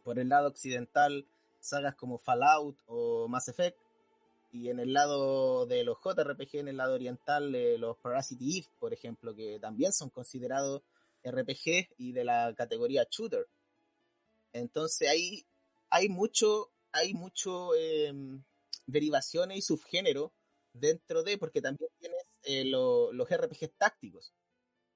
por 0.05 0.19
el 0.19 0.29
lado 0.29 0.49
occidental 0.49 1.25
sagas 1.61 1.95
como 1.95 2.19
Fallout 2.19 2.77
o 2.89 3.27
Mass 3.27 3.49
Effect, 3.49 3.79
y 4.53 4.69
en 4.69 4.81
el 4.81 4.93
lado 4.93 5.65
de 5.65 5.83
los 5.83 5.97
JRPG, 6.05 6.57
en 6.57 6.69
el 6.69 6.77
lado 6.77 6.93
oriental, 6.93 7.53
los 7.81 7.97
Parasite 7.97 8.45
Eve, 8.45 8.67
por 8.79 8.93
ejemplo, 8.93 9.35
que 9.35 9.59
también 9.59 9.95
son 9.95 10.11
considerados 10.11 10.83
RPG 11.25 11.95
y 11.97 12.13
de 12.13 12.25
la 12.25 12.55
categoría 12.57 13.07
shooter. 13.11 13.47
Entonces 14.53 15.09
ahí 15.09 15.47
hay 15.91 16.09
mucho, 16.09 16.71
hay 16.93 17.15
mucho 17.15 17.75
em, 17.75 18.43
derivaciones 18.87 19.59
y 19.59 19.63
subgénero 19.63 20.33
dentro 20.73 21.23
de, 21.23 21.39
porque 21.39 21.63
también 21.63 21.91
tienes 21.99 22.25
eh, 22.43 22.65
los 22.65 23.29
RPG 23.29 23.73
tácticos, 23.77 24.33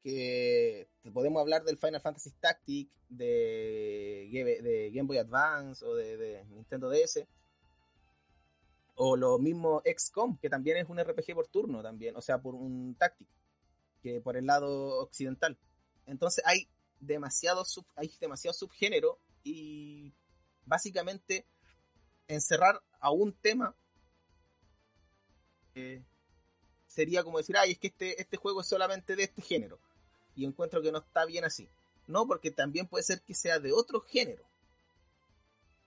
que 0.02 0.88
podemos 1.12 1.40
hablar 1.40 1.64
del 1.64 1.78
Final 1.78 2.00
Fantasy 2.00 2.30
Tactic, 2.40 2.90
de, 3.08 4.28
de 4.62 4.90
Game 4.92 5.06
Boy 5.06 5.18
Advance 5.18 5.84
o 5.84 5.94
de, 5.94 6.44
Nintendo 6.50 6.90
DS, 6.90 7.26
o 8.96 9.16
lo 9.16 9.38
mismo 9.38 9.82
XCOM, 9.84 10.38
que 10.38 10.50
también 10.50 10.76
es 10.76 10.88
un 10.88 10.98
RPG 10.98 11.34
por 11.34 11.46
turno 11.48 11.82
también, 11.82 12.16
o 12.16 12.20
sea, 12.20 12.38
por 12.38 12.54
un 12.54 12.96
táctico, 12.96 13.32
que 14.02 14.20
por 14.20 14.36
el 14.36 14.46
lado 14.46 15.00
occidental. 15.00 15.56
Entonces 16.08 16.42
hay 16.46 16.68
demasiado, 17.00 17.64
sub, 17.64 17.86
hay 17.94 18.12
demasiado 18.20 18.54
subgénero 18.54 19.18
y 19.44 20.12
básicamente 20.64 21.46
encerrar 22.26 22.82
a 23.00 23.10
un 23.10 23.32
tema 23.32 23.74
eh, 25.74 26.02
sería 26.86 27.22
como 27.22 27.38
decir, 27.38 27.56
ay, 27.56 27.72
es 27.72 27.78
que 27.78 27.88
este, 27.88 28.20
este 28.20 28.36
juego 28.36 28.62
es 28.62 28.66
solamente 28.66 29.14
de 29.14 29.24
este 29.24 29.42
género. 29.42 29.78
Y 30.34 30.44
encuentro 30.44 30.82
que 30.82 30.90
no 30.90 30.98
está 30.98 31.24
bien 31.26 31.44
así. 31.44 31.68
No, 32.06 32.26
porque 32.26 32.50
también 32.50 32.86
puede 32.86 33.04
ser 33.04 33.20
que 33.22 33.34
sea 33.34 33.58
de 33.60 33.72
otro 33.72 34.00
género. 34.00 34.42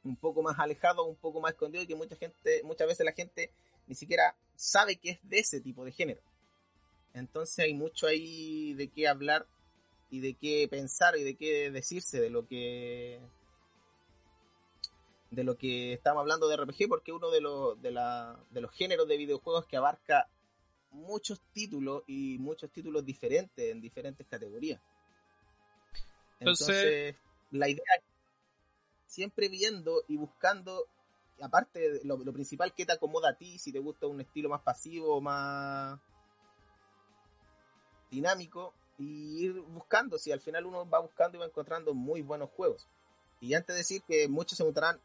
Un 0.03 0.15
poco 0.15 0.41
más 0.41 0.57
alejado, 0.59 1.03
un 1.03 1.15
poco 1.15 1.41
más 1.41 1.53
escondido 1.53 1.83
y 1.83 1.87
que 1.87 1.95
mucha 1.95 2.15
gente, 2.15 2.61
muchas 2.63 2.87
veces 2.87 3.05
la 3.05 3.11
gente 3.11 3.51
ni 3.87 3.95
siquiera 3.95 4.35
sabe 4.55 4.97
que 4.97 5.11
es 5.11 5.19
de 5.23 5.39
ese 5.39 5.61
tipo 5.61 5.83
de 5.83 5.91
género. 5.91 6.21
Entonces 7.13 7.59
hay 7.59 7.73
mucho 7.73 8.07
ahí 8.07 8.73
de 8.75 8.87
qué 8.89 9.07
hablar 9.07 9.47
y 10.11 10.19
de 10.19 10.35
qué 10.35 10.67
pensar 10.69 11.17
y 11.17 11.23
de 11.23 11.35
qué 11.35 11.71
decirse 11.71 12.19
de 12.19 12.29
lo 12.29 12.45
que 12.45 13.19
de 15.31 15.45
lo 15.45 15.57
que 15.57 15.93
estamos 15.93 16.19
hablando 16.19 16.49
de 16.49 16.57
RPG 16.57 16.89
porque 16.89 17.13
uno 17.13 17.31
de, 17.31 17.39
los 17.39 17.81
de, 17.81 17.91
la, 17.91 18.37
de 18.49 18.59
los 18.59 18.71
géneros 18.71 19.07
de 19.07 19.15
videojuegos 19.15 19.65
que 19.65 19.77
abarca 19.77 20.29
muchos 20.91 21.41
títulos 21.53 22.03
y 22.05 22.37
muchos 22.37 22.69
títulos 22.69 23.05
diferentes 23.05 23.71
en 23.71 23.79
diferentes 23.79 24.27
categorías. 24.27 24.81
Entonces, 26.39 27.15
la 27.51 27.69
idea 27.69 27.85
es 27.97 28.03
siempre 29.05 29.47
viendo 29.47 30.03
y 30.09 30.17
buscando, 30.17 30.85
aparte 31.39 31.79
de 31.79 32.01
lo, 32.03 32.17
lo, 32.17 32.33
principal 32.33 32.73
que 32.73 32.85
te 32.85 32.91
acomoda 32.91 33.29
a 33.29 33.37
ti, 33.37 33.57
si 33.57 33.71
te 33.71 33.79
gusta 33.79 34.07
un 34.07 34.19
estilo 34.19 34.49
más 34.49 34.61
pasivo, 34.63 35.21
más 35.21 35.97
dinámico, 38.09 38.73
y 39.01 39.45
ir 39.45 39.59
buscando, 39.61 40.17
si 40.17 40.31
al 40.31 40.39
final 40.39 40.65
uno 40.65 40.87
va 40.87 40.99
buscando 40.99 41.37
y 41.37 41.39
va 41.39 41.47
encontrando 41.47 41.93
muy 41.93 42.21
buenos 42.21 42.49
juegos. 42.51 42.87
Y 43.39 43.55
antes 43.55 43.73
de 43.73 43.79
decir 43.79 44.03
que 44.07 44.27
muchos 44.27 44.57
se 44.57 44.63
mutarán 44.63 44.99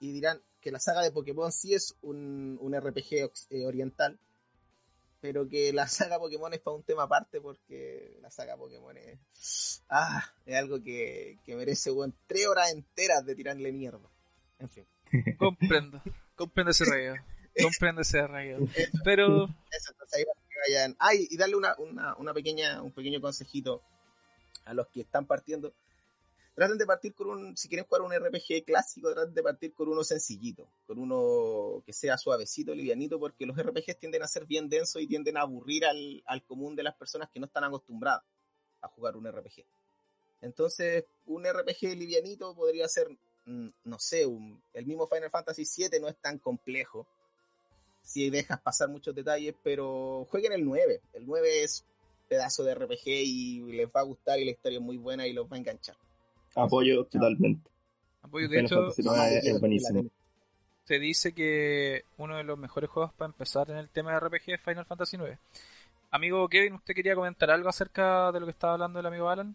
y 0.00 0.12
dirán 0.12 0.40
que 0.60 0.72
la 0.72 0.80
saga 0.80 1.02
de 1.02 1.12
Pokémon 1.12 1.52
sí 1.52 1.74
es 1.74 1.94
un, 2.02 2.58
un 2.60 2.78
RPG 2.78 3.30
eh, 3.50 3.66
oriental, 3.66 4.18
pero 5.20 5.48
que 5.48 5.72
la 5.72 5.86
saga 5.88 6.18
Pokémon 6.18 6.52
es 6.52 6.60
para 6.60 6.76
un 6.76 6.82
tema 6.82 7.04
aparte 7.04 7.40
porque 7.40 8.18
la 8.20 8.30
saga 8.30 8.56
Pokémon 8.56 8.96
es, 8.96 9.82
ah, 9.88 10.24
es 10.44 10.56
algo 10.56 10.82
que, 10.82 11.38
que 11.44 11.54
merece 11.54 11.90
bueno, 11.90 12.12
tres 12.26 12.48
horas 12.48 12.72
enteras 12.72 13.24
de 13.24 13.34
tirarle 13.36 13.70
mierda. 13.70 14.10
En 14.58 14.68
fin. 14.68 14.86
Comprendo, 15.38 16.02
comprendo 16.34 16.72
ese 16.72 16.84
rayo. 16.84 17.14
Comprende 17.62 18.02
ese 18.02 18.26
rayo. 18.26 18.58
Pero... 19.04 19.44
Eso, 19.70 19.92
entonces 19.92 20.18
ahí 20.18 20.24
vayan. 20.68 20.96
Ay, 20.98 21.26
y 21.30 21.36
darle 21.36 21.56
una, 21.56 21.76
una, 22.18 22.34
pequeña, 22.34 22.82
un 22.82 22.92
pequeño 22.92 23.20
consejito 23.20 23.82
a 24.64 24.74
los 24.74 24.88
que 24.88 25.02
están 25.02 25.26
partiendo. 25.26 25.72
Traten 26.54 26.78
de 26.78 26.86
partir 26.86 27.14
con 27.14 27.30
un, 27.30 27.56
si 27.56 27.68
quieren 27.68 27.86
jugar 27.86 28.02
un 28.02 28.12
RPG 28.12 28.64
clásico, 28.66 29.12
traten 29.12 29.34
de 29.34 29.42
partir 29.42 29.72
con 29.72 29.88
uno 29.88 30.04
sencillito, 30.04 30.68
con 30.86 30.98
uno 30.98 31.82
que 31.86 31.92
sea 31.92 32.18
suavecito, 32.18 32.74
livianito, 32.74 33.18
porque 33.18 33.46
los 33.46 33.56
RPGs 33.56 33.98
tienden 33.98 34.22
a 34.22 34.26
ser 34.26 34.44
bien 34.46 34.68
densos 34.68 35.00
y 35.00 35.06
tienden 35.06 35.36
a 35.36 35.42
aburrir 35.42 35.86
al, 35.86 36.22
al 36.26 36.42
común 36.44 36.76
de 36.76 36.82
las 36.82 36.94
personas 36.96 37.30
que 37.30 37.40
no 37.40 37.46
están 37.46 37.64
acostumbradas 37.64 38.24
a 38.82 38.88
jugar 38.88 39.16
un 39.16 39.30
RPG. 39.30 39.64
Entonces, 40.42 41.04
un 41.26 41.44
RPG 41.44 41.96
livianito 41.96 42.54
podría 42.54 42.88
ser, 42.88 43.08
mm, 43.44 43.68
no 43.84 43.98
sé, 43.98 44.26
un, 44.26 44.62
el 44.72 44.86
mismo 44.86 45.06
Final 45.06 45.30
Fantasy 45.30 45.64
VII 45.64 46.00
no 46.00 46.08
es 46.08 46.16
tan 46.16 46.38
complejo, 46.38 47.06
si 48.02 48.30
dejas 48.30 48.60
pasar 48.60 48.88
muchos 48.88 49.14
detalles, 49.14 49.54
pero 49.62 50.26
jueguen 50.30 50.52
el 50.52 50.64
9. 50.64 51.00
El 51.12 51.26
9 51.26 51.62
es 51.62 51.84
pedazo 52.28 52.62
de 52.64 52.74
RPG 52.74 53.06
y 53.06 53.72
les 53.72 53.88
va 53.88 54.00
a 54.00 54.04
gustar 54.04 54.38
y 54.38 54.44
la 54.44 54.52
historia 54.52 54.78
es 54.78 54.84
muy 54.84 54.96
buena 54.96 55.26
y 55.26 55.32
los 55.32 55.50
va 55.50 55.56
a 55.56 55.58
enganchar. 55.58 55.96
Apoyo 56.54 57.04
totalmente. 57.04 57.70
Apoyo, 58.22 58.48
de 58.48 58.60
hecho, 58.60 58.90
se 60.84 60.98
dice 60.98 61.32
que 61.32 62.02
uno 62.18 62.36
de 62.36 62.44
los 62.44 62.58
mejores 62.58 62.90
juegos 62.90 63.12
para 63.12 63.30
empezar 63.30 63.70
en 63.70 63.76
el 63.76 63.88
tema 63.88 64.12
de 64.12 64.20
RPG 64.20 64.54
es 64.54 64.60
Final 64.60 64.86
Fantasy 64.86 65.16
9. 65.16 65.38
Amigo 66.10 66.48
Kevin, 66.48 66.74
¿usted 66.74 66.94
quería 66.94 67.14
comentar 67.14 67.50
algo 67.50 67.68
acerca 67.68 68.32
de 68.32 68.40
lo 68.40 68.46
que 68.46 68.52
estaba 68.52 68.72
hablando 68.72 68.98
el 68.98 69.06
amigo 69.06 69.28
Alan? 69.28 69.54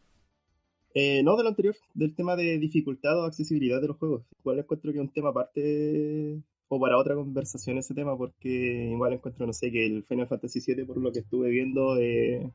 Eh, 0.94 1.22
no, 1.24 1.36
de 1.36 1.44
lo 1.44 1.50
anterior, 1.50 1.76
del 1.94 2.16
tema 2.16 2.38
de 2.38 2.58
dificultad 2.58 3.20
o 3.20 3.26
accesibilidad 3.26 3.82
de 3.82 3.90
los 3.90 3.98
juegos. 3.98 4.24
Igual 4.40 4.60
encuentro 4.60 4.94
que 4.94 4.98
es 4.98 5.02
un 5.02 5.12
tema 5.12 5.30
aparte 5.30 6.42
o 6.68 6.80
para 6.80 6.98
otra 6.98 7.16
conversación 7.16 7.78
ese 7.78 7.94
tema, 7.94 8.18
porque 8.18 8.90
igual 8.92 9.14
encuentro, 9.14 9.46
no 9.46 9.54
sé, 9.54 9.72
que 9.72 9.86
el 9.86 10.04
Final 10.04 10.28
Fantasy 10.28 10.60
VII, 10.66 10.86
por 10.86 10.98
lo 10.98 11.12
que 11.12 11.20
estuve 11.20 11.50
viendo, 11.50 11.98
eh, 11.98 12.52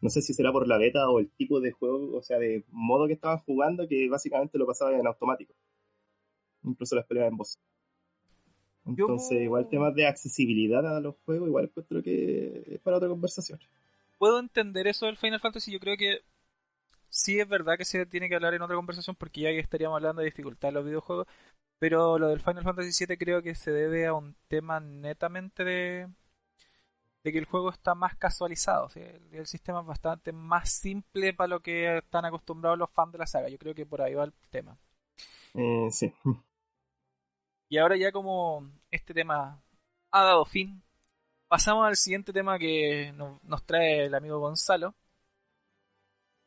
No 0.00 0.10
sé 0.10 0.22
si 0.22 0.34
será 0.34 0.52
por 0.52 0.68
la 0.68 0.78
beta 0.78 1.08
o 1.10 1.20
el 1.20 1.30
tipo 1.30 1.60
de 1.60 1.72
juego, 1.72 2.16
o 2.16 2.22
sea, 2.22 2.38
de 2.38 2.64
modo 2.70 3.06
que 3.06 3.14
estaban 3.14 3.38
jugando, 3.40 3.88
que 3.88 4.08
básicamente 4.08 4.58
lo 4.58 4.66
pasaba 4.66 4.98
en 4.98 5.06
automático. 5.06 5.54
Incluso 6.62 6.96
las 6.96 7.06
peleas 7.06 7.28
en 7.30 7.36
voz. 7.36 7.58
Entonces, 8.86 9.42
igual 9.42 9.68
temas 9.68 9.94
de 9.94 10.06
accesibilidad 10.06 10.86
a 10.86 11.00
los 11.00 11.16
juegos, 11.24 11.48
igual 11.48 11.64
encuentro 11.64 12.02
que 12.02 12.64
es 12.66 12.80
para 12.80 12.98
otra 12.98 13.08
conversación. 13.08 13.58
Puedo 14.18 14.38
entender 14.38 14.86
eso 14.86 15.06
del 15.06 15.16
Final 15.16 15.40
Fantasy, 15.40 15.72
yo 15.72 15.80
creo 15.80 15.96
que 15.96 16.20
sí 17.08 17.40
es 17.40 17.48
verdad 17.48 17.78
que 17.78 17.84
se 17.84 18.04
tiene 18.06 18.28
que 18.28 18.34
hablar 18.34 18.54
en 18.54 18.62
otra 18.62 18.76
conversación 18.76 19.16
porque 19.16 19.42
ya 19.42 19.50
estaríamos 19.50 19.96
hablando 19.96 20.20
de 20.20 20.26
dificultad 20.26 20.68
en 20.68 20.74
los 20.74 20.84
videojuegos, 20.84 21.26
pero 21.84 22.18
lo 22.18 22.28
del 22.28 22.40
Final 22.40 22.64
Fantasy 22.64 23.04
VII 23.04 23.18
creo 23.18 23.42
que 23.42 23.54
se 23.54 23.70
debe 23.70 24.06
a 24.06 24.14
un 24.14 24.34
tema 24.48 24.80
netamente 24.80 25.64
de, 25.64 26.08
de 27.22 27.30
que 27.30 27.36
el 27.36 27.44
juego 27.44 27.68
está 27.68 27.94
más 27.94 28.16
casualizado. 28.16 28.88
El, 28.94 29.46
sistema 29.46 29.80
es 29.80 29.86
bastante 29.86 30.32
más 30.32 30.72
simple 30.72 31.34
para 31.34 31.48
lo 31.48 31.60
que 31.60 31.98
están 31.98 32.24
acostumbrados 32.24 32.78
los 32.78 32.90
fans 32.90 33.12
de 33.12 33.18
la 33.18 33.26
saga. 33.26 33.50
Yo 33.50 33.58
creo 33.58 33.74
que 33.74 33.84
por 33.84 34.00
ahí 34.00 34.14
va 34.14 34.24
el 34.24 34.32
tema. 34.48 34.78
Eh, 35.52 35.88
sí. 35.90 36.10
Y 37.68 37.76
ahora 37.76 37.98
ya 37.98 38.10
como 38.12 38.66
este 38.90 39.12
tema 39.12 39.62
ha 40.10 40.24
dado 40.24 40.46
fin, 40.46 40.82
pasamos 41.48 41.86
al 41.86 41.96
siguiente 41.96 42.32
tema 42.32 42.58
que 42.58 43.12
nos, 43.12 43.66
trae 43.66 44.06
el 44.06 44.14
amigo 44.14 44.38
Gonzalo. 44.38 44.94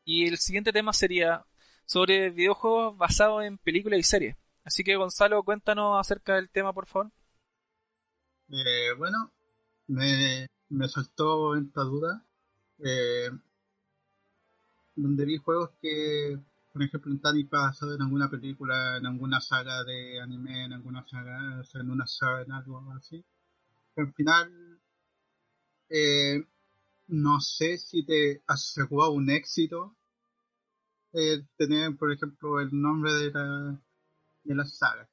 Y 0.04 0.26
el 0.26 0.39
siguiente 0.39 0.73
tema 0.73 0.93
sería 0.93 1.45
sobre 1.86 2.32
videojuegos 2.32 2.97
basados 2.97 3.43
en 3.43 3.60
películas 3.60 4.00
y 4.00 4.04
series. 4.04 4.36
Así 4.68 4.84
que 4.84 4.98
Gonzalo, 4.98 5.44
cuéntanos 5.44 5.98
acerca 5.98 6.36
del 6.36 6.50
tema, 6.50 6.74
por 6.74 6.88
favor. 6.88 7.10
Eh, 8.50 8.92
bueno, 8.98 9.32
me, 9.88 10.46
me 10.68 10.90
saltó 10.90 11.56
esta 11.56 11.84
duda. 11.84 12.22
Eh, 12.80 13.30
donde 14.94 15.24
vi 15.24 15.38
juegos 15.38 15.70
que, 15.82 16.38
por 16.74 16.84
ejemplo, 16.84 17.14
están 17.14 17.48
basados 17.50 17.96
en 17.96 18.02
alguna 18.02 18.30
película, 18.30 18.98
en 18.98 19.06
alguna 19.06 19.40
saga 19.40 19.86
de 19.86 20.20
anime, 20.20 20.66
en 20.66 20.74
alguna 20.74 21.08
saga, 21.08 21.62
o 21.62 21.64
sea, 21.64 21.80
en 21.80 21.90
una 21.90 22.06
saga, 22.06 22.42
en 22.42 22.52
algo 22.52 22.84
así. 22.92 23.24
Al 23.96 24.12
final, 24.16 24.82
eh, 25.88 26.46
no 27.08 27.40
sé 27.40 27.78
si 27.78 28.06
te 28.06 28.44
asegura 28.48 29.08
un 29.08 29.30
éxito 29.30 29.96
eh, 31.14 31.42
tener, 31.56 31.96
por 31.96 32.12
ejemplo, 32.12 32.60
el 32.60 32.70
nombre 32.72 33.14
de 33.14 33.32
la, 33.32 33.82
de 34.48 34.56
la 34.56 34.66
saga 34.66 35.10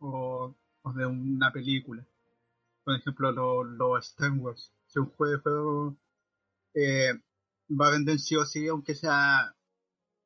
o 0.00 0.54
de 0.94 1.06
una 1.06 1.52
película 1.52 2.06
por 2.88 2.96
ejemplo, 2.96 3.30
los 3.32 3.66
lo 3.76 3.98
Star 3.98 4.32
Wars. 4.32 4.72
Si 4.86 4.98
un 4.98 5.10
juego 5.10 5.94
eh, 6.72 7.12
va 7.68 7.88
a 7.88 7.90
vender 7.90 8.18
sí 8.18 8.34
o 8.34 8.46
sí, 8.46 8.66
aunque 8.66 8.94
sea, 8.94 9.54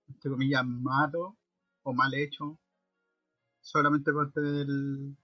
entre 0.06 0.30
comillas, 0.30 0.64
malo 0.64 1.36
o 1.82 1.92
mal 1.92 2.14
hecho, 2.14 2.60
solamente 3.60 4.12
por 4.12 4.30
tener 4.32 4.68
el, 4.68 5.16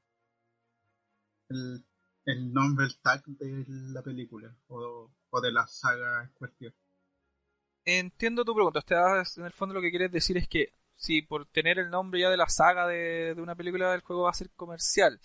el, 2.24 2.52
nombre, 2.52 2.86
el 2.86 2.98
tag 2.98 3.22
de 3.24 3.64
la 3.68 4.02
película 4.02 4.52
o, 4.66 5.08
de 5.40 5.52
la 5.52 5.64
saga 5.68 6.24
en 6.24 6.32
cuestión. 6.32 6.74
Entiendo 7.84 8.44
tu 8.44 8.52
pregunta. 8.52 8.82
en 9.36 9.44
el 9.44 9.52
fondo 9.52 9.76
lo 9.76 9.80
que 9.80 9.90
quieres 9.90 10.10
decir 10.10 10.36
es 10.38 10.48
que 10.48 10.74
si 10.98 11.22
por 11.22 11.46
tener 11.46 11.78
el 11.78 11.88
nombre 11.88 12.20
ya 12.20 12.28
de 12.28 12.36
la 12.36 12.50
saga 12.50 12.86
de, 12.86 13.34
de 13.34 13.40
una 13.40 13.54
película, 13.54 13.94
el 13.94 14.02
juego 14.02 14.24
va 14.24 14.30
a 14.30 14.34
ser 14.34 14.50
comercial 14.50 15.18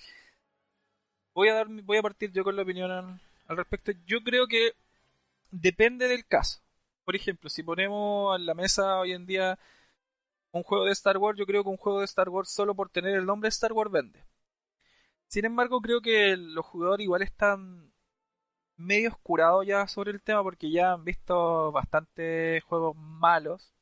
voy 1.34 1.50
a 1.50 1.56
dar 1.56 1.68
voy 1.68 1.98
a 1.98 2.02
partir 2.02 2.32
yo 2.32 2.44
con 2.44 2.56
la 2.56 2.64
opinión 2.64 2.92
al, 2.92 3.58
respecto. 3.58 3.92
Yo 4.06 4.22
creo 4.24 4.48
que 4.48 4.74
depende 5.52 6.08
del 6.08 6.26
caso. 6.26 6.62
Por 7.06 7.16
ejemplo, 7.16 7.50
si 7.50 7.64
ponemos 7.64 8.38
en 8.40 8.46
la 8.46 8.54
mesa 8.54 9.00
hoy 9.00 9.14
en 9.14 9.26
día 9.26 9.60
un 10.52 10.64
juego 10.64 10.86
de 10.86 10.92
Star 10.94 11.18
Wars, 11.18 11.38
yo 11.38 11.46
creo 11.46 11.64
que 11.64 11.70
un 11.70 11.78
juego 11.78 12.00
de 12.00 12.06
Star 12.06 12.30
Wars 12.30 12.50
solo 12.50 12.76
por 12.76 12.90
tener 12.90 13.16
el 13.16 13.26
nombre 13.26 13.50
Star 13.50 13.74
Wars 13.74 13.92
vende. 13.92 14.24
Sin 15.28 15.46
embargo, 15.46 15.82
creo 15.82 16.02
que 16.02 16.38
los 16.38 16.66
jugadores 16.66 17.04
igual 17.06 17.24
están 17.24 17.92
medio 18.78 19.10
oscurados 19.10 19.66
ya 19.66 19.88
sobre 19.88 20.12
el 20.12 20.22
tema 20.22 20.44
porque 20.44 20.72
ya 20.72 20.94
han 20.94 21.04
visto 21.06 21.72
bastantes 21.72 22.64
juegos 22.64 22.96
malos 22.98 23.74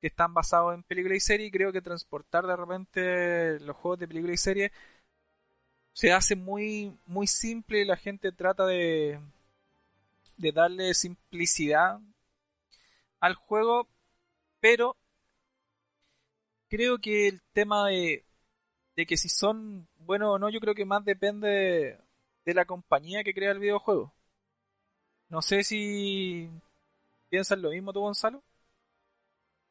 que 0.00 0.08
están 0.08 0.34
basados 0.34 0.74
en 0.74 0.82
película 0.82 1.14
y 1.14 1.20
serie 1.20 1.46
y 1.46 1.50
creo 1.50 1.72
que 1.72 1.82
transportar 1.82 2.46
de 2.46 2.56
repente 2.56 3.60
los 3.60 3.76
juegos 3.76 4.00
de 4.00 4.08
película 4.08 4.32
y 4.32 4.36
serie 4.38 4.72
se 5.92 6.12
hace 6.12 6.36
muy, 6.36 6.96
muy 7.06 7.26
simple, 7.26 7.84
la 7.84 7.96
gente 7.96 8.32
trata 8.32 8.64
de, 8.66 9.20
de 10.36 10.52
darle 10.52 10.94
simplicidad 10.94 12.00
al 13.20 13.34
juego, 13.34 13.88
pero 14.60 14.96
creo 16.68 16.98
que 16.98 17.28
el 17.28 17.42
tema 17.52 17.88
de, 17.88 18.24
de 18.96 19.06
que 19.06 19.16
si 19.16 19.28
son 19.28 19.88
buenos 19.98 20.36
o 20.36 20.38
no, 20.38 20.48
yo 20.50 20.60
creo 20.60 20.74
que 20.74 20.84
más 20.84 21.04
depende 21.04 21.98
de, 22.44 22.54
la 22.54 22.64
compañía 22.64 23.22
que 23.24 23.34
crea 23.34 23.52
el 23.52 23.58
videojuego. 23.60 24.12
No 25.28 25.40
sé 25.42 25.62
si 25.64 26.50
piensas 27.28 27.58
lo 27.58 27.70
mismo 27.70 27.92
tú, 27.92 28.00
Gonzalo. 28.00 28.42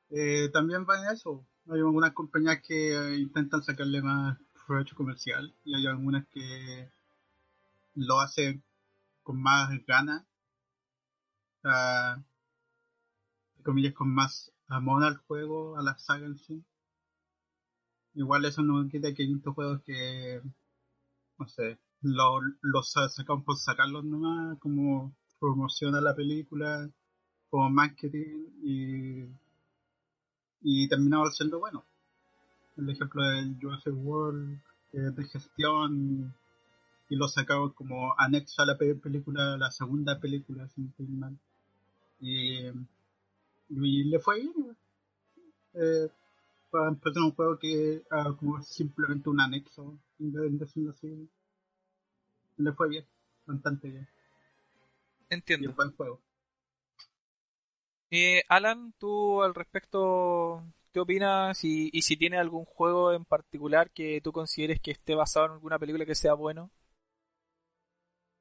Eh, 0.09 0.49
también 0.51 0.85
va 0.89 0.99
en 0.99 1.13
eso. 1.13 1.45
Hay 1.69 1.79
algunas 1.79 2.13
compañías 2.13 2.61
que 2.61 2.93
eh, 2.95 3.17
intentan 3.17 3.63
sacarle 3.63 4.01
más 4.01 4.37
provecho 4.67 4.95
comercial 4.95 5.53
y 5.63 5.75
hay 5.75 5.87
algunas 5.87 6.27
que 6.27 6.89
lo 7.95 8.19
hacen 8.19 8.63
con 9.23 9.41
más 9.41 9.69
ganas, 9.85 10.25
comillas, 13.63 13.93
con 13.93 14.09
más 14.13 14.51
amor 14.67 15.03
al 15.03 15.17
juego, 15.17 15.77
a 15.77 15.83
la 15.83 15.97
saga 15.97 16.25
en 16.25 16.37
sí. 16.37 16.63
Igual 18.13 18.45
eso 18.45 18.61
no 18.61 18.87
quita 18.89 19.13
que 19.13 19.23
hay 19.23 19.29
muchos 19.29 19.53
juegos 19.53 19.81
que, 19.83 20.41
no 21.37 21.47
sé, 21.47 21.79
los 22.01 22.41
lo 22.61 22.83
sacan 22.83 23.43
por 23.43 23.57
sacarlos 23.57 24.05
nomás, 24.05 24.57
como 24.59 25.15
promociona 25.39 26.01
la 26.01 26.15
película, 26.15 26.89
como 27.49 27.69
marketing 27.69 28.47
y, 28.63 29.23
y 30.61 30.87
terminaba 30.87 31.29
siendo 31.31 31.59
bueno 31.59 31.83
el 32.77 32.89
ejemplo 32.89 33.23
del 33.23 33.57
Jurassic 33.59 33.93
World 33.93 34.59
de 34.91 35.23
gestión 35.25 36.33
y 37.09 37.15
lo 37.15 37.27
sacaba 37.27 37.71
como 37.73 38.13
anexo 38.17 38.61
a 38.61 38.65
la 38.65 38.77
película, 38.77 39.57
la 39.57 39.71
segunda 39.71 40.19
película, 40.19 40.67
sin 40.69 40.93
mal. 41.19 41.37
Y, 42.21 42.67
y, 43.69 44.03
le 44.03 44.19
fue 44.19 44.41
bien. 44.41 44.77
Eh, 45.73 46.07
para 46.69 46.89
empezar 46.89 47.23
un 47.23 47.31
juego 47.31 47.57
que 47.57 48.03
ah, 48.11 48.35
como 48.37 48.61
simplemente 48.61 49.29
un 49.29 49.41
anexo, 49.41 49.97
decirlo 50.19 50.91
así, 50.91 51.27
le 52.57 52.73
fue 52.73 52.89
bien, 52.89 53.05
bastante 53.47 53.89
bien. 53.89 54.07
Entiendo. 55.29 55.69
Y 55.69 55.73
buen 55.73 55.91
juego. 55.93 56.19
Eh, 58.11 58.43
Alan, 58.49 58.93
tú 58.97 59.43
al 59.43 59.53
respecto 59.53 60.63
¿Qué 60.91 60.99
opinas? 60.99 61.63
Y, 61.63 61.89
y 61.93 62.01
si 62.01 62.17
tiene 62.17 62.39
algún 62.39 62.65
juego 62.65 63.13
en 63.13 63.23
particular 63.23 63.91
que 63.91 64.21
tú 64.23 64.31
consideres 64.31 64.79
que 64.81 64.91
esté 64.91 65.13
basado 65.13 65.45
en 65.45 65.51
alguna 65.53 65.77
película 65.77 66.05
que 66.05 66.15
sea 66.15 66.33
bueno. 66.33 66.71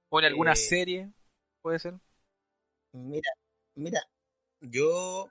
O 0.09 0.19
en 0.19 0.25
alguna 0.25 0.53
eh, 0.53 0.57
serie, 0.57 1.13
puede 1.61 1.79
ser. 1.79 1.95
Mira, 2.93 3.31
mira, 3.75 4.01
yo 4.63 5.29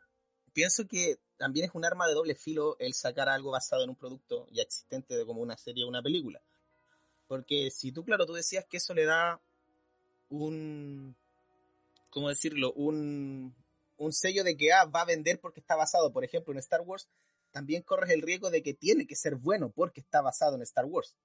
pienso 0.53 0.87
que 0.87 1.17
también 1.37 1.65
es 1.65 1.71
un 1.73 1.85
arma 1.85 2.07
de 2.07 2.13
doble 2.13 2.35
filo 2.35 2.77
el 2.77 2.93
sacar 2.93 3.29
algo 3.29 3.49
basado 3.49 3.83
en 3.83 3.89
un 3.89 3.95
producto 3.95 4.47
ya 4.51 4.61
existente 4.61 5.25
como 5.25 5.41
una 5.41 5.57
serie 5.57 5.83
o 5.83 5.87
una 5.87 6.03
película. 6.03 6.39
Porque 7.27 7.71
si 7.71 7.91
tú, 7.91 8.05
claro, 8.05 8.27
tú 8.27 8.33
decías 8.33 8.65
que 8.65 8.77
eso 8.77 8.93
le 8.93 9.05
da 9.05 9.41
un, 10.29 11.15
¿cómo 12.11 12.29
decirlo? 12.29 12.73
Un, 12.73 13.55
un 13.97 14.13
sello 14.13 14.43
de 14.43 14.55
que 14.55 14.71
ah, 14.71 14.85
va 14.85 15.01
a 15.01 15.05
vender 15.05 15.39
porque 15.39 15.59
está 15.59 15.75
basado, 15.75 16.11
por 16.11 16.23
ejemplo, 16.23 16.53
en 16.53 16.59
Star 16.59 16.81
Wars, 16.81 17.09
también 17.51 17.83
corres 17.83 18.11
el 18.11 18.21
riesgo 18.21 18.49
de 18.49 18.61
que 18.61 18.73
tiene 18.73 19.07
que 19.07 19.15
ser 19.15 19.35
bueno 19.35 19.71
porque 19.71 19.99
está 19.99 20.21
basado 20.21 20.55
en 20.55 20.61
Star 20.61 20.85
Wars. 20.85 21.15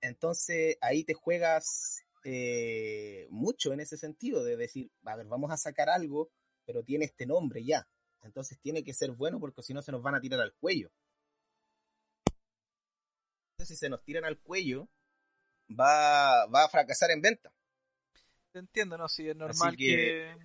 Entonces 0.00 0.76
ahí 0.80 1.04
te 1.04 1.14
juegas 1.14 2.04
eh, 2.24 3.26
mucho 3.30 3.72
en 3.72 3.80
ese 3.80 3.96
sentido, 3.96 4.42
de 4.44 4.56
decir, 4.56 4.90
a 5.04 5.16
ver, 5.16 5.26
vamos 5.26 5.50
a 5.50 5.56
sacar 5.56 5.90
algo, 5.90 6.30
pero 6.64 6.82
tiene 6.82 7.04
este 7.04 7.26
nombre 7.26 7.64
ya. 7.64 7.86
Entonces 8.22 8.58
tiene 8.60 8.82
que 8.82 8.94
ser 8.94 9.12
bueno 9.12 9.40
porque 9.40 9.62
si 9.62 9.74
no 9.74 9.82
se 9.82 9.92
nos 9.92 10.02
van 10.02 10.14
a 10.14 10.20
tirar 10.20 10.40
al 10.40 10.54
cuello. 10.54 10.90
Entonces 13.52 13.76
si 13.76 13.76
se 13.76 13.90
nos 13.90 14.02
tiran 14.02 14.24
al 14.24 14.38
cuello, 14.38 14.88
va, 15.68 16.46
va 16.46 16.64
a 16.64 16.68
fracasar 16.68 17.10
en 17.10 17.20
venta. 17.20 17.52
Te 18.52 18.58
entiendo, 18.58 18.96
¿no? 18.96 19.08
Si 19.08 19.28
es 19.28 19.36
normal 19.36 19.76
que 19.76 19.86
que 19.86 20.36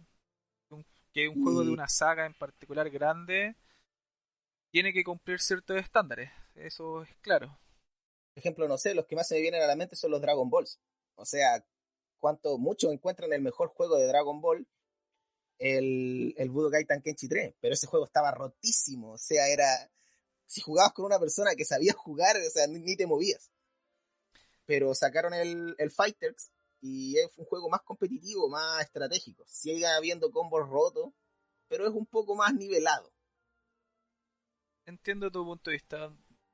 un 1.16 1.44
juego 1.44 1.64
de 1.64 1.72
una 1.72 1.88
saga 1.88 2.26
en 2.26 2.34
particular 2.34 2.90
grande 2.90 3.56
tiene 4.70 4.92
que 4.92 5.04
cumplir 5.04 5.40
ciertos 5.40 5.78
estándares, 5.78 6.30
eso 6.56 7.04
es 7.04 7.16
claro. 7.22 7.58
Por 8.34 8.42
ejemplo, 8.42 8.68
no 8.68 8.78
sé, 8.78 8.94
los 8.94 9.06
que 9.06 9.16
más 9.16 9.28
se 9.28 9.36
me 9.36 9.42
vienen 9.42 9.62
a 9.62 9.68
la 9.68 9.78
mente 9.78 9.96
son 9.96 10.12
los 10.12 10.22
Dragon 10.22 10.50
Balls. 10.50 10.82
O 11.16 11.26
sea, 11.26 11.66
cuánto 12.20 12.58
muchos 12.58 12.92
encuentran 12.92 13.32
el 13.32 13.42
mejor 13.42 13.70
juego 13.70 13.98
de 13.98 14.08
Dragon 14.08 14.42
Ball, 14.42 14.68
el, 15.58 16.34
el 16.38 16.50
Budokai 16.50 16.84
Tenkenchi 16.84 17.30
3, 17.30 17.56
pero 17.62 17.74
ese 17.74 17.88
juego 17.88 18.06
estaba 18.06 18.32
rotísimo, 18.32 19.14
o 19.14 19.18
sea, 19.18 19.48
era, 19.48 19.90
si 20.46 20.60
jugabas 20.60 20.92
con 20.92 21.06
una 21.06 21.20
persona 21.20 21.56
que 21.56 21.64
sabía 21.64 21.94
jugar, 21.94 22.36
o 22.36 22.50
sea, 22.50 22.68
ni, 22.68 22.98
te 22.98 23.08
movías. 23.08 23.52
Pero 24.66 24.94
sacaron 24.94 25.34
el, 25.34 25.76
el 25.78 25.92
Fighters 25.92 26.52
y 26.82 27.18
es 27.18 27.38
un 27.38 27.46
juego 27.46 27.70
más 27.70 27.82
competitivo, 27.82 28.50
más 28.50 28.82
estratégico. 28.82 29.44
Sigue 29.48 29.88
habiendo 29.88 30.32
combos 30.32 30.68
rotos, 30.68 31.14
pero 31.68 31.86
es 31.86 31.94
un 31.94 32.06
poco 32.06 32.36
más 32.36 32.54
nivelado. 32.54 33.12
Entiendo 34.86 35.32
tu 35.32 35.44
punto 35.44 35.70
de 35.70 35.76
vista. 35.76 36.12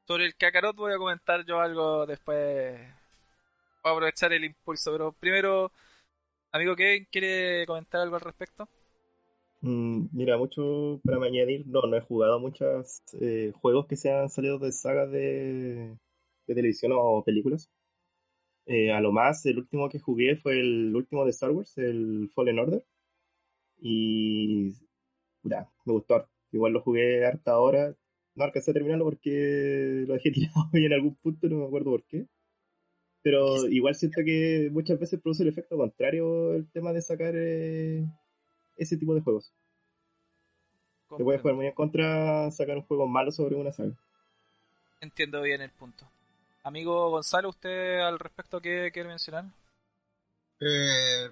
Sobre 0.08 0.26
el 0.26 0.36
Kakarot 0.36 0.76
voy 0.76 0.94
a 0.94 0.98
comentar 0.98 1.46
yo 1.46 1.60
algo 1.60 2.06
después. 2.06 2.80
Voy 3.84 3.90
a 3.90 3.94
aprovechar 3.94 4.32
el 4.34 4.46
impulso, 4.46 4.92
pero 4.92 5.12
primero, 5.12 5.72
amigo 6.52 6.76
Kevin, 6.76 7.08
¿quiere 7.12 7.66
comentar 7.66 8.02
algo 8.02 8.16
al 8.16 8.22
respecto? 8.22 8.70
Mm, 9.62 10.08
mira, 10.12 10.38
mucho 10.38 11.00
para 11.04 11.24
añadir, 11.24 11.68
no, 11.68 11.82
no 11.84 11.96
he 11.96 12.02
jugado 12.02 12.40
muchos 12.40 13.04
eh, 13.22 13.52
juegos 13.62 13.86
que 13.88 13.96
se 13.96 14.12
han 14.12 14.30
salido 14.30 14.58
de 14.58 14.72
sagas 14.72 15.12
de, 15.12 15.98
televisión 16.48 16.94
o 16.96 17.24
películas. 17.24 17.70
Eh, 18.72 18.90
a 18.90 19.02
lo 19.02 19.12
más, 19.12 19.46
el 19.46 19.58
último 19.58 19.90
que 19.90 20.00
jugué 20.00 20.38
fue 20.38 20.62
el 20.62 20.96
último 20.96 21.26
de 21.26 21.32
Star 21.32 21.52
Wars, 21.52 21.78
el 21.78 22.32
Fallen 22.34 22.58
Order. 22.58 22.86
Y 23.82 24.74
me 25.44 25.94
gustó. 25.94 26.26
Igual 26.54 26.72
lo 26.72 26.82
jugué 26.82 27.26
harta 27.26 27.52
ahora. 27.52 27.94
No 28.34 28.46
alcancé 28.46 28.72
a 28.72 28.74
terminarlo 28.74 29.04
porque 29.04 30.06
lo 30.08 30.14
dejé 30.14 30.32
tirado 30.32 30.70
y 30.72 30.86
en 30.86 30.94
algún 30.94 31.16
punto, 31.16 31.50
no 31.50 31.58
me 31.58 31.66
acuerdo 31.66 31.92
por 31.92 32.04
qué. 32.06 32.28
Pero 33.22 33.68
igual 33.68 33.94
siento 33.94 34.22
que 34.24 34.70
muchas 34.72 34.98
veces 34.98 35.20
produce 35.20 35.44
el 35.44 35.50
efecto 35.50 35.76
contrario 35.76 36.54
el 36.54 36.72
tema 36.72 36.94
de 36.94 37.02
sacar 37.02 37.34
eh, 37.36 38.06
ese 38.78 38.96
tipo 38.96 39.14
de 39.14 39.22
juegos. 39.22 39.54
Te 41.18 41.26
puede 41.26 41.40
jugar 41.40 41.56
muy 41.56 41.68
en 41.68 41.74
contra 41.74 42.50
sacar 42.52 42.78
un 42.78 42.84
juego 42.84 43.06
malo 43.06 43.32
sobre 43.32 43.58
una 43.58 43.74
saga. 43.74 44.00
Entiendo 45.02 45.42
bien 45.42 45.62
el 45.62 45.72
punto. 45.72 46.10
Amigo 46.64 47.10
Gonzalo, 47.10 47.50
¿usted 47.50 48.00
al 48.02 48.20
respecto 48.20 48.62
qué 48.62 48.92
quiere 48.94 49.10
mencionar? 49.10 49.46
Eh, 50.60 51.32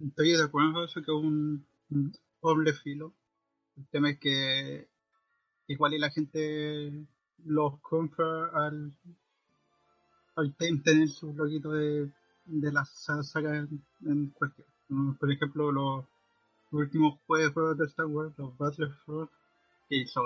estoy 0.00 0.32
de 0.32 0.42
acuerdo 0.42 0.84
eso 0.84 1.00
que 1.00 1.12
es 1.12 1.16
un, 1.16 1.64
doble 2.42 2.72
filo. 2.72 3.14
El 3.76 3.86
tema 3.86 4.10
es 4.10 4.18
que 4.18 4.88
igual 5.68 5.94
y 5.94 5.98
la 5.98 6.10
gente 6.10 7.06
los 7.44 7.78
compra 7.80 8.50
al, 8.52 8.92
al 10.34 10.56
tener 10.56 11.08
su 11.08 11.32
loguito 11.34 11.70
de, 11.70 12.10
de 12.46 12.72
la 12.72 12.84
saga 12.84 13.58
en, 13.58 14.30
cualquier. 14.30 14.66
Por 15.20 15.30
ejemplo, 15.30 15.70
los 15.70 16.04
últimos 16.72 17.20
juegos 17.28 17.78
de 17.78 17.84
Star 17.84 18.06
Wars, 18.06 18.34
los 18.36 18.58
Battlefront, 18.58 19.30
que 19.88 19.98
hizo 19.98 20.24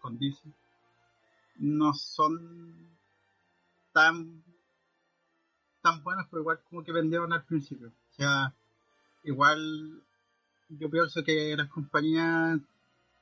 con 0.00 0.18
Disney, 0.18 0.54
no 1.58 1.92
son 1.92 2.95
tan 3.96 4.44
tan 5.80 6.02
buenos, 6.04 6.26
pero 6.28 6.42
igual 6.42 6.60
como 6.68 6.84
que 6.84 6.92
vendieron 6.92 7.32
al 7.32 7.46
principio. 7.46 7.88
O 7.88 8.14
sea, 8.14 8.54
igual 9.24 10.02
yo 10.68 10.90
pienso 10.90 11.24
que 11.24 11.56
las 11.56 11.70
compañías 11.70 12.60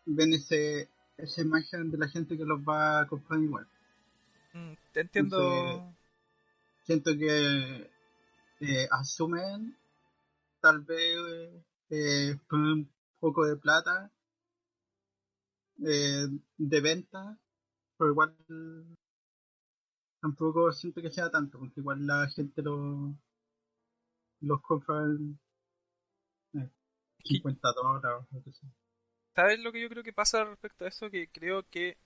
ven 0.04 0.32
ese 0.32 0.88
esa 1.16 1.42
imagen 1.42 1.92
de 1.92 1.98
la 1.98 2.08
gente 2.08 2.36
que 2.36 2.44
los 2.44 2.58
va 2.62 3.02
a 3.02 3.06
comprar 3.06 3.38
igual. 3.38 3.68
Mm, 4.52 4.72
te 4.92 5.00
entiendo. 5.02 5.94
siento 6.82 7.12
que 7.16 7.88
eh, 8.58 8.88
asumen 8.90 9.76
tal 10.60 10.80
vez 10.80 11.52
eh, 11.90 12.36
un 12.50 12.90
poco 13.20 13.46
de 13.46 13.56
plata 13.56 14.10
eh, 15.86 16.26
de 16.58 16.80
venta, 16.80 17.38
pero 17.96 18.10
igual 18.10 18.34
tampoco 20.24 20.72
siento 20.72 21.02
que 21.02 21.10
sea 21.10 21.30
tanto, 21.30 21.58
porque 21.58 21.80
igual 21.80 22.06
la 22.06 22.26
gente 22.34 22.62
lo, 22.62 23.14
los 24.40 24.62
compra 24.62 25.02
en 25.02 25.38
50 27.22 27.68
dólares. 27.72 28.60
¿Sabes 29.34 29.60
lo 29.60 29.70
que 29.70 29.82
yo 29.82 29.90
creo 29.90 30.02
que 30.02 30.14
pasa 30.14 30.44
respecto 30.44 30.86
a 30.86 30.88
eso? 30.88 31.10
Que 31.10 31.28
creo 31.28 31.64
que 31.68 31.98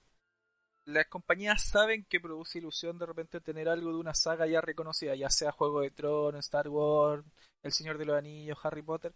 las 0.84 1.06
compañías 1.06 1.62
saben 1.62 2.06
que 2.06 2.18
produce 2.18 2.58
ilusión 2.58 2.98
de 2.98 3.06
repente 3.06 3.40
tener 3.40 3.68
algo 3.68 3.92
de 3.92 3.98
una 3.98 4.14
saga 4.14 4.48
ya 4.48 4.60
reconocida, 4.60 5.14
ya 5.14 5.30
sea 5.30 5.52
Juego 5.52 5.82
de 5.82 5.92
Tronos, 5.92 6.44
Star 6.44 6.68
Wars, 6.68 7.24
El 7.62 7.70
Señor 7.70 7.98
de 7.98 8.06
los 8.06 8.18
Anillos, 8.18 8.58
Harry 8.64 8.82
Potter, 8.82 9.14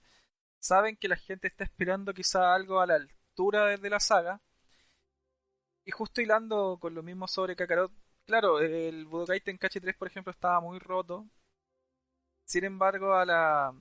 saben 0.60 0.96
que 0.96 1.08
la 1.08 1.16
gente 1.16 1.48
está 1.48 1.64
esperando 1.64 2.14
quizá 2.14 2.54
algo 2.54 2.80
a 2.80 2.86
la 2.86 2.94
altura 2.94 3.76
de 3.76 3.90
la 3.90 3.98
saga. 3.98 4.40
Y 5.84 5.90
justo 5.90 6.20
hilando 6.20 6.78
con 6.80 6.94
lo 6.94 7.02
mismo 7.02 7.26
sobre 7.26 7.56
Kakarot, 7.56 7.90
claro, 8.32 8.60
el 8.60 9.04
Budokai 9.04 9.40
Tenkaichi 9.40 9.78
3, 9.78 9.94
por 9.94 10.08
ejemplo, 10.08 10.30
estaba 10.30 10.58
muy 10.60 10.78
roto. 10.78 11.26
Sin 12.46 12.64
embargo, 12.64 13.14
a 13.14 13.26
la 13.26 13.74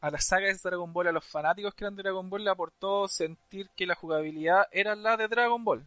a 0.00 0.10
la 0.10 0.18
saga 0.18 0.48
de 0.48 0.58
Dragon 0.62 0.92
Ball, 0.92 1.06
a 1.08 1.12
los 1.12 1.24
fanáticos 1.24 1.74
que 1.74 1.84
eran 1.84 1.94
de 1.94 2.02
Dragon 2.02 2.28
Ball, 2.28 2.42
le 2.42 2.50
aportó 2.50 3.06
sentir 3.06 3.70
que 3.76 3.86
la 3.86 3.94
jugabilidad 3.94 4.66
era 4.72 4.96
la 4.96 5.16
de 5.16 5.28
Dragon 5.28 5.64
Ball. 5.64 5.86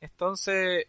Entonces, 0.00 0.86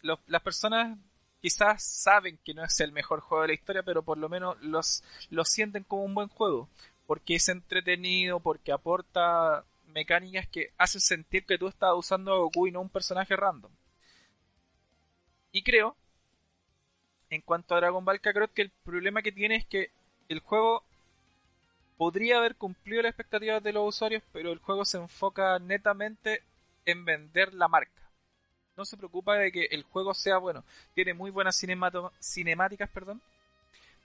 las 0.00 0.42
personas 0.42 0.98
quizás 1.42 1.84
saben 1.84 2.38
que 2.42 2.54
no 2.54 2.64
es 2.64 2.80
el 2.80 2.92
mejor 2.92 3.20
juego 3.20 3.42
de 3.42 3.48
la 3.48 3.54
historia, 3.54 3.82
pero 3.82 4.02
por 4.02 4.16
lo 4.16 4.30
menos 4.30 4.56
los, 4.62 5.04
lo 5.28 5.44
sienten 5.44 5.84
como 5.84 6.04
un 6.04 6.14
buen 6.14 6.28
juego, 6.28 6.68
porque 7.06 7.34
es 7.36 7.48
entretenido, 7.50 8.40
porque 8.40 8.72
aporta 8.72 9.64
mecánicas 9.92 10.46
que 10.48 10.72
hacen 10.78 11.00
sentir 11.00 11.44
que 11.46 11.58
tú 11.58 11.68
estás 11.68 11.92
usando 11.94 12.32
a 12.32 12.38
Goku 12.38 12.66
y 12.66 12.72
no 12.72 12.80
un 12.80 12.88
personaje 12.88 13.36
random. 13.36 13.72
Y 15.52 15.62
creo, 15.62 15.96
en 17.28 17.42
cuanto 17.42 17.74
a 17.74 17.78
Dragon 17.78 18.04
Ball 18.04 18.20
Kakarot, 18.20 18.52
que 18.52 18.62
el 18.62 18.70
problema 18.84 19.22
que 19.22 19.32
tiene 19.32 19.56
es 19.56 19.66
que 19.66 19.90
el 20.28 20.40
juego 20.40 20.84
podría 21.96 22.38
haber 22.38 22.56
cumplido 22.56 23.02
las 23.02 23.10
expectativas 23.10 23.62
de 23.62 23.72
los 23.72 23.88
usuarios, 23.88 24.22
pero 24.32 24.52
el 24.52 24.58
juego 24.58 24.84
se 24.84 24.98
enfoca 24.98 25.58
netamente 25.58 26.42
en 26.86 27.04
vender 27.04 27.52
la 27.54 27.68
marca 27.68 28.00
no 28.80 28.86
se 28.86 28.96
preocupa 28.96 29.36
de 29.36 29.52
que 29.52 29.68
el 29.72 29.82
juego 29.82 30.14
sea 30.14 30.38
bueno. 30.38 30.64
Tiene 30.94 31.12
muy 31.12 31.30
buenas 31.30 31.60
cinemáticas, 32.20 32.88
perdón. 32.88 33.20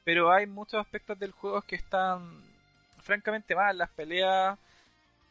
Pero 0.04 0.32
hay 0.32 0.48
muchos 0.48 0.82
aspectos 0.82 1.18
del 1.18 1.32
juego 1.32 1.62
que 1.62 1.78
están 1.78 2.44
francamente 3.02 3.56
mal. 3.56 3.78
Las 3.78 3.90
peleas. 3.92 4.60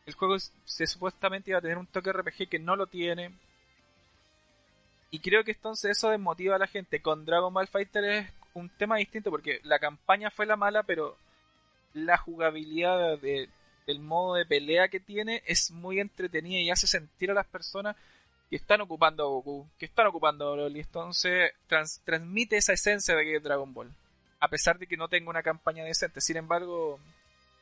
El 0.06 0.14
juego 0.14 0.36
se 0.38 0.86
supuestamente 0.86 1.50
iba 1.50 1.58
a 1.58 1.62
tener 1.62 1.78
un 1.78 1.86
toque 1.86 2.12
RPG 2.12 2.48
que 2.50 2.58
no 2.58 2.76
lo 2.76 2.86
tiene. 2.86 3.32
Y 5.10 5.20
creo 5.20 5.44
que 5.44 5.52
entonces 5.52 5.92
eso 5.92 6.10
desmotiva 6.10 6.56
a 6.56 6.58
la 6.58 6.66
gente. 6.66 7.00
Con 7.00 7.24
Dragon 7.24 7.54
Ball 7.54 7.68
Fighter 7.68 8.04
es 8.04 8.30
un 8.52 8.68
tema 8.68 8.96
distinto 8.96 9.30
porque 9.30 9.60
la 9.62 9.78
campaña 9.78 10.30
fue 10.30 10.44
la 10.44 10.56
mala, 10.56 10.82
pero 10.82 11.16
la 11.94 12.18
jugabilidad 12.18 13.18
del 13.18 14.00
modo 14.00 14.34
de 14.34 14.44
pelea 14.44 14.88
que 14.88 15.00
tiene 15.00 15.42
es 15.46 15.70
muy 15.70 16.00
entretenida 16.00 16.60
y 16.60 16.70
hace 16.70 16.86
sentir 16.86 17.30
a 17.30 17.34
las 17.34 17.46
personas 17.46 17.96
que 18.50 18.56
están 18.56 18.82
ocupando 18.82 19.24
a 19.24 19.28
Goku, 19.28 19.66
que 19.78 19.86
están 19.86 20.06
ocupando 20.06 20.48
a 20.48 20.52
Broly. 20.52 20.80
Entonces 20.80 21.52
transmite 22.04 22.56
esa 22.58 22.74
esencia 22.74 23.14
de 23.14 23.24
que 23.24 23.40
Dragon 23.40 23.72
Ball. 23.72 23.90
A 24.40 24.48
pesar 24.48 24.78
de 24.78 24.86
que 24.86 24.98
no 24.98 25.08
tenga 25.08 25.30
una 25.30 25.42
campaña 25.42 25.84
decente. 25.84 26.20
Sin 26.20 26.36
embargo, 26.36 26.98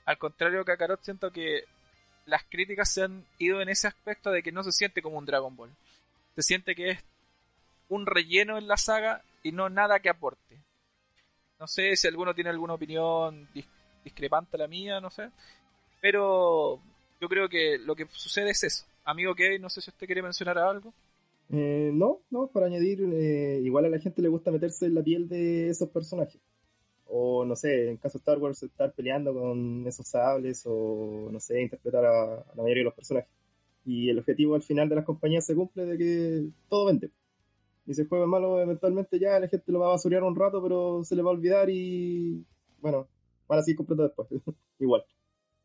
al 0.07 0.19
contrario 0.19 0.59
de 0.61 0.65
Kakarot, 0.65 1.05
siento 1.05 1.31
que 1.31 1.65
las 2.27 2.45
críticas 2.45 2.93
se 2.93 3.03
han 3.03 3.25
ido 3.39 3.61
en 3.61 3.69
ese 3.69 3.89
aspecto 3.89 4.31
de 4.31 4.43
que 4.43 4.53
no 4.53 4.63
se 4.63 4.73
siente 4.73 5.03
como 5.03 5.19
un 5.19 5.27
Dragon 5.27 5.55
Ball. 5.55 5.71
Se 6.35 6.43
siente 6.43 6.75
que 6.75 6.91
es 6.91 6.99
un 7.89 8.07
relleno 8.07 8.59
en 8.59 8.69
la 8.69 8.77
saga 8.77 9.23
y 9.43 9.53
no 9.53 9.69
nada 9.69 10.01
que 10.01 10.09
aporte. 10.09 10.59
No 11.59 11.67
sé 11.67 11.95
si 11.97 12.09
alguno 12.09 12.35
tiene 12.35 12.51
alguna 12.51 12.75
opinión 12.75 13.49
discrepante 14.05 14.57
a 14.57 14.61
la 14.61 14.69
mía, 14.69 15.01
no 15.01 15.11
sé. 15.11 15.29
Pero 16.01 16.81
yo 17.21 17.29
creo 17.29 17.49
que 17.49 17.79
lo 17.79 17.95
que 17.95 18.07
sucede 18.13 18.51
es 18.51 18.65
eso. 18.65 18.85
Amigo 19.05 19.35
Kevin, 19.35 19.63
no 19.63 19.71
sé 19.71 19.81
si 19.81 19.91
usted 19.91 20.07
quiere 20.07 20.23
mencionar 20.23 20.59
algo. 20.59 20.93
Eh, 21.51 21.91
no, 21.93 22.21
no, 22.31 22.47
para 22.47 22.67
añadir, 22.67 23.01
eh, 23.13 23.61
igual 23.63 23.85
a 23.85 23.91
la 23.91 23.99
gente 23.99 24.23
le 24.23 24.29
gusta 24.29 24.51
meterse 24.51 24.87
en 24.87 24.95
la 24.95 25.03
piel 25.03 25.29
de 25.29 25.69
esos 25.69 25.89
personajes. 25.91 26.41
O 27.07 27.45
no 27.45 27.57
sé, 27.57 27.91
en 27.91 27.97
caso 27.99 28.19
de 28.19 28.23
Star 28.23 28.39
Wars, 28.39 28.63
estar 28.63 28.93
peleando 28.93 29.35
con 29.35 29.87
esos 29.87 30.07
sables 30.07 30.63
o 30.67 31.29
no 31.31 31.41
sé, 31.41 31.61
interpretar 31.61 32.05
a, 32.05 32.45
la 32.55 32.63
mayoría 32.63 32.83
de 32.83 32.85
los 32.85 32.95
personajes. 32.95 33.31
Y 33.85 34.09
el 34.09 34.19
objetivo 34.19 34.55
al 34.55 34.63
final 34.63 34.89
de 34.89 34.97
las 34.97 35.05
compañías 35.05 35.45
se 35.45 35.55
cumple 35.55 35.85
de 35.85 35.99
que 35.99 36.49
todo 36.69 36.87
vende. 36.87 37.11
Y 37.87 37.95
si 37.95 38.03
el 38.03 38.09
juego 38.09 38.25
es 38.25 38.31
malo, 38.31 38.61
eventualmente 38.61 39.19
ya 39.19 39.41
la 39.41 39.49
gente 39.49 39.73
lo 39.73 39.81
va 39.81 39.87
a 39.87 39.91
basurear 39.91 40.23
un 40.23 40.37
rato, 40.37 40.63
pero 40.63 41.03
se 41.05 41.17
le 41.17 41.23
va 41.23 41.31
a 41.31 41.35
olvidar 41.35 41.69
y 41.69 42.45
bueno, 42.81 43.09
van 43.49 43.59
a 43.59 43.63
seguir 43.63 43.77
comprando 43.77 44.05
después. 44.05 44.29
igual. 44.79 45.05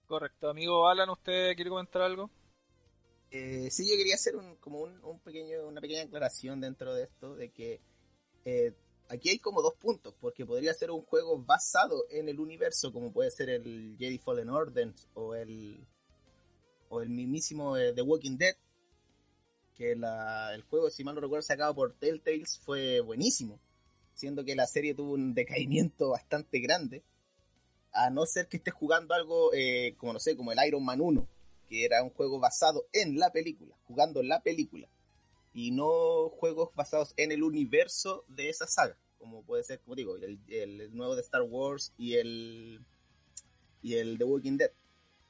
Correcto. 0.08 0.50
Amigo 0.50 0.88
Alan, 0.88 1.10
¿usted 1.10 1.56
quiere 1.56 1.70
comentar 1.70 2.02
algo? 2.02 2.30
Eh, 3.30 3.70
sí, 3.70 3.90
yo 3.90 3.98
quería 3.98 4.16
hacer 4.16 4.36
un, 4.36 4.56
como 4.56 4.80
un, 4.80 5.20
pequeño, 5.20 5.68
una 5.68 5.82
pequeña 5.82 6.04
aclaración 6.04 6.62
dentro 6.62 6.94
de 6.94 7.04
esto, 7.04 7.36
de 7.36 7.50
que 7.50 7.82
eh, 8.46 8.74
aquí 9.10 9.30
hay 9.30 9.40
como 9.40 9.62
dos 9.62 9.76
puntos, 9.76 10.14
porque 10.20 10.46
podría 10.46 10.74
ser 10.74 10.92
un 10.92 11.02
juego 11.04 11.38
basado 11.38 12.06
en 12.10 12.30
el 12.30 12.40
universo, 12.40 12.92
como 12.92 13.12
puede 13.12 13.32
ser 13.32 13.50
el 13.50 13.96
Jedi 13.98 14.18
Fallen 14.18 14.50
Order 14.50 14.94
o 15.14 15.36
el, 15.36 15.86
o 16.90 17.02
el 17.02 17.10
mismísimo 17.10 17.78
eh, 17.78 17.94
The 17.94 18.02
Walking 18.02 18.38
Dead, 18.38 18.56
que 19.76 19.96
la, 19.96 20.54
el 20.54 20.64
juego, 20.64 20.90
si 20.90 21.04
mal 21.04 21.16
no 21.16 21.22
recuerdo, 21.22 21.44
sacado 21.44 21.76
por 21.76 21.94
Telltales 21.94 22.60
fue 22.60 23.00
buenísimo, 23.02 23.60
siendo 24.14 24.44
que 24.44 24.56
la 24.56 24.66
serie 24.66 24.96
tuvo 24.96 25.14
un 25.14 25.34
decaimiento 25.34 26.10
bastante 26.10 26.60
grande, 26.60 27.04
a 27.92 28.10
no 28.10 28.26
ser 28.26 28.48
que 28.48 28.58
estés 28.58 28.74
jugando 28.74 29.14
algo 29.14 29.54
eh, 29.54 29.96
como, 29.98 30.14
no 30.14 30.20
sé, 30.20 30.36
como 30.36 30.52
el 30.52 30.60
Iron 30.68 30.84
Man 30.84 31.02
1, 31.02 31.28
que 31.68 31.86
era 31.86 32.04
un 32.04 32.10
juego 32.10 32.40
basado 32.40 32.88
en 32.94 33.18
la 33.18 33.32
película, 33.32 33.76
jugando 33.86 34.22
la 34.24 34.42
película 34.42 34.90
y 35.58 35.72
no 35.72 36.30
juegos 36.30 36.70
basados 36.76 37.16
en 37.18 37.32
el 37.32 37.42
universo 37.42 38.24
de 38.28 38.48
esa 38.48 38.68
saga, 38.68 38.96
como 39.18 39.42
puede 39.42 39.64
ser, 39.64 39.80
como 39.80 39.96
digo, 39.96 40.16
el, 40.16 40.40
el 40.48 40.96
nuevo 40.96 41.16
de 41.16 41.22
Star 41.22 41.42
Wars 41.42 41.94
y 41.98 42.14
el 42.14 42.86
y 43.82 43.96
el 43.96 44.20
The 44.20 44.24
Walking 44.24 44.58
Dead. 44.58 44.70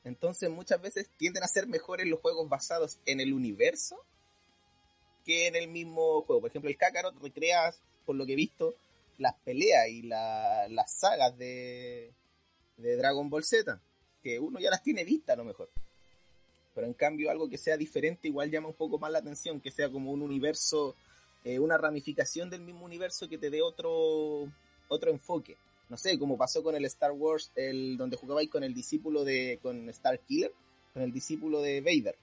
Entonces 0.03 0.49
muchas 0.49 0.82
veces 0.82 1.09
tienden 1.15 1.43
a 1.43 1.47
ser 1.47 1.65
mejores 1.67 2.07
los 2.07 2.19
juegos 2.19 2.49
basados 2.49 2.99
en 3.05 3.21
el 3.21 3.32
universo 3.32 4.05
que 5.23 5.47
en 5.47 5.55
el 5.55 5.69
mismo 5.69 6.23
juego. 6.23 6.41
Por 6.41 6.49
ejemplo, 6.49 6.69
el 6.69 6.78
Kakarot 6.78 7.17
recrea, 7.21 7.73
por 8.05 8.17
lo 8.17 8.25
que 8.25 8.34
he 8.34 8.36
visto, 8.36 8.75
las 9.17 9.34
peleas 9.45 9.88
y 9.88 10.01
la, 10.01 10.67
las 10.67 10.91
sagas 10.91 11.38
de, 11.38 12.13
de 12.75 12.97
Dragon 12.97 13.30
Ball 13.30 13.45
Z, 13.45 13.82
que 14.21 14.41
uno 14.41 14.59
ya 14.59 14.71
las 14.71 14.84
tiene 14.84 15.05
vistas 15.05 15.36
a 15.36 15.38
lo 15.38 15.45
mejor. 15.45 15.69
Pero 16.78 16.86
en 16.86 16.93
cambio 16.93 17.32
algo 17.32 17.49
que 17.49 17.57
sea 17.57 17.75
diferente 17.75 18.28
igual 18.28 18.51
llama 18.51 18.67
un 18.67 18.75
poco 18.75 18.99
más 18.99 19.11
la 19.11 19.17
atención, 19.17 19.59
que 19.59 19.71
sea 19.71 19.91
como 19.91 20.11
un 20.11 20.21
universo, 20.21 20.93
eh, 21.43 21.57
una 21.57 21.75
ramificación 21.75 22.51
del 22.51 22.61
mismo 22.61 22.86
universo 22.86 23.28
que 23.28 23.39
te 23.39 23.49
dé 23.49 23.63
otro, 23.63 24.47
otro 24.88 25.09
enfoque. 25.09 25.57
No 25.89 25.97
sé, 25.97 26.19
como 26.19 26.38
pasó 26.38 26.61
con 26.61 26.75
el 26.75 26.86
Star 26.86 27.13
Wars, 27.13 27.51
el 27.55 27.97
donde 27.97 28.15
jugabais 28.15 28.47
con 28.51 28.63
el 28.63 28.75
discípulo 28.75 29.23
de, 29.23 29.57
con 29.63 29.89
Star 29.89 30.19
Killer, 30.19 30.53
con 30.93 31.01
el 31.01 31.11
discípulo 31.11 31.63
de 31.63 31.82
Vader. 31.82 32.15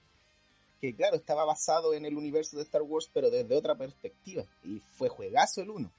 Que 0.79 0.95
claro, 0.95 1.17
estaba 1.17 1.43
basado 1.43 1.93
en 1.93 2.05
el 2.05 2.15
universo 2.15 2.55
de 2.55 2.63
Star 2.63 2.83
Wars, 2.83 3.11
pero 3.13 3.29
desde 3.29 3.57
otra 3.57 3.75
perspectiva. 3.75 4.45
Y 4.63 4.79
fue 4.79 5.09
juegazo 5.09 5.63
el 5.63 5.69
uno. 5.69 5.91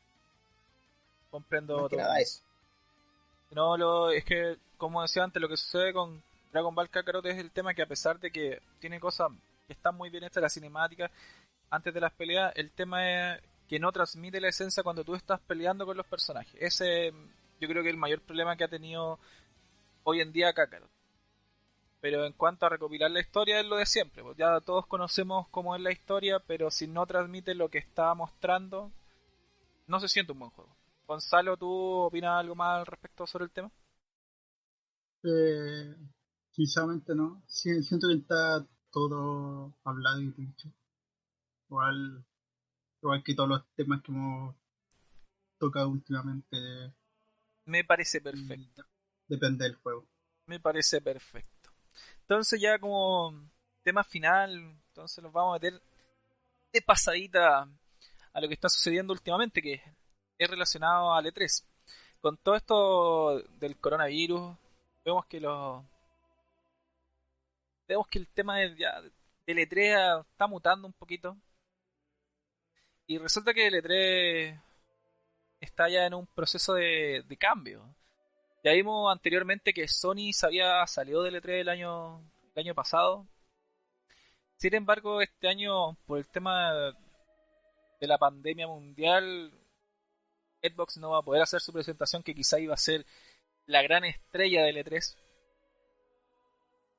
Comprendo 1.31 1.77
Más 1.77 1.91
que 1.91 1.97
todo. 1.97 2.07
nada 2.07 2.21
eso. 2.21 2.41
No, 3.51 3.77
lo, 3.77 4.11
es 4.13 4.25
que, 4.25 4.57
como 4.79 5.03
decía 5.03 5.25
antes, 5.25 5.43
lo 5.43 5.49
que 5.51 5.59
sucede 5.59 5.93
con 5.93 6.23
Dragon 6.57 6.75
Ball 6.75 6.89
Kakarot 6.89 7.27
es 7.27 7.37
el 7.37 7.51
tema 7.51 7.75
que 7.75 7.83
a 7.83 7.87
pesar 7.87 8.19
de 8.19 8.31
que 8.31 8.63
tiene 8.79 8.99
cosas 8.99 9.31
que 9.67 9.75
están 9.75 9.95
muy 9.95 10.09
bien 10.09 10.25
hechas, 10.25 10.43
la 10.43 10.49
cinemática, 10.49 11.11
antes 11.69 11.93
de 11.93 12.01
las 12.01 12.15
peleas, 12.15 12.51
el 12.57 12.73
tema 12.73 13.35
es 13.35 13.43
que 13.69 13.79
no 13.79 13.93
transmite 13.93 14.41
la 14.41 14.49
esencia 14.49 14.83
cuando 14.83 15.05
tú 15.05 15.15
estás 15.15 15.39
peleando 15.41 15.85
con 15.85 15.99
los 15.99 16.07
personajes. 16.07 16.55
Ese 16.59 17.13
yo 17.61 17.69
creo 17.69 17.83
que 17.83 17.91
el 17.91 17.99
mayor 17.99 18.23
problema 18.23 18.57
que 18.57 18.65
ha 18.65 18.69
tenido 18.69 19.19
hoy 20.05 20.23
en 20.23 20.33
día 20.33 20.55
Kakarot. 20.55 20.89
Pero 22.01 22.25
en 22.25 22.33
cuanto 22.33 22.65
a 22.65 22.71
recopilar 22.71 23.11
la 23.11 23.21
historia 23.21 23.61
es 23.61 23.67
lo 23.67 23.77
de 23.77 23.85
siempre. 23.85 24.23
Pues 24.23 24.39
ya 24.39 24.59
todos 24.63 24.87
conocemos 24.87 25.49
cómo 25.51 25.77
es 25.77 25.83
la 25.83 25.93
historia, 25.93 26.39
pero 26.39 26.71
si 26.71 26.87
no 26.87 27.05
transmite 27.05 27.55
lo 27.55 27.69
que 27.69 27.77
está 27.77 28.15
mostrando, 28.15 28.91
no 29.87 30.01
se 30.01 30.09
siente 30.09 30.33
un 30.33 30.39
buen 30.39 30.53
juego. 30.53 30.75
Gonzalo, 31.07 31.59
¿tú 31.59 31.69
opinas 31.69 32.41
algo 32.41 32.55
más 32.55 32.79
al 32.79 32.87
respecto 32.87 33.27
sobre 33.27 33.45
el 33.45 33.51
tema? 33.51 33.71
Eh, 35.23 35.95
sinceramente 36.57 37.15
no. 37.15 37.43
Sí, 37.47 37.83
siento 37.83 38.09
que 38.09 38.15
está 38.15 38.67
todo 38.91 39.77
hablado 39.85 40.21
y 40.21 40.31
dicho. 40.33 40.73
Igual, 41.69 42.25
igual 43.03 43.23
que 43.23 43.35
todos 43.35 43.49
los 43.51 43.75
temas 43.75 44.03
que 44.03 44.13
hemos 44.13 44.57
tocado 45.59 45.89
últimamente, 45.91 46.57
Me 47.67 47.85
parece 47.85 48.21
perfecto. 48.21 48.85
depende 49.29 49.65
del 49.65 49.75
juego. 49.77 50.07
Me 50.47 50.61
parece 50.61 51.01
perfecto. 51.01 51.71
Entonces 52.21 52.61
ya 52.61 52.79
como 52.79 53.51
tema 53.83 54.05
final, 54.05 54.53
entonces 54.89 55.23
nos 55.23 55.33
vamos 55.33 55.53
a 55.53 55.59
meter 55.61 55.81
de 56.73 56.83
pasadita 56.83 57.69
a 58.33 58.41
lo 58.41 58.49
que 58.49 58.55
está 58.55 58.69
sucediendo 58.69 59.13
últimamente, 59.13 59.61
que 59.63 59.83
es 60.39 60.51
relacionado 60.51 61.13
al 61.13 61.27
E3. 61.27 61.65
Con 62.21 62.37
todo 62.39 62.55
esto 62.55 63.41
del 63.59 63.79
coronavirus, 63.79 64.57
vemos 65.05 65.27
que 65.27 65.41
los 65.41 65.85
vemos 67.87 68.07
que 68.09 68.18
el 68.18 68.28
tema 68.28 68.59
del, 68.59 68.76
ya, 68.76 69.01
del 69.47 69.59
E3 69.59 70.26
está 70.30 70.47
mutando 70.47 70.87
un 70.87 70.93
poquito. 70.93 71.37
Y 73.07 73.18
resulta 73.18 73.55
que 73.55 73.66
el 73.68 73.74
E3 73.74 74.62
está 75.61 75.89
ya 75.89 76.07
en 76.07 76.14
un 76.14 76.26
proceso 76.26 76.74
de, 76.74 77.22
de 77.26 77.37
cambio. 77.37 77.95
Ya 78.64 78.72
vimos 78.72 79.12
anteriormente 79.12 79.72
que 79.72 79.87
Sony 79.87 80.32
se 80.32 80.47
había 80.47 80.84
salido 80.87 81.22
del 81.22 81.41
E3 81.41 81.61
el 81.61 81.68
año, 81.68 82.18
el 82.55 82.61
año 82.64 82.74
pasado. 82.74 83.26
Sin 84.57 84.74
embargo, 84.74 85.20
este 85.20 85.49
año, 85.49 85.95
por 86.07 86.18
el 86.18 86.26
tema 86.28 86.72
de 88.01 88.07
la 88.07 88.18
pandemia 88.18 88.66
mundial, 88.66 89.53
Xbox 90.62 90.97
no 90.97 91.11
va 91.11 91.18
a 91.18 91.22
poder 91.22 91.43
hacer 91.43 91.61
su 91.61 91.72
presentación, 91.72 92.22
que 92.22 92.34
quizá 92.34 92.59
iba 92.59 92.74
a 92.74 92.78
ser 92.78 93.07
la 93.66 93.82
gran 93.82 94.05
estrella 94.05 94.64
del 94.64 94.78
E3. 94.78 95.16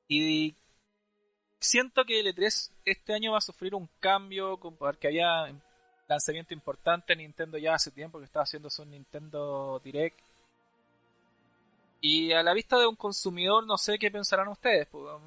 Y 0.07 0.55
siento 1.59 2.05
que 2.05 2.19
el 2.19 2.27
E3 2.27 2.71
este 2.85 3.13
año 3.13 3.31
va 3.33 3.39
a 3.39 3.41
sufrir 3.41 3.75
un 3.75 3.89
cambio, 3.99 4.57
porque 4.57 5.07
había 5.07 5.53
lanzamiento 6.07 6.53
importante. 6.53 7.15
Nintendo 7.15 7.57
ya 7.57 7.73
hace 7.73 7.91
tiempo 7.91 8.19
que 8.19 8.25
estaba 8.25 8.43
haciendo 8.43 8.69
su 8.69 8.85
Nintendo 8.85 9.81
Direct. 9.83 10.19
Y 12.01 12.31
a 12.31 12.43
la 12.43 12.53
vista 12.53 12.77
de 12.77 12.87
un 12.87 12.95
consumidor, 12.95 13.65
no 13.65 13.77
sé 13.77 13.97
qué 13.97 14.11
pensarán 14.11 14.47
ustedes. 14.49 14.87
pues, 14.87 15.03
um, 15.03 15.21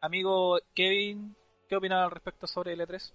amigo 0.00 0.58
Kevin, 0.74 1.34
¿qué 1.68 1.76
opinan 1.76 2.00
al 2.00 2.10
respecto 2.10 2.46
sobre 2.46 2.74
el 2.74 2.80
E 2.82 2.86
E3? 2.86 3.12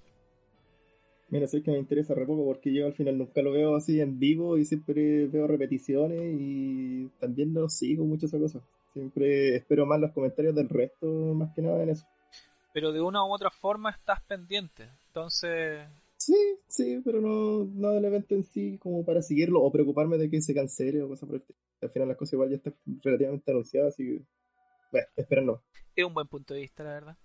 Mira, 1.30 1.46
sé 1.46 1.62
que 1.62 1.72
me 1.72 1.78
interesa 1.78 2.14
re 2.14 2.26
poco 2.26 2.46
porque 2.46 2.74
yo 2.74 2.86
al 2.86 2.94
final 2.94 3.18
nunca 3.18 3.42
lo 3.42 3.52
veo 3.52 3.76
así 3.76 4.00
en 4.00 4.18
vivo 4.18 4.58
y 4.58 4.64
siempre 4.64 5.28
veo 5.28 5.46
repeticiones 5.46 6.36
y 6.40 7.10
también 7.20 7.54
no 7.54 7.68
sigo 7.68 8.06
mucho 8.06 8.28
esa 8.28 8.40
cosa. 8.40 8.62
Siempre 8.98 9.56
espero 9.56 9.86
más 9.86 10.00
los 10.00 10.12
comentarios 10.12 10.56
del 10.56 10.70
resto, 10.70 11.06
más 11.06 11.54
que 11.54 11.62
nada 11.62 11.84
en 11.84 11.90
eso. 11.90 12.08
Pero 12.74 12.92
de 12.92 13.02
una 13.02 13.24
u 13.24 13.32
otra 13.32 13.52
forma 13.52 13.92
estás 13.92 14.22
pendiente. 14.24 14.90
Entonces, 15.08 15.88
Sí, 16.18 16.36
sí, 16.68 17.02
pero 17.06 17.22
no, 17.22 17.64
no 17.64 17.92
del 17.92 18.06
evento 18.06 18.34
en 18.34 18.44
sí 18.44 18.80
como 18.80 19.06
para 19.06 19.22
seguirlo 19.22 19.62
o 19.62 19.72
preocuparme 19.72 20.18
de 20.18 20.30
que 20.30 20.42
se 20.42 20.54
cancele 20.54 21.04
o 21.04 21.08
cosas 21.08 21.28
por 21.28 21.36
el 21.36 21.42
estilo. 21.42 21.60
Al 21.82 21.90
final 21.92 22.08
las 22.08 22.18
cosas 22.18 22.34
igual 22.34 22.50
ya 22.50 22.56
están 22.56 22.76
relativamente 23.04 23.52
anunciadas, 23.52 23.94
así 23.94 24.04
que... 24.04 24.26
Bueno, 24.92 25.08
esperando. 25.16 25.64
es 25.96 26.06
un 26.06 26.14
buen 26.14 26.28
punto 26.28 26.54
de 26.54 26.62
vista, 26.62 26.84
la 26.84 26.94
verdad. 26.94 27.18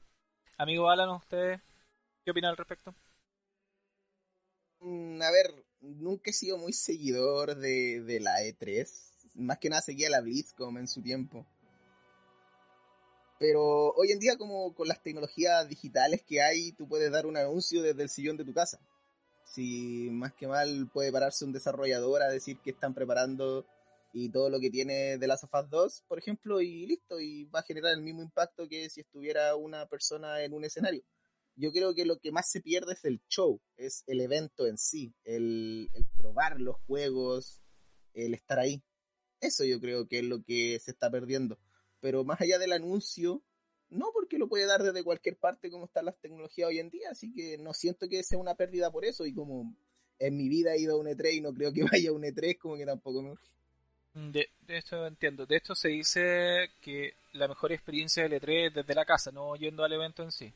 Amigo 0.58 0.90
Alan, 0.90 1.08
¿usted 1.10 1.58
qué 2.24 2.30
opina 2.30 2.50
al 2.50 2.56
respecto? 2.56 2.94
Mm, 4.80 5.22
a 5.22 5.30
ver, 5.30 5.64
nunca 5.80 6.30
he 6.30 6.34
sido 6.34 6.58
muy 6.58 6.74
seguidor 6.74 7.56
de, 7.56 8.02
de 8.02 8.20
la 8.20 8.42
E3. 8.42 8.86
Más 9.36 9.58
que 9.58 9.70
nada 9.70 9.80
seguía 9.80 10.10
la 10.10 10.20
BlizzCon 10.20 10.76
en 10.76 10.88
su 10.88 11.00
tiempo. 11.00 11.46
Pero 13.42 13.92
hoy 13.94 14.12
en 14.12 14.20
día, 14.20 14.36
como 14.38 14.72
con 14.72 14.86
las 14.86 15.02
tecnologías 15.02 15.68
digitales 15.68 16.22
que 16.22 16.40
hay, 16.40 16.70
tú 16.74 16.86
puedes 16.86 17.10
dar 17.10 17.26
un 17.26 17.36
anuncio 17.36 17.82
desde 17.82 18.04
el 18.04 18.08
sillón 18.08 18.36
de 18.36 18.44
tu 18.44 18.54
casa. 18.54 18.78
Si 19.44 20.10
más 20.12 20.32
que 20.32 20.46
mal 20.46 20.88
puede 20.92 21.10
pararse 21.10 21.44
un 21.44 21.52
desarrollador 21.52 22.22
a 22.22 22.28
decir 22.28 22.60
que 22.62 22.70
están 22.70 22.94
preparando 22.94 23.66
y 24.12 24.30
todo 24.30 24.48
lo 24.48 24.60
que 24.60 24.70
tiene 24.70 25.18
de 25.18 25.26
Last 25.26 25.42
of 25.42 25.54
Us 25.54 25.70
2, 25.70 26.04
por 26.06 26.20
ejemplo, 26.20 26.60
y 26.60 26.86
listo, 26.86 27.18
y 27.18 27.46
va 27.46 27.58
a 27.58 27.64
generar 27.64 27.94
el 27.94 28.02
mismo 28.02 28.22
impacto 28.22 28.68
que 28.68 28.88
si 28.88 29.00
estuviera 29.00 29.56
una 29.56 29.86
persona 29.86 30.44
en 30.44 30.52
un 30.52 30.64
escenario 30.64 31.02
yo 31.56 31.70
creo 31.70 31.94
que 31.94 32.06
lo 32.06 32.18
que 32.18 32.32
más 32.32 32.48
se 32.48 32.62
pierde 32.62 32.94
es 32.94 33.04
el 33.04 33.20
show, 33.28 33.60
es 33.76 34.04
el 34.06 34.20
evento 34.20 34.66
en 34.66 34.78
sí, 34.78 35.14
el, 35.24 35.90
el, 35.92 36.06
probar 36.16 36.58
los 36.58 36.76
juegos, 36.86 37.60
el 38.14 38.32
estar 38.34 38.58
ahí. 38.58 38.82
Eso 39.38 39.64
yo 39.64 39.78
creo 39.78 40.08
que 40.08 40.20
es 40.20 40.24
lo 40.24 40.42
que 40.42 40.78
se 40.80 40.92
está 40.92 41.10
perdiendo. 41.10 41.58
Pero 42.02 42.24
más 42.24 42.40
allá 42.40 42.58
del 42.58 42.72
anuncio, 42.72 43.40
no 43.88 44.10
porque 44.12 44.36
lo 44.36 44.48
puede 44.48 44.66
dar 44.66 44.82
desde 44.82 45.04
cualquier 45.04 45.36
parte 45.36 45.70
como 45.70 45.86
están 45.86 46.04
las 46.04 46.18
tecnologías 46.18 46.68
hoy 46.68 46.80
en 46.80 46.90
día, 46.90 47.10
así 47.10 47.32
que 47.32 47.56
no 47.58 47.72
siento 47.72 48.08
que 48.08 48.24
sea 48.24 48.38
una 48.38 48.56
pérdida 48.56 48.90
por 48.90 49.04
eso 49.04 49.24
y 49.24 49.32
como 49.32 49.74
en 50.18 50.36
mi 50.36 50.48
vida 50.48 50.74
he 50.74 50.80
ido 50.80 50.96
a 50.96 50.98
un 50.98 51.06
E3 51.06 51.34
y 51.34 51.40
no 51.40 51.54
creo 51.54 51.72
que 51.72 51.84
vaya 51.90 52.10
a 52.10 52.12
un 52.12 52.22
E3, 52.22 52.58
como 52.58 52.76
que 52.76 52.84
tampoco 52.84 53.22
me 53.22 53.30
urge. 53.30 53.46
De, 54.14 54.50
de 54.66 54.76
esto 54.76 55.06
entiendo. 55.06 55.46
De 55.46 55.56
esto 55.56 55.74
se 55.74 55.88
dice 55.88 56.70
que 56.80 57.14
la 57.32 57.48
mejor 57.48 57.72
experiencia 57.72 58.22
del 58.24 58.40
E3 58.40 58.68
es 58.68 58.74
desde 58.74 58.94
la 58.94 59.04
casa, 59.04 59.30
no 59.30 59.54
yendo 59.56 59.84
al 59.84 59.92
evento 59.92 60.22
en 60.22 60.32
sí. 60.32 60.52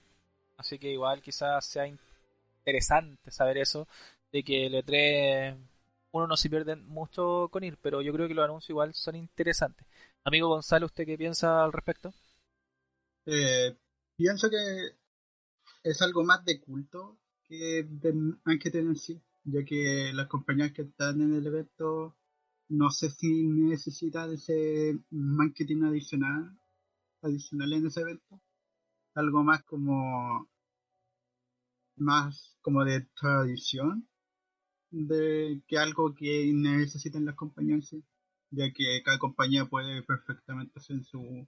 Así 0.57 0.79
que 0.79 0.91
igual 0.91 1.23
quizás 1.23 1.65
sea 1.65 1.87
interesante 1.87 3.31
saber 3.31 3.59
eso, 3.59 3.87
de 4.33 4.43
que 4.43 4.67
el 4.67 4.75
E3 4.75 5.57
uno 6.13 6.27
no 6.27 6.37
se 6.37 6.51
pierde 6.51 6.77
mucho 6.77 7.49
con 7.51 7.63
ir, 7.65 7.77
pero 7.81 8.03
yo 8.03 8.13
creo 8.13 8.27
que 8.27 8.35
los 8.35 8.45
anuncios 8.45 8.71
igual 8.71 8.95
son 8.95 9.17
interesantes. 9.17 9.87
Amigo 10.27 10.49
Gonzalo, 10.49 10.87
¿usted 10.87 11.07
qué 11.07 11.17
piensa 11.17 11.63
al 11.63 11.73
respecto? 11.73 12.13
Eh, 13.27 13.77
pienso 14.17 14.51
que 14.51 14.57
es 15.85 16.03
algo 16.03 16.25
más 16.25 16.45
de 16.45 16.61
culto 16.61 17.17
que 17.45 17.87
de 17.89 18.13
marketing 18.45 18.89
en 18.89 18.97
sí. 18.97 19.23
ya 19.45 19.65
que 19.65 20.11
las 20.13 20.27
compañías 20.27 20.73
que 20.73 20.83
están 20.83 21.21
en 21.21 21.33
el 21.33 21.47
evento 21.47 22.17
no 22.69 22.91
sé 22.91 23.11
si 23.11 23.45
necesitan 23.45 24.33
ese 24.33 24.99
marketing 25.11 25.85
adicional, 25.85 26.59
adicional 27.23 27.73
en 27.75 27.87
ese 27.87 28.01
evento. 28.01 28.41
Algo 29.15 29.45
más 29.45 29.63
como 29.63 30.51
más 31.95 32.59
como 32.63 32.85
de 32.85 33.03
tradición 33.15 34.09
de 34.91 35.63
que 35.69 35.79
algo 35.79 36.17
que 36.17 36.51
necesitan 36.53 37.25
las 37.25 37.37
compañías 37.37 37.95
ya 38.57 38.73
que 38.73 39.03
cada 39.05 39.19
compañía 39.19 39.67
puede 39.67 40.03
perfectamente 40.03 40.79
hacer 40.79 41.05
su 41.05 41.47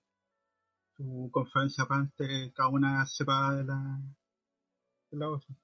su 0.97 1.31
conferencia 1.33 1.85
aparte 1.85 2.53
cada 2.55 2.69
una 2.69 3.07
separada 3.07 3.57
de 3.57 3.65
la 3.65 4.01
de 5.11 5.19
la 5.19 5.31
otra 5.31 5.55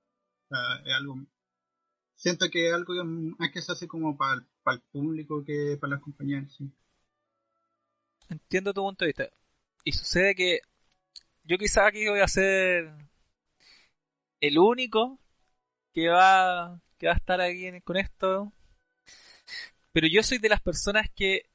es 0.85 0.95
algo 0.95 1.17
siento 2.17 2.49
que 2.51 2.69
es 2.69 2.75
algo 2.75 2.95
que, 2.95 3.51
que 3.53 3.63
se 3.63 3.73
hace 3.73 3.89
como 3.89 4.17
para, 4.17 4.45
para 4.63 4.77
el 4.77 4.83
público 4.93 5.45
que 5.45 5.77
para 5.81 5.95
las 5.95 6.03
compañías 6.03 6.53
sí. 6.53 6.71
entiendo 8.29 8.73
tu 8.73 8.83
punto 8.83 9.05
de 9.05 9.09
vista 9.09 9.29
y 9.85 9.93
sucede 9.93 10.35
que 10.35 10.61
yo 11.45 11.59
quizá 11.59 11.87
aquí 11.87 12.09
voy 12.09 12.21
a 12.21 12.29
ser 12.29 12.95
el 14.41 14.59
único 14.59 15.19
que 15.93 16.09
va, 16.09 16.81
que 16.99 17.07
va 17.07 17.13
a 17.13 17.17
estar 17.17 17.41
aquí 17.41 17.81
con 17.83 17.97
esto. 17.97 18.53
Pero 19.95 20.09
yo 20.09 20.23
soy 20.23 20.37
de 20.39 20.51
las 20.51 20.61
personas 20.61 21.09
que 21.09 21.49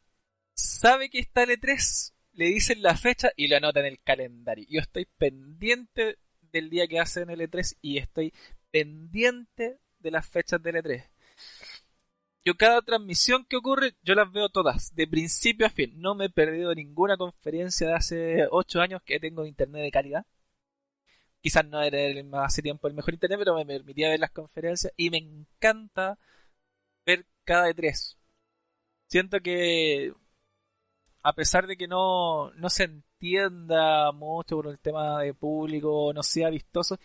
sabe 0.55 1.11
que 1.11 1.19
está 1.19 1.43
el 1.43 1.51
E3, 1.51 2.13
le 2.33 2.45
dicen 2.45 2.81
la 2.81 2.95
fecha 2.95 3.29
y 3.35 3.49
lo 3.49 3.57
anota 3.57 3.81
en 3.81 3.85
el 3.85 4.01
calendario. 4.01 4.65
Yo 4.67 4.79
estoy 4.79 5.05
pendiente 5.17 6.17
del 6.41 6.71
día 6.71 6.87
que 6.87 6.99
hacen 6.99 7.29
el 7.29 7.41
E3 7.41 7.77
y 7.81 7.99
estoy 7.99 8.33
pendiente 8.71 9.77
de 9.99 10.11
las 10.11 10.27
fechas 10.27 10.63
del 10.63 10.77
E3. 10.77 11.07
Yo 12.43 12.55
cada 12.55 12.81
transmisión 12.81 13.45
que 13.45 13.57
ocurre, 13.57 13.95
yo 14.01 14.15
las 14.15 14.31
veo 14.31 14.49
todas, 14.49 14.95
de 14.95 15.05
principio 15.05 15.67
a 15.67 15.69
fin. 15.69 16.01
No 16.01 16.15
me 16.15 16.25
he 16.25 16.29
perdido 16.29 16.73
ninguna 16.73 17.17
conferencia 17.17 17.89
de 17.89 17.93
hace 17.93 18.47
8 18.49 18.81
años 18.81 19.01
que 19.03 19.19
tengo 19.19 19.45
internet 19.45 19.83
de 19.83 19.91
calidad 19.91 20.25
quizás 21.41 21.65
no 21.65 21.81
era 21.81 21.99
el, 21.99 22.29
hace 22.33 22.61
tiempo 22.61 22.87
el 22.87 22.93
mejor 22.93 23.13
internet, 23.13 23.39
pero 23.39 23.55
me 23.55 23.65
permitía 23.65 24.09
ver 24.09 24.19
las 24.19 24.31
conferencias 24.31 24.93
y 24.97 25.09
me 25.09 25.17
encanta 25.17 26.17
ver 27.05 27.25
cada 27.43 27.65
de 27.65 27.73
tres. 27.73 28.18
Siento 29.10 29.39
que 29.41 30.14
a 31.24 31.34
pesar 31.34 31.68
de 31.68 31.78
que 31.78 31.88
no, 31.88 32.51
no 32.53 32.70
se 32.70 32.84
entienda 32.86 34.12
mucho 34.12 34.57
por 34.57 34.68
el 34.68 34.80
tema 34.80 35.22
de 35.22 35.34
público, 35.34 36.12
no 36.14 36.24
sea 36.24 36.49
vistoso, 36.49 36.97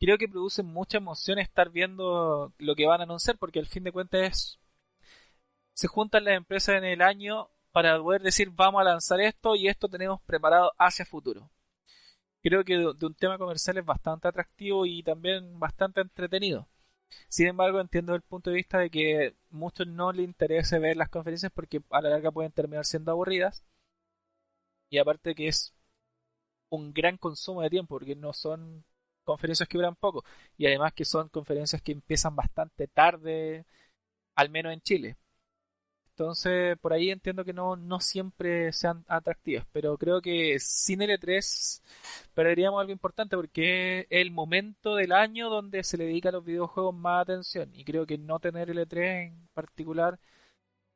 creo 0.00 0.18
que 0.18 0.28
produce 0.28 0.62
mucha 0.62 0.98
emoción 0.98 1.38
estar 1.38 1.70
viendo 1.70 2.52
lo 2.58 2.74
que 2.76 2.86
van 2.86 3.00
a 3.00 3.04
anunciar, 3.04 3.38
porque 3.38 3.58
al 3.60 3.66
fin 3.66 3.84
de 3.84 3.92
cuentas 3.92 4.20
es, 4.22 4.60
se 5.74 5.88
juntan 5.88 6.24
las 6.24 6.36
empresas 6.36 6.76
en 6.76 6.84
el 6.84 7.02
año 7.02 7.48
para 7.72 7.98
poder 8.00 8.22
decir 8.22 8.50
vamos 8.50 8.80
a 8.80 8.84
lanzar 8.84 9.20
esto 9.20 9.56
y 9.56 9.68
esto 9.68 9.88
tenemos 9.88 10.20
preparado 10.22 10.72
hacia 10.78 11.04
futuro 11.04 11.50
creo 12.42 12.64
que 12.64 12.76
de, 12.76 13.06
un 13.06 13.14
tema 13.14 13.38
comercial 13.38 13.78
es 13.78 13.84
bastante 13.84 14.28
atractivo 14.28 14.86
y 14.86 15.02
también 15.02 15.58
bastante 15.58 16.00
entretenido. 16.00 16.68
Sin 17.28 17.46
embargo, 17.48 17.80
entiendo 17.80 18.14
el 18.14 18.22
punto 18.22 18.50
de 18.50 18.56
vista 18.56 18.78
de 18.78 18.90
que 18.90 19.34
muchos 19.50 19.86
no 19.86 20.12
les 20.12 20.24
interese 20.26 20.78
ver 20.78 20.96
las 20.96 21.08
conferencias 21.08 21.52
porque 21.52 21.82
a 21.90 22.00
la 22.02 22.10
larga 22.10 22.30
pueden 22.32 22.52
terminar 22.52 22.84
siendo 22.84 23.12
aburridas. 23.12 23.64
Y 24.90 24.98
aparte 24.98 25.34
que 25.34 25.48
es 25.48 25.74
un 26.70 26.92
gran 26.92 27.16
consumo 27.18 27.62
de 27.62 27.70
tiempo 27.70 27.96
porque 27.96 28.16
no 28.16 28.32
son 28.32 28.84
conferencias 29.24 29.68
que 29.68 29.78
duran 29.78 29.96
poco. 29.96 30.24
Y 30.58 30.66
además 30.66 30.92
que 30.94 31.04
son 31.04 31.28
conferencias 31.28 31.82
que 31.82 31.92
empiezan 31.92 32.36
bastante 32.36 32.88
tarde, 32.88 33.66
al 34.36 34.50
menos 34.50 34.72
en 34.74 34.82
Chile. 34.82 35.16
Entonces, 36.20 36.76
por 36.80 36.92
ahí 36.92 37.10
entiendo 37.10 37.46
que 37.46 37.54
no, 37.54 37.76
no 37.76 37.98
siempre 37.98 38.74
sean 38.74 39.06
atractivas, 39.08 39.66
pero 39.72 39.96
creo 39.96 40.20
que 40.20 40.58
sin 40.60 41.00
L3 41.00 41.82
perderíamos 42.34 42.78
algo 42.78 42.92
importante 42.92 43.36
porque 43.36 44.00
es 44.00 44.06
el 44.10 44.30
momento 44.30 44.96
del 44.96 45.12
año 45.12 45.48
donde 45.48 45.82
se 45.82 45.96
le 45.96 46.04
dedica 46.04 46.28
a 46.28 46.32
los 46.32 46.44
videojuegos 46.44 46.94
más 46.94 47.22
atención 47.22 47.70
y 47.74 47.84
creo 47.84 48.04
que 48.06 48.18
no 48.18 48.38
tener 48.38 48.68
L3 48.68 49.28
en 49.28 49.48
particular 49.54 50.18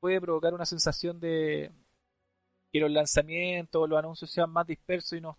puede 0.01 0.20
provocar 0.20 0.55
una 0.55 0.66
sensación 0.66 1.20
de 1.20 1.72
que 2.72 2.81
los 2.81 2.91
lanzamientos 2.91 3.83
o 3.83 3.87
los 3.87 3.99
anuncios 3.99 4.31
sean 4.31 4.51
más 4.51 4.66
dispersos 4.66 5.18
y 5.18 5.22
no, 5.22 5.39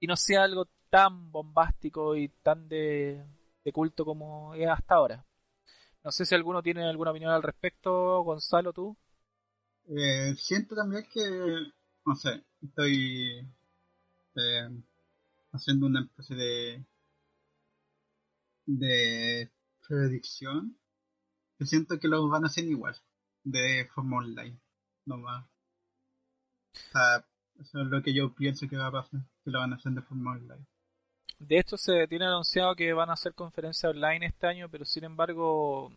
y 0.00 0.06
no 0.06 0.16
sea 0.16 0.44
algo 0.44 0.66
tan 0.90 1.30
bombástico 1.32 2.16
y 2.16 2.28
tan 2.28 2.68
de, 2.68 3.24
de 3.64 3.72
culto 3.72 4.04
como 4.06 4.54
es 4.54 4.68
hasta 4.68 4.94
ahora. 4.94 5.24
No 6.04 6.12
sé 6.12 6.26
si 6.26 6.34
alguno 6.34 6.62
tiene 6.62 6.84
alguna 6.84 7.10
opinión 7.10 7.32
al 7.32 7.42
respecto, 7.42 8.22
Gonzalo, 8.22 8.72
tú. 8.72 8.96
Eh, 9.88 10.34
siento 10.38 10.74
también 10.74 11.06
que, 11.12 11.20
no 12.06 12.14
sé, 12.14 12.44
estoy 12.62 13.46
eh, 14.36 14.68
haciendo 15.52 15.86
una 15.86 16.02
especie 16.02 16.36
de 16.36 16.84
de 18.66 19.50
predicción 19.86 20.76
que 21.58 21.66
siento 21.66 21.98
que 21.98 22.08
lo 22.08 22.28
van 22.28 22.44
a 22.44 22.48
hacer 22.48 22.64
igual, 22.64 22.96
de 23.44 23.88
forma 23.94 24.18
online, 24.18 24.58
nomás. 25.06 25.46
O 26.72 26.92
sea, 26.92 27.26
eso 27.60 27.80
es 27.82 27.86
lo 27.88 28.02
que 28.02 28.14
yo 28.14 28.34
pienso 28.34 28.68
que 28.68 28.76
va 28.76 28.88
a 28.88 28.92
pasar, 28.92 29.20
que 29.44 29.50
lo 29.50 29.60
van 29.60 29.72
a 29.72 29.76
hacer 29.76 29.92
de 29.92 30.02
forma 30.02 30.32
online. 30.32 30.66
De 31.38 31.58
hecho, 31.58 31.76
se 31.76 32.06
tiene 32.08 32.26
anunciado 32.26 32.74
que 32.74 32.92
van 32.92 33.10
a 33.10 33.14
hacer 33.14 33.34
conferencias 33.34 33.90
online 33.90 34.26
este 34.26 34.46
año, 34.46 34.68
pero 34.70 34.84
sin 34.84 35.04
embargo, 35.04 35.90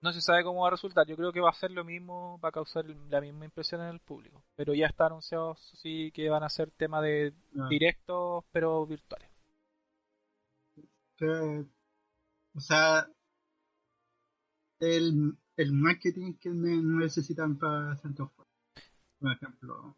no 0.00 0.12
se 0.12 0.20
sabe 0.20 0.44
cómo 0.44 0.62
va 0.62 0.68
a 0.68 0.72
resultar. 0.72 1.06
Yo 1.06 1.16
creo 1.16 1.32
que 1.32 1.40
va 1.40 1.50
a 1.50 1.54
ser 1.54 1.70
lo 1.70 1.84
mismo, 1.84 2.38
va 2.38 2.50
a 2.50 2.52
causar 2.52 2.84
la 2.86 3.20
misma 3.20 3.46
impresión 3.46 3.80
en 3.80 3.88
el 3.88 4.00
público. 4.00 4.42
Pero 4.54 4.74
ya 4.74 4.86
está 4.86 5.06
anunciado, 5.06 5.56
sí, 5.56 6.12
que 6.12 6.28
van 6.28 6.42
a 6.42 6.50
ser 6.50 6.70
temas 6.70 7.02
de 7.02 7.32
ah. 7.58 7.68
directos, 7.68 8.44
pero 8.52 8.86
virtuales. 8.86 9.30
o 12.54 12.60
sea, 12.60 13.08
el, 14.80 15.36
el 15.56 15.72
marketing 15.72 16.34
que 16.34 16.50
necesitan 16.50 17.58
para 17.58 17.92
hacer 17.92 18.12
Por 18.14 19.32
ejemplo, 19.32 19.96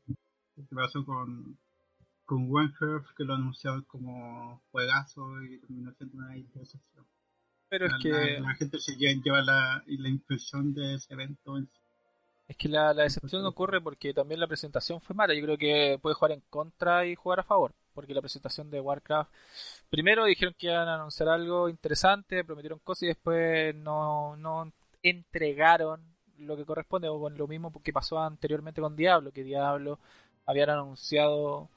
lo 0.56 0.68
que 0.68 0.74
pasó 0.74 1.04
con 1.04 1.58
con 2.26 2.48
OneHealth 2.50 3.06
que 3.16 3.24
lo 3.24 3.34
anunciaron 3.34 3.82
como 3.84 4.62
juegazo 4.70 5.42
y 5.44 5.58
terminó 5.60 5.92
siendo 5.94 6.18
una 6.18 6.34
decepción. 6.34 7.06
Pero 7.68 7.86
es 7.86 7.92
que. 8.02 8.40
La, 8.40 8.54
gente 8.54 8.78
se 8.78 8.96
lleva 8.96 9.42
la, 9.42 9.82
la 9.86 10.08
impresión 10.08 10.74
de 10.74 10.94
ese 10.94 11.14
evento 11.14 11.56
Es 12.48 12.56
que 12.56 12.68
la, 12.68 12.92
la 12.92 13.04
decepción 13.04 13.44
ocurre 13.46 13.80
porque 13.80 14.12
también 14.12 14.40
la 14.40 14.46
presentación 14.46 15.00
fue 15.00 15.16
mala. 15.16 15.34
Yo 15.34 15.42
creo 15.42 15.58
que 15.58 15.98
puede 16.00 16.14
jugar 16.14 16.32
en 16.32 16.42
contra 16.50 17.06
y 17.06 17.14
jugar 17.14 17.40
a 17.40 17.44
favor. 17.44 17.74
Porque 17.94 18.14
la 18.14 18.20
presentación 18.20 18.70
de 18.70 18.80
Warcraft. 18.80 19.32
Primero 19.88 20.24
dijeron 20.26 20.54
que 20.58 20.66
iban 20.66 20.88
a 20.88 20.96
anunciar 20.96 21.28
algo 21.28 21.68
interesante, 21.68 22.44
prometieron 22.44 22.78
cosas 22.80 23.04
y 23.04 23.06
después 23.06 23.74
no, 23.74 24.36
no 24.36 24.70
entregaron 25.02 26.02
lo 26.38 26.56
que 26.56 26.66
corresponde. 26.66 27.08
O 27.08 27.20
con 27.20 27.36
lo 27.36 27.46
mismo 27.46 27.72
que 27.82 27.92
pasó 27.92 28.20
anteriormente 28.20 28.80
con 28.80 28.96
Diablo. 28.96 29.32
Que 29.32 29.42
Diablo 29.42 29.98
habían 30.44 30.70
anunciado 30.70 31.70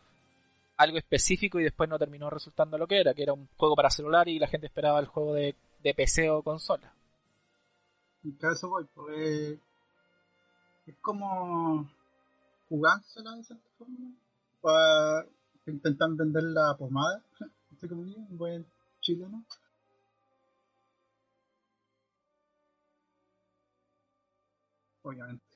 algo 0.80 0.98
específico 0.98 1.60
y 1.60 1.64
después 1.64 1.90
no 1.90 2.00
terminó 2.00 2.30
resultando 2.30 2.78
lo 2.78 2.88
que 2.88 3.02
era, 3.02 3.14
que 3.14 3.24
era 3.24 3.34
un 3.34 3.50
juego 3.58 3.76
para 3.76 3.90
celular 3.90 4.30
y 4.30 4.40
la 4.40 4.48
gente 4.48 4.68
esperaba 4.68 5.00
el 5.00 5.08
juego 5.08 5.34
de, 5.34 5.54
de 5.84 5.94
PC 5.94 6.30
o 6.30 6.42
consola. 6.42 6.94
En 8.24 8.32
caso 8.38 8.70
voy, 8.70 8.86
pues 8.96 9.60
es 10.88 10.96
como 11.02 11.90
jugársela 12.70 13.36
de 13.36 13.44
cierta 13.44 13.68
forma 13.78 14.14
para 14.62 15.26
intentar 15.66 16.12
vender 16.12 16.44
la 16.44 16.74
pomada, 16.78 17.22
entre 17.72 17.90
comillas, 17.90 18.18
un 18.18 18.38
buen 18.38 18.66
chileno. 19.02 19.44
Obviamente. 25.02 25.49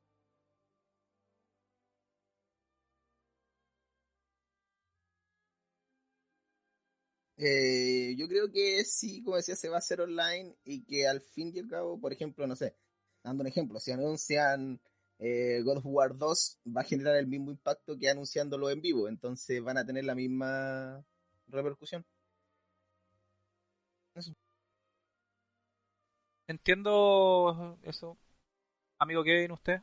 Eh, 7.45 8.15
yo 8.17 8.27
creo 8.29 8.49
que 8.51 8.85
sí, 8.85 9.21
como 9.21 9.35
decía, 9.35 9.55
se 9.57 9.67
va 9.67 9.75
a 9.75 9.79
hacer 9.79 9.99
online 9.99 10.55
y 10.63 10.83
que 10.85 11.07
al 11.07 11.19
fin 11.21 11.51
y 11.53 11.59
al 11.59 11.67
cabo, 11.67 11.99
por 11.99 12.13
ejemplo, 12.13 12.47
no 12.47 12.55
sé, 12.55 12.73
dando 13.21 13.41
un 13.41 13.47
ejemplo, 13.47 13.79
si 13.81 13.91
anuncian 13.91 14.79
eh, 15.19 15.61
God 15.63 15.79
of 15.79 15.85
War 15.87 16.17
2, 16.17 16.59
va 16.75 16.81
a 16.81 16.83
generar 16.85 17.17
el 17.17 17.27
mismo 17.27 17.51
impacto 17.51 17.97
que 17.99 18.09
anunciándolo 18.09 18.69
en 18.69 18.81
vivo, 18.81 19.09
entonces 19.09 19.61
van 19.61 19.77
a 19.77 19.85
tener 19.85 20.05
la 20.05 20.15
misma 20.15 21.05
repercusión. 21.47 22.05
Eso. 24.15 24.33
Entiendo 26.47 27.77
eso. 27.83 28.17
Amigo 28.99 29.23
Kevin, 29.23 29.51
¿usted? 29.51 29.81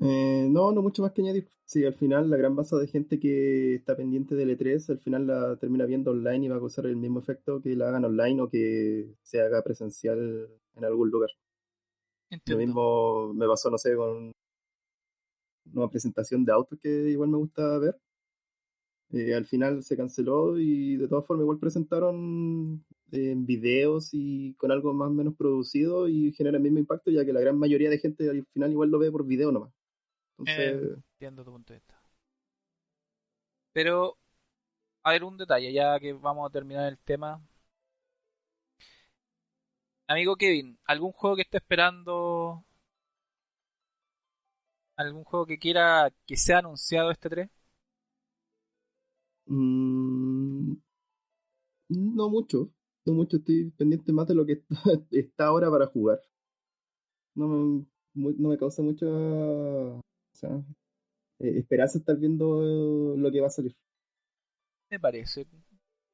Eh, 0.00 0.46
no, 0.48 0.70
no 0.72 0.82
mucho 0.82 1.02
más 1.02 1.12
que 1.12 1.22
añadir. 1.22 1.48
Sí, 1.64 1.84
al 1.84 1.94
final 1.94 2.30
la 2.30 2.36
gran 2.36 2.54
masa 2.54 2.76
de 2.78 2.86
gente 2.86 3.18
que 3.18 3.74
está 3.74 3.96
pendiente 3.96 4.34
del 4.34 4.56
E3, 4.56 4.90
al 4.90 5.00
final 5.00 5.26
la 5.26 5.56
termina 5.56 5.86
viendo 5.86 6.12
online 6.12 6.46
y 6.46 6.48
va 6.48 6.56
a 6.56 6.60
causar 6.60 6.86
el 6.86 6.96
mismo 6.96 7.20
efecto 7.20 7.60
que 7.60 7.74
la 7.76 7.88
hagan 7.88 8.04
online 8.04 8.42
o 8.42 8.48
que 8.48 9.14
se 9.22 9.40
haga 9.40 9.62
presencial 9.62 10.48
en 10.76 10.84
algún 10.84 11.10
lugar. 11.10 11.30
Lo 12.46 12.56
mismo 12.58 13.32
me 13.34 13.46
pasó, 13.46 13.70
no 13.70 13.78
sé, 13.78 13.96
con 13.96 14.32
una 15.74 15.88
presentación 15.88 16.44
de 16.44 16.52
autos 16.52 16.78
que 16.80 16.88
igual 17.10 17.30
me 17.30 17.38
gusta 17.38 17.78
ver. 17.78 17.96
Eh, 19.10 19.34
al 19.34 19.46
final 19.46 19.82
se 19.82 19.96
canceló 19.96 20.58
y 20.58 20.96
de 20.96 21.08
todas 21.08 21.26
formas 21.26 21.44
igual 21.44 21.58
presentaron 21.58 22.84
en 23.10 23.46
videos 23.46 24.10
y 24.12 24.54
con 24.54 24.70
algo 24.70 24.92
más 24.92 25.08
o 25.08 25.12
menos 25.14 25.34
producido 25.34 26.08
y 26.08 26.32
genera 26.32 26.58
el 26.58 26.62
mismo 26.62 26.78
impacto 26.78 27.10
ya 27.10 27.24
que 27.24 27.32
la 27.32 27.40
gran 27.40 27.58
mayoría 27.58 27.88
de 27.88 27.98
gente 27.98 28.28
al 28.28 28.44
final 28.52 28.70
igual 28.70 28.90
lo 28.90 28.98
ve 28.98 29.10
por 29.10 29.24
video 29.26 29.50
nomás. 29.50 29.72
Eh, 30.46 30.96
entiendo 31.12 31.44
tu 31.44 31.52
punto 31.52 31.72
de 31.72 31.78
vista. 31.80 32.00
Pero, 33.72 34.18
a 35.04 35.12
ver, 35.12 35.24
un 35.24 35.36
detalle, 35.38 35.72
ya 35.72 35.98
que 36.00 36.12
vamos 36.14 36.48
a 36.48 36.52
terminar 36.52 36.88
el 36.88 36.98
tema. 36.98 37.40
Amigo 40.08 40.36
Kevin, 40.36 40.78
¿algún 40.84 41.12
juego 41.12 41.36
que 41.36 41.42
esté 41.42 41.58
esperando? 41.58 42.64
¿Algún 44.96 45.24
juego 45.24 45.46
que 45.46 45.58
quiera 45.58 46.12
que 46.26 46.36
sea 46.36 46.58
anunciado 46.58 47.10
este 47.10 47.30
3? 47.30 47.48
Mm, 49.48 50.76
no 51.88 52.30
mucho. 52.30 52.70
No 53.04 53.12
mucho. 53.14 53.36
Estoy 53.38 53.70
pendiente 53.72 54.12
más 54.12 54.26
de 54.28 54.34
lo 54.34 54.46
que 54.46 54.52
está, 54.52 54.68
está 55.10 55.46
ahora 55.46 55.70
para 55.70 55.86
jugar. 55.86 56.20
No 57.34 57.48
me, 57.48 57.86
no 58.38 58.48
me 58.50 58.58
causa 58.58 58.82
mucha 58.82 59.06
sea, 60.38 60.50
eh, 61.40 61.58
esperanza 61.58 61.98
estar 61.98 62.16
viendo 62.16 63.16
lo 63.16 63.30
que 63.30 63.40
va 63.40 63.48
a 63.48 63.50
salir. 63.50 63.76
Me 64.90 64.98
parece 64.98 65.46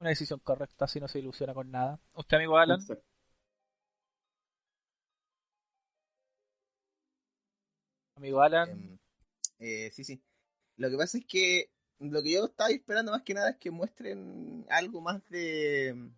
una 0.00 0.10
decisión 0.10 0.40
correcta 0.40 0.86
si 0.86 1.00
no 1.00 1.08
se 1.08 1.18
ilusiona 1.18 1.54
con 1.54 1.70
nada. 1.70 2.00
¿Usted, 2.14 2.36
amigo 2.36 2.56
Alan? 2.56 2.80
Amigo 8.16 8.40
Alan. 8.40 8.70
Em, 8.70 8.98
eh, 9.58 9.90
sí, 9.92 10.04
sí. 10.04 10.22
Lo 10.76 10.90
que 10.90 10.96
pasa 10.96 11.18
es 11.18 11.24
que 11.26 11.70
lo 11.98 12.22
que 12.22 12.32
yo 12.32 12.46
estaba 12.46 12.70
esperando 12.70 13.12
más 13.12 13.22
que 13.22 13.34
nada 13.34 13.50
es 13.50 13.56
que 13.58 13.70
muestren 13.70 14.66
algo 14.68 15.00
más 15.00 15.26
de. 15.28 16.10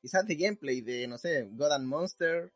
Quizás 0.00 0.26
de 0.26 0.34
gameplay, 0.34 0.80
de, 0.80 1.06
no 1.06 1.18
sé, 1.18 1.48
God 1.52 1.72
and 1.72 1.86
Monster, 1.86 2.52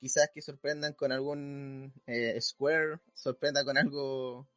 quizás 0.00 0.30
que 0.32 0.40
sorprendan 0.40 0.94
con 0.94 1.12
algún 1.12 1.92
eh, 2.06 2.40
Square, 2.40 3.00
sorprenda 3.12 3.64
con 3.64 3.76
algo, 3.76 4.48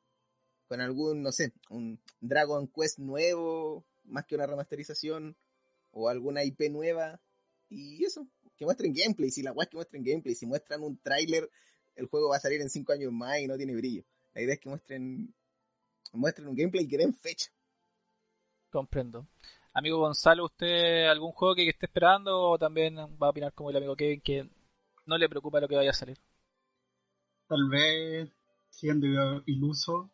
con 0.68 0.80
algún, 0.80 1.22
no 1.22 1.32
sé, 1.32 1.52
un 1.70 2.02
Dragon 2.22 2.68
Quest 2.68 2.98
nuevo, 3.00 3.86
más 4.06 4.26
que 4.26 4.36
una 4.36 4.48
remasterización, 4.48 5.36
o 5.92 6.10
alguna 6.10 6.44
IP 6.44 6.72
nueva, 6.72 7.22
y 7.70 8.04
eso, 8.06 8.26
que 8.56 8.66
muestren 8.66 8.94
gameplay, 8.94 9.30
si 9.32 9.44
la 9.44 9.52
guay 9.52 9.68
que 9.68 9.76
muestren 9.76 10.04
gameplay, 10.04 10.34
si 10.34 10.46
muestran 10.46 10.82
un 10.82 10.98
tráiler, 10.98 11.50
el 11.96 12.08
juego 12.08 12.30
va 12.30 12.38
a 12.38 12.40
salir 12.40 12.62
en 12.62 12.70
5 12.70 12.94
años 12.94 13.12
más 13.12 13.40
y 13.40 13.48
no 13.48 13.58
tiene 13.58 13.76
brillo. 13.76 14.04
La 14.34 14.42
idea 14.42 14.54
es 14.54 14.60
que 14.60 14.70
muestren, 14.70 15.36
muestren 16.14 16.48
un 16.48 16.56
gameplay 16.56 16.88
que 16.88 16.98
den 16.98 17.14
fecha. 17.14 17.52
Comprendo. 18.72 19.28
Amigo 19.74 20.00
Gonzalo, 20.00 20.46
¿usted 20.46 21.06
algún 21.06 21.32
juego 21.32 21.56
que 21.56 21.68
esté 21.68 21.88
esperando 21.88 22.52
o 22.52 22.58
también 22.58 22.96
va 22.98 23.28
a 23.28 23.30
opinar 23.30 23.54
como 23.54 23.70
el 23.70 23.78
amigo 23.78 23.96
Kevin 23.96 24.22
que 24.22 24.50
no 25.06 25.18
le 25.18 25.30
preocupa 25.30 25.60
lo 25.60 25.68
que 25.68 25.76
vaya 25.76 25.92
a 25.92 25.94
salir. 25.94 26.18
Tal 27.48 27.70
vez, 27.70 28.30
siendo 28.70 29.44
iluso, 29.46 30.12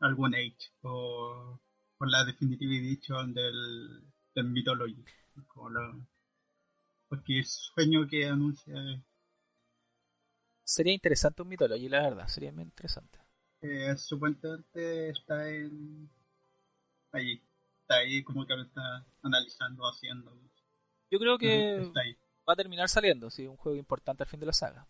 algún 0.00 0.34
Age 0.34 0.72
o 0.82 1.58
por 1.98 2.10
la 2.10 2.24
Definitive 2.24 2.76
Edition 2.76 3.34
del, 3.34 4.02
del 4.34 4.44
Mythology. 4.46 5.04
porque 7.08 7.40
es 7.40 7.70
sueño 7.74 8.06
que 8.08 8.26
anuncia. 8.26 8.74
Sería 10.64 10.94
interesante 10.94 11.42
un 11.42 11.48
Mythology, 11.48 11.88
la 11.88 12.02
verdad, 12.02 12.26
sería 12.26 12.52
muy 12.52 12.64
interesante. 12.64 13.18
Eh, 13.60 13.96
supuestamente 13.96 15.10
está 15.10 15.48
en. 15.48 16.10
Ahí, 17.12 17.40
está 17.80 17.96
ahí 17.96 18.22
como 18.24 18.46
que 18.46 18.54
lo 18.56 18.62
está 18.62 19.06
analizando, 19.22 19.84
haciendo. 19.84 20.32
Yo 21.10 21.18
creo 21.18 21.38
que. 21.38 21.82
Está 21.82 22.00
ahí 22.00 22.16
va 22.48 22.52
a 22.52 22.56
terminar 22.56 22.88
saliendo, 22.88 23.30
sí, 23.30 23.46
un 23.46 23.56
juego 23.56 23.78
importante 23.78 24.22
al 24.22 24.28
fin 24.28 24.40
de 24.40 24.46
la 24.46 24.52
saga. 24.52 24.86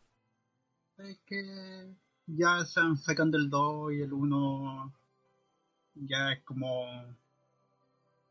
Es 0.98 1.18
que 1.26 1.94
ya 2.26 2.58
están 2.60 2.96
sacando 2.96 3.36
el 3.36 3.50
2 3.50 3.92
y 3.92 4.02
el 4.02 4.12
1 4.12 4.92
ya 5.94 6.32
es 6.32 6.42
como 6.42 6.86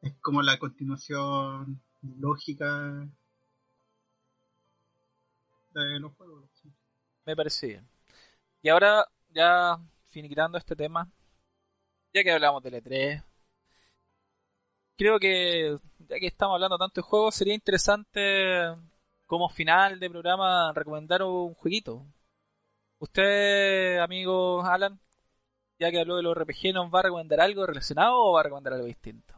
es 0.01 0.13
como 0.21 0.41
la 0.41 0.57
continuación 0.59 1.82
lógica 2.19 3.07
de 5.74 5.99
los 5.99 6.13
juegos. 6.13 6.49
Me 7.26 7.36
parece 7.36 7.67
bien. 7.67 7.88
Y 8.61 8.69
ahora, 8.69 9.07
ya 9.34 9.80
finiquitando 10.09 10.57
este 10.57 10.76
tema, 10.76 11.09
ya 12.13 12.24
que 12.24 12.32
hablamos 12.32 12.61
del 12.63 12.76
E3, 12.76 13.24
creo 14.97 15.19
que 15.19 15.78
ya 15.99 16.19
que 16.19 16.28
estamos 16.28 16.55
hablando 16.55 16.78
tanto 16.78 17.01
de 17.01 17.07
juegos, 17.07 17.36
sería 17.36 17.53
interesante 17.53 18.76
como 19.34 19.49
final 19.49 19.99
de 19.99 20.11
programa 20.11 20.71
recomendar 20.75 21.23
un 21.23 21.55
jueguito. 21.55 22.05
¿Usted, 22.99 23.97
amigo 23.97 24.63
Alan, 24.63 24.99
ya 25.79 25.89
que 25.89 26.01
habló 26.01 26.17
de 26.17 26.21
los 26.21 26.38
RPG, 26.38 26.71
nos 26.71 26.93
va 26.93 26.99
a 26.99 27.01
recomendar 27.01 27.41
algo 27.41 27.65
relacionado 27.65 28.13
o 28.15 28.34
va 28.34 28.41
a 28.41 28.43
recomendar 28.43 28.73
algo 28.73 28.86
distinto? 28.86 29.34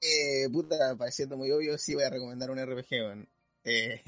Eh, 0.00 0.48
puta, 0.48 0.94
pareciendo 0.96 1.36
muy 1.36 1.50
obvio, 1.50 1.76
sí 1.76 1.96
voy 1.96 2.04
a 2.04 2.10
recomendar 2.10 2.52
un 2.52 2.64
RPG, 2.64 3.26
eh, 3.64 4.00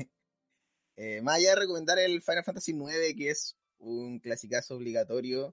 eh, 0.97 1.21
más 1.21 1.39
allá 1.39 1.51
de 1.51 1.61
recomendar 1.63 1.99
el 1.99 2.23
Final 2.23 2.45
Fantasy 2.45 2.75
IX, 2.75 3.17
que 3.19 3.31
es 3.31 3.57
un 3.79 4.21
clasicazo 4.21 4.77
obligatorio, 4.77 5.53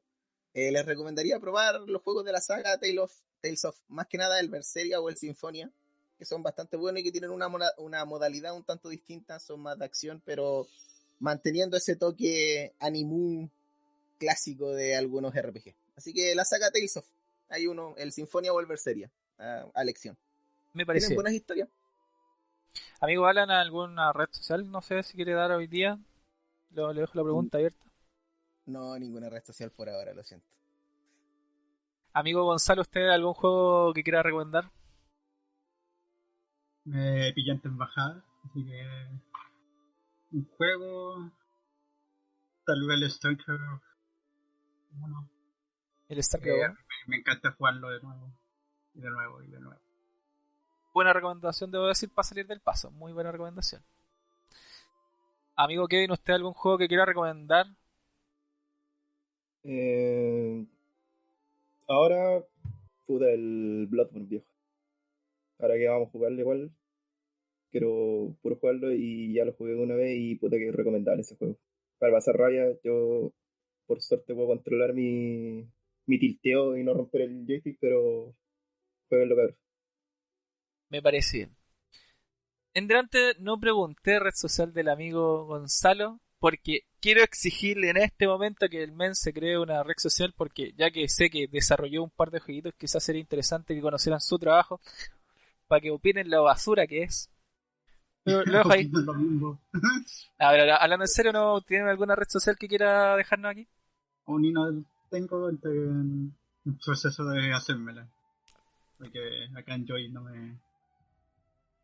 eh, 0.54 0.72
les 0.72 0.86
recomendaría 0.86 1.40
probar 1.40 1.82
los 1.88 2.04
juegos 2.04 2.24
de 2.24 2.34
la 2.34 2.40
saga 2.40 2.78
Tales 2.78 3.66
of, 3.66 3.82
más 3.88 4.06
que 4.06 4.20
nada 4.20 4.40
el 4.40 4.50
Berseria 4.50 5.02
o 5.02 5.10
el 5.10 5.18
Sinfonia 5.18 5.72
que 6.20 6.26
son 6.26 6.44
bastante 6.44 6.76
buenos 6.76 7.00
y 7.00 7.04
que 7.04 7.14
tienen 7.14 7.32
una, 7.32 7.50
una 7.78 8.04
modalidad 8.04 8.54
un 8.54 8.66
tanto 8.66 8.90
distinta, 8.90 9.40
son 9.40 9.62
más 9.62 9.80
de 9.80 9.86
acción, 9.86 10.22
pero 10.26 10.68
manteniendo 11.20 11.78
ese 11.78 11.96
toque 11.96 12.74
animu 12.80 13.50
clásico 14.18 14.74
de 14.74 14.98
algunos 14.98 15.34
RPG. 15.34 15.74
Así 15.96 16.14
que 16.14 16.36
la 16.36 16.44
saga 16.44 16.72
Tales 16.72 16.98
of, 16.98 17.06
hay 17.48 17.68
uno, 17.68 17.96
el 17.98 18.12
Sinfonia 18.12 18.52
Volver 18.52 18.78
Seria, 18.78 19.10
a, 19.38 19.82
elección. 19.82 20.18
Me 20.74 20.86
parece. 20.86 21.08
Tienen 21.08 21.16
buenas 21.16 21.34
historias. 21.34 21.70
Amigo 23.00 23.26
Alan, 23.26 23.50
¿alguna 23.50 24.12
red 24.12 24.28
social? 24.30 24.70
No 24.70 24.82
sé 24.82 25.02
si 25.04 25.16
quiere 25.16 25.34
dar 25.34 25.52
hoy 25.52 25.68
día. 25.68 25.98
Lo, 26.72 26.92
le 26.92 27.00
dejo 27.02 27.14
la 27.16 27.24
pregunta 27.24 27.58
mm. 27.58 27.60
abierta. 27.60 27.86
No, 28.66 29.00
ninguna 29.00 29.30
red 29.30 29.44
social 29.44 29.72
por 29.72 29.90
ahora, 29.90 30.14
lo 30.14 30.22
siento. 30.22 30.46
Amigo 32.12 32.44
Gonzalo, 32.44 32.82
¿usted 32.82 33.08
algún 33.08 33.34
juego 33.34 33.94
que 33.94 34.04
quiera 34.04 34.22
recomendar? 34.22 34.70
Me 36.90 37.32
pillé 37.34 37.52
en 37.52 37.78
bajada, 37.78 38.24
así 38.46 38.66
que 38.66 38.84
un 40.32 40.46
juego, 40.58 41.32
tal 42.66 42.88
vez 42.88 43.02
el 43.02 43.12
Stalker 43.12 43.60
bueno, 44.92 45.30
el 46.08 46.24
Stalker 46.24 46.74
me, 47.08 47.18
encanta 47.18 47.52
jugarlo 47.52 47.90
de 47.90 48.02
nuevo, 48.02 48.32
y 48.96 49.02
de 49.02 49.10
nuevo, 49.10 49.44
y 49.44 49.48
de 49.48 49.60
nuevo. 49.60 49.80
Buena 50.94 51.14
recomendación, 51.14 51.72
debo 51.72 51.88
decir, 51.88 52.10
para 52.10 52.28
salir 52.28 52.48
del 52.48 52.60
paso, 52.60 52.90
muy 52.92 53.14
buena 53.14 53.32
recomendación. 53.32 53.84
Amigo 55.56 55.88
Kevin, 55.88 56.12
¿usted 56.12 56.34
algún 56.34 56.54
juego 56.54 56.78
que 56.78 56.88
quiera 56.88 57.06
recomendar? 57.06 57.68
Eh, 59.64 60.66
ahora, 61.88 62.44
puta, 63.06 63.30
el 63.30 63.86
Bloodborne 63.90 64.26
viejo. 64.26 64.48
Ahora 65.60 65.76
que 65.76 65.88
vamos 65.88 66.08
a 66.08 66.12
jugarlo 66.12 66.40
igual, 66.40 66.72
quiero 67.72 68.36
puro 68.42 68.58
jugarlo 68.58 68.94
y 68.94 69.34
ya 69.34 69.46
lo 69.46 69.54
jugué 69.54 69.76
una 69.76 69.96
vez 69.96 70.18
y 70.18 70.36
puta 70.36 70.58
que 70.58 70.72
recomendable 70.72 71.22
ese 71.22 71.36
juego. 71.36 71.58
Para 71.98 72.14
pasar 72.14 72.36
rabia, 72.36 72.66
yo 72.84 73.34
por 73.86 74.02
suerte 74.02 74.34
puedo 74.34 74.48
controlar 74.48 74.94
mi, 74.94 75.68
mi 76.06 76.20
tilteo 76.20 76.78
y 76.78 76.84
no 76.84 76.94
romper 76.94 77.22
el 77.22 77.46
joystick, 77.46 77.78
pero 77.80 78.36
jueguenlo 79.10 79.36
cabrón. 79.36 79.58
Me 80.90 81.02
parece 81.02 81.38
bien. 81.38 81.56
En 82.74 82.88
delante 82.88 83.34
no 83.40 83.60
pregunté 83.60 84.20
red 84.20 84.34
social 84.34 84.74
del 84.74 84.90
amigo 84.90 85.46
Gonzalo 85.46 86.20
porque 86.40 86.82
quiero 87.00 87.24
exigirle 87.24 87.90
en 87.90 87.98
este 87.98 88.28
momento 88.28 88.70
que 88.70 88.84
el 88.84 88.92
men 88.92 89.16
se 89.16 89.34
cree 89.34 89.58
una 89.58 89.84
red 89.84 89.96
social 89.98 90.34
porque 90.36 90.74
ya 90.78 90.90
que 90.90 91.08
sé 91.10 91.30
que 91.30 91.48
desarrolló 91.48 92.04
un 92.04 92.10
par 92.10 92.32
de 92.32 92.40
jueguitos 92.40 92.74
quizás 92.78 93.04
sería 93.04 93.22
interesante 93.22 93.76
que 93.76 93.82
conocieran 93.82 94.22
su 94.22 94.40
trabajo 94.40 94.80
para 95.68 95.82
que 95.82 95.92
opinen 95.92 96.30
la 96.30 96.40
basura 96.40 96.88
que 96.88 97.04
es 97.04 97.30
Lo, 98.30 98.44
dejo 98.44 98.72
ahí. 98.72 98.92
A 100.38 100.52
ver, 100.52 100.70
hablando 100.72 101.04
en 101.04 101.08
serio, 101.08 101.32
¿no 101.32 101.62
tienen 101.62 101.88
alguna 101.88 102.16
red 102.16 102.28
social 102.28 102.58
que 102.58 102.68
quiera 102.68 103.16
dejarnos 103.16 103.52
aquí? 103.52 103.68
Y 104.28 104.52
no 104.52 104.86
tengo 105.10 105.50
estoy 105.50 105.78
en 105.78 106.34
el 106.66 106.78
proceso 106.84 107.26
de 107.26 107.54
hacérmela. 107.54 108.08
Porque 108.98 109.48
acá 109.56 109.76
en 109.76 109.88
Joy 109.88 110.10
no 110.12 110.22
me. 110.22 110.60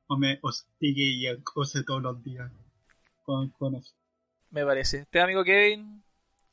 No 0.07 0.17
me 0.17 0.37
hostigue 0.43 1.03
y 1.03 1.27
acose 1.27 1.83
todos 1.83 2.03
los 2.03 2.23
días 2.23 2.51
con, 3.23 3.49
con 3.49 3.75
eso. 3.75 3.95
Me 4.51 4.63
parece. 4.63 4.99
Este 4.99 5.19
amigo 5.19 5.43
Kevin, 5.43 6.03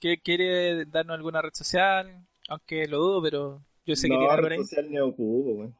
que 0.00 0.18
quiere 0.18 0.86
darnos 0.86 1.16
alguna 1.16 1.42
red 1.42 1.52
social, 1.52 2.26
aunque 2.48 2.88
lo 2.88 2.98
dudo, 2.98 3.22
pero 3.22 3.62
yo 3.84 3.94
sé 3.94 4.08
que 4.08 4.16
tiene 4.16 4.30
algo 4.30 4.48
red 4.48 4.56
social 4.62 4.90
no 4.90 5.06
ocupo. 5.06 5.74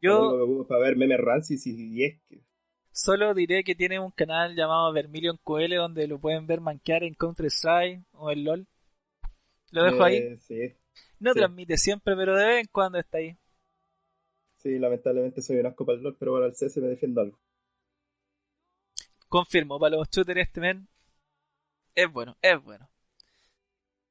Yo 0.00 0.10
Lo 0.10 0.20
único 0.20 0.36
que 0.36 0.42
ocupo 0.42 0.62
es 0.62 0.68
para 0.68 0.80
ver 0.80 0.96
memes 0.96 1.20
rancis 1.20 1.66
y, 1.66 1.94
y 1.94 2.04
es 2.04 2.20
que. 2.28 2.47
Solo 2.98 3.32
diré 3.34 3.64
que 3.64 3.74
tiene 3.74 3.98
un 4.00 4.10
canal 4.10 4.54
llamado 4.56 4.92
Vermilion 4.92 5.38
QL 5.44 5.76
donde 5.76 6.06
lo 6.08 6.18
pueden 6.18 6.46
ver 6.46 6.60
manquear 6.60 7.04
en 7.04 7.14
Counter 7.14 7.46
Strike 7.46 8.02
o 8.12 8.30
en 8.30 8.44
LOL. 8.44 8.66
Lo 9.70 9.82
dejo 9.82 10.04
ahí. 10.04 10.28
eh, 10.32 10.36
Sí, 10.36 10.74
No 11.20 11.34
sí. 11.34 11.40
transmite 11.40 11.78
siempre, 11.78 12.16
pero 12.16 12.36
de 12.36 12.46
vez 12.46 12.60
en 12.62 12.68
cuando 12.72 12.98
está 12.98 13.18
ahí. 13.18 13.36
sí, 14.58 14.78
lamentablemente 14.78 15.40
soy 15.40 15.56
un 15.56 15.66
asco 15.66 15.86
para 15.86 15.96
el 15.96 16.04
LOL, 16.04 16.16
pero 16.18 16.34
para 16.34 16.46
el 16.46 16.54
CS 16.54 16.80
me 16.80 16.88
defiendo 16.88 17.22
algo. 17.22 17.38
Confirmo, 19.30 19.78
para 19.80 19.96
los 19.96 20.10
shooters 20.10 20.40
este 20.42 20.60
men 20.60 20.86
es 21.94 22.10
bueno, 22.10 22.36
es 22.40 22.62
bueno. 22.62 22.88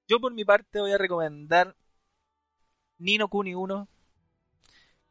Yo 0.08 0.20
por 0.20 0.34
mi 0.34 0.44
parte 0.44 0.82
voy 0.82 0.92
a 0.92 0.98
recomendar 0.98 1.76
Nino 3.00 3.28
Kuni 3.28 3.56
1. 3.56 3.88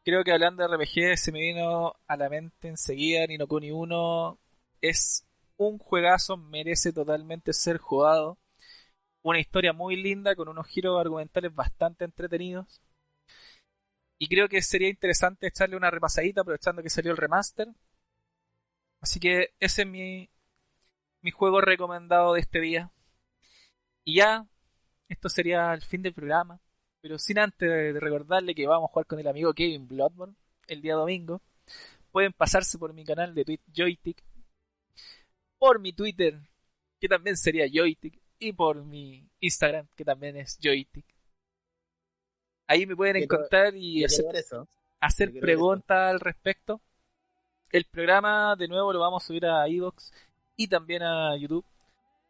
Creo 0.07 0.23
que 0.23 0.31
hablando 0.31 0.63
de 0.63 0.69
RPG 0.69 1.19
se 1.19 1.33
me 1.33 1.41
vino 1.41 1.97
a 2.07 2.17
la 2.17 2.29
mente 2.29 2.69
enseguida 2.69 3.27
Nino 3.27 3.49
Kuni 3.49 3.73
1 3.73 4.39
es 4.81 5.27
un 5.57 5.79
juegazo, 5.79 6.37
merece 6.37 6.93
totalmente 6.93 7.53
ser 7.53 7.79
jugado. 7.79 8.39
Una 9.23 9.41
historia 9.41 9.73
muy 9.73 9.97
linda 9.97 10.37
con 10.37 10.49
unos 10.49 10.69
giros 10.69 11.01
argumentales 11.01 11.53
bastante 11.53 12.05
entretenidos. 12.05 12.81
Y 14.17 14.29
creo 14.29 14.49
que 14.49 14.63
sería 14.63 14.89
interesante 14.89 15.49
echarle 15.49 15.77
una 15.77 15.91
repasadita 15.91 16.43
aprovechando 16.43 16.85
que 16.85 16.91
salió 16.91 17.11
el 17.11 17.19
remaster. 17.19 17.67
Así 19.01 19.19
que 19.19 19.55
ese 19.59 19.83
es 19.83 19.89
mi, 19.89 20.31
mi 21.21 21.33
juego 21.33 21.61
recomendado 21.61 22.35
de 22.35 22.41
este 22.43 22.61
día. 22.61 22.93
Y 24.05 24.19
ya, 24.19 24.47
esto 25.09 25.29
sería 25.29 25.75
el 25.75 25.83
fin 25.83 26.03
del 26.03 26.15
programa. 26.15 26.61
Pero 27.07 27.21
sin 27.21 27.39
antes 27.39 27.71
de 27.71 28.01
recordarle 28.01 28.53
que 28.53 28.67
vamos 28.67 28.91
a 28.91 28.93
jugar 28.93 29.07
con 29.07 29.21
el 29.21 29.29
amigo 29.29 29.55
Kevin 29.55 29.87
Bloodborne 29.87 30.35
el 30.67 30.83
día 30.83 30.97
domingo. 30.97 31.41
Pueden 32.11 32.33
pasarse 32.33 32.79
por 32.79 32.93
mi 32.93 33.05
canal 33.05 33.33
de 33.33 33.45
Twitch 33.45 33.63
Joystick. 33.73 34.25
Por 35.57 35.79
mi 35.79 35.93
Twitter, 35.93 36.37
que 36.99 37.07
también 37.07 37.37
sería 37.37 37.69
Joystick. 37.73 38.21
Y 38.41 38.53
por 38.55 38.85
mi 38.85 39.25
Instagram, 39.39 39.87
que 39.95 40.05
también 40.05 40.37
es 40.37 40.59
Joystick. 40.61 41.07
Ahí 42.67 42.87
me 42.87 42.97
pueden 42.97 43.23
encontrar 43.23 43.77
y 43.77 44.03
hacer 44.03 44.25
eso. 44.35 44.67
hacer 44.99 45.33
preguntas 45.39 46.11
al 46.11 46.19
respecto. 46.19 46.81
El 47.71 47.85
programa 47.85 48.57
de 48.57 48.67
nuevo 48.67 48.93
lo 48.93 48.99
vamos 48.99 49.23
a 49.23 49.27
subir 49.29 49.47
a 49.47 49.69
iVoox 49.69 50.11
y 50.57 50.67
también 50.67 51.05
a 51.05 51.37
YouTube. 51.37 51.65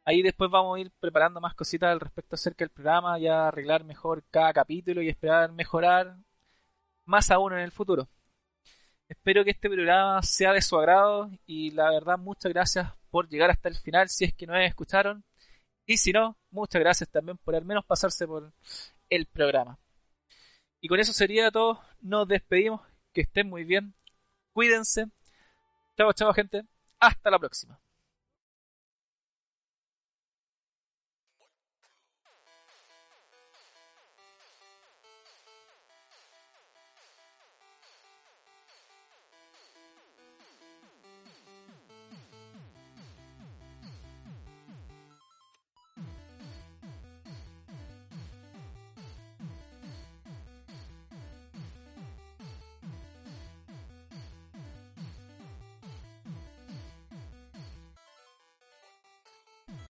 Ahí 0.07 0.22
después 0.22 0.50
vamos 0.50 0.76
a 0.76 0.80
ir 0.80 0.90
preparando 1.00 1.40
más 1.40 1.54
cositas 1.54 1.90
al 1.90 2.00
respecto 2.00 2.36
acerca 2.36 2.64
del 2.64 2.70
programa, 2.70 3.18
ya 3.18 3.48
arreglar 3.48 3.84
mejor 3.84 4.24
cada 4.30 4.52
capítulo 4.52 5.02
y 5.02 5.09
esperar 5.09 5.52
mejorar 5.52 6.16
más 7.04 7.30
aún 7.30 7.52
en 7.54 7.61
el 7.61 7.72
futuro. 7.72 8.09
Espero 9.09 9.44
que 9.44 9.50
este 9.50 9.68
programa 9.68 10.22
sea 10.22 10.52
de 10.52 10.62
su 10.62 10.76
agrado 10.78 11.30
y 11.46 11.72
la 11.72 11.90
verdad 11.90 12.18
muchas 12.18 12.52
gracias 12.52 12.92
por 13.11 13.28
llegar 13.28 13.50
hasta 13.50 13.68
el 13.68 13.76
final 13.76 14.09
si 14.09 14.24
es 14.24 14.34
que 14.34 14.46
no 14.46 14.57
escucharon 14.57 15.24
y 15.86 15.98
si 15.98 16.12
no, 16.12 16.36
muchas 16.50 16.80
gracias 16.80 17.11
también 17.11 17.38
por 17.38 17.54
al 17.54 17.64
menos 17.64 17.84
pasarse 17.84 18.26
por 18.26 18.52
el 19.11 19.26
programa. 19.26 19.78
Y 20.80 20.88
con 20.88 21.00
eso 21.00 21.12
sería 21.12 21.50
todo. 21.50 21.80
Nos 22.00 22.28
despedimos. 22.28 22.80
Que 23.12 23.22
estén 23.22 23.48
muy 23.48 23.64
bien. 23.64 23.94
Cuídense. 24.52 25.07
Chao, 25.96 26.12
chao, 26.12 26.32
gente. 26.34 26.64
Hasta 27.00 27.30
la 27.30 27.38
próxima. 27.38 27.80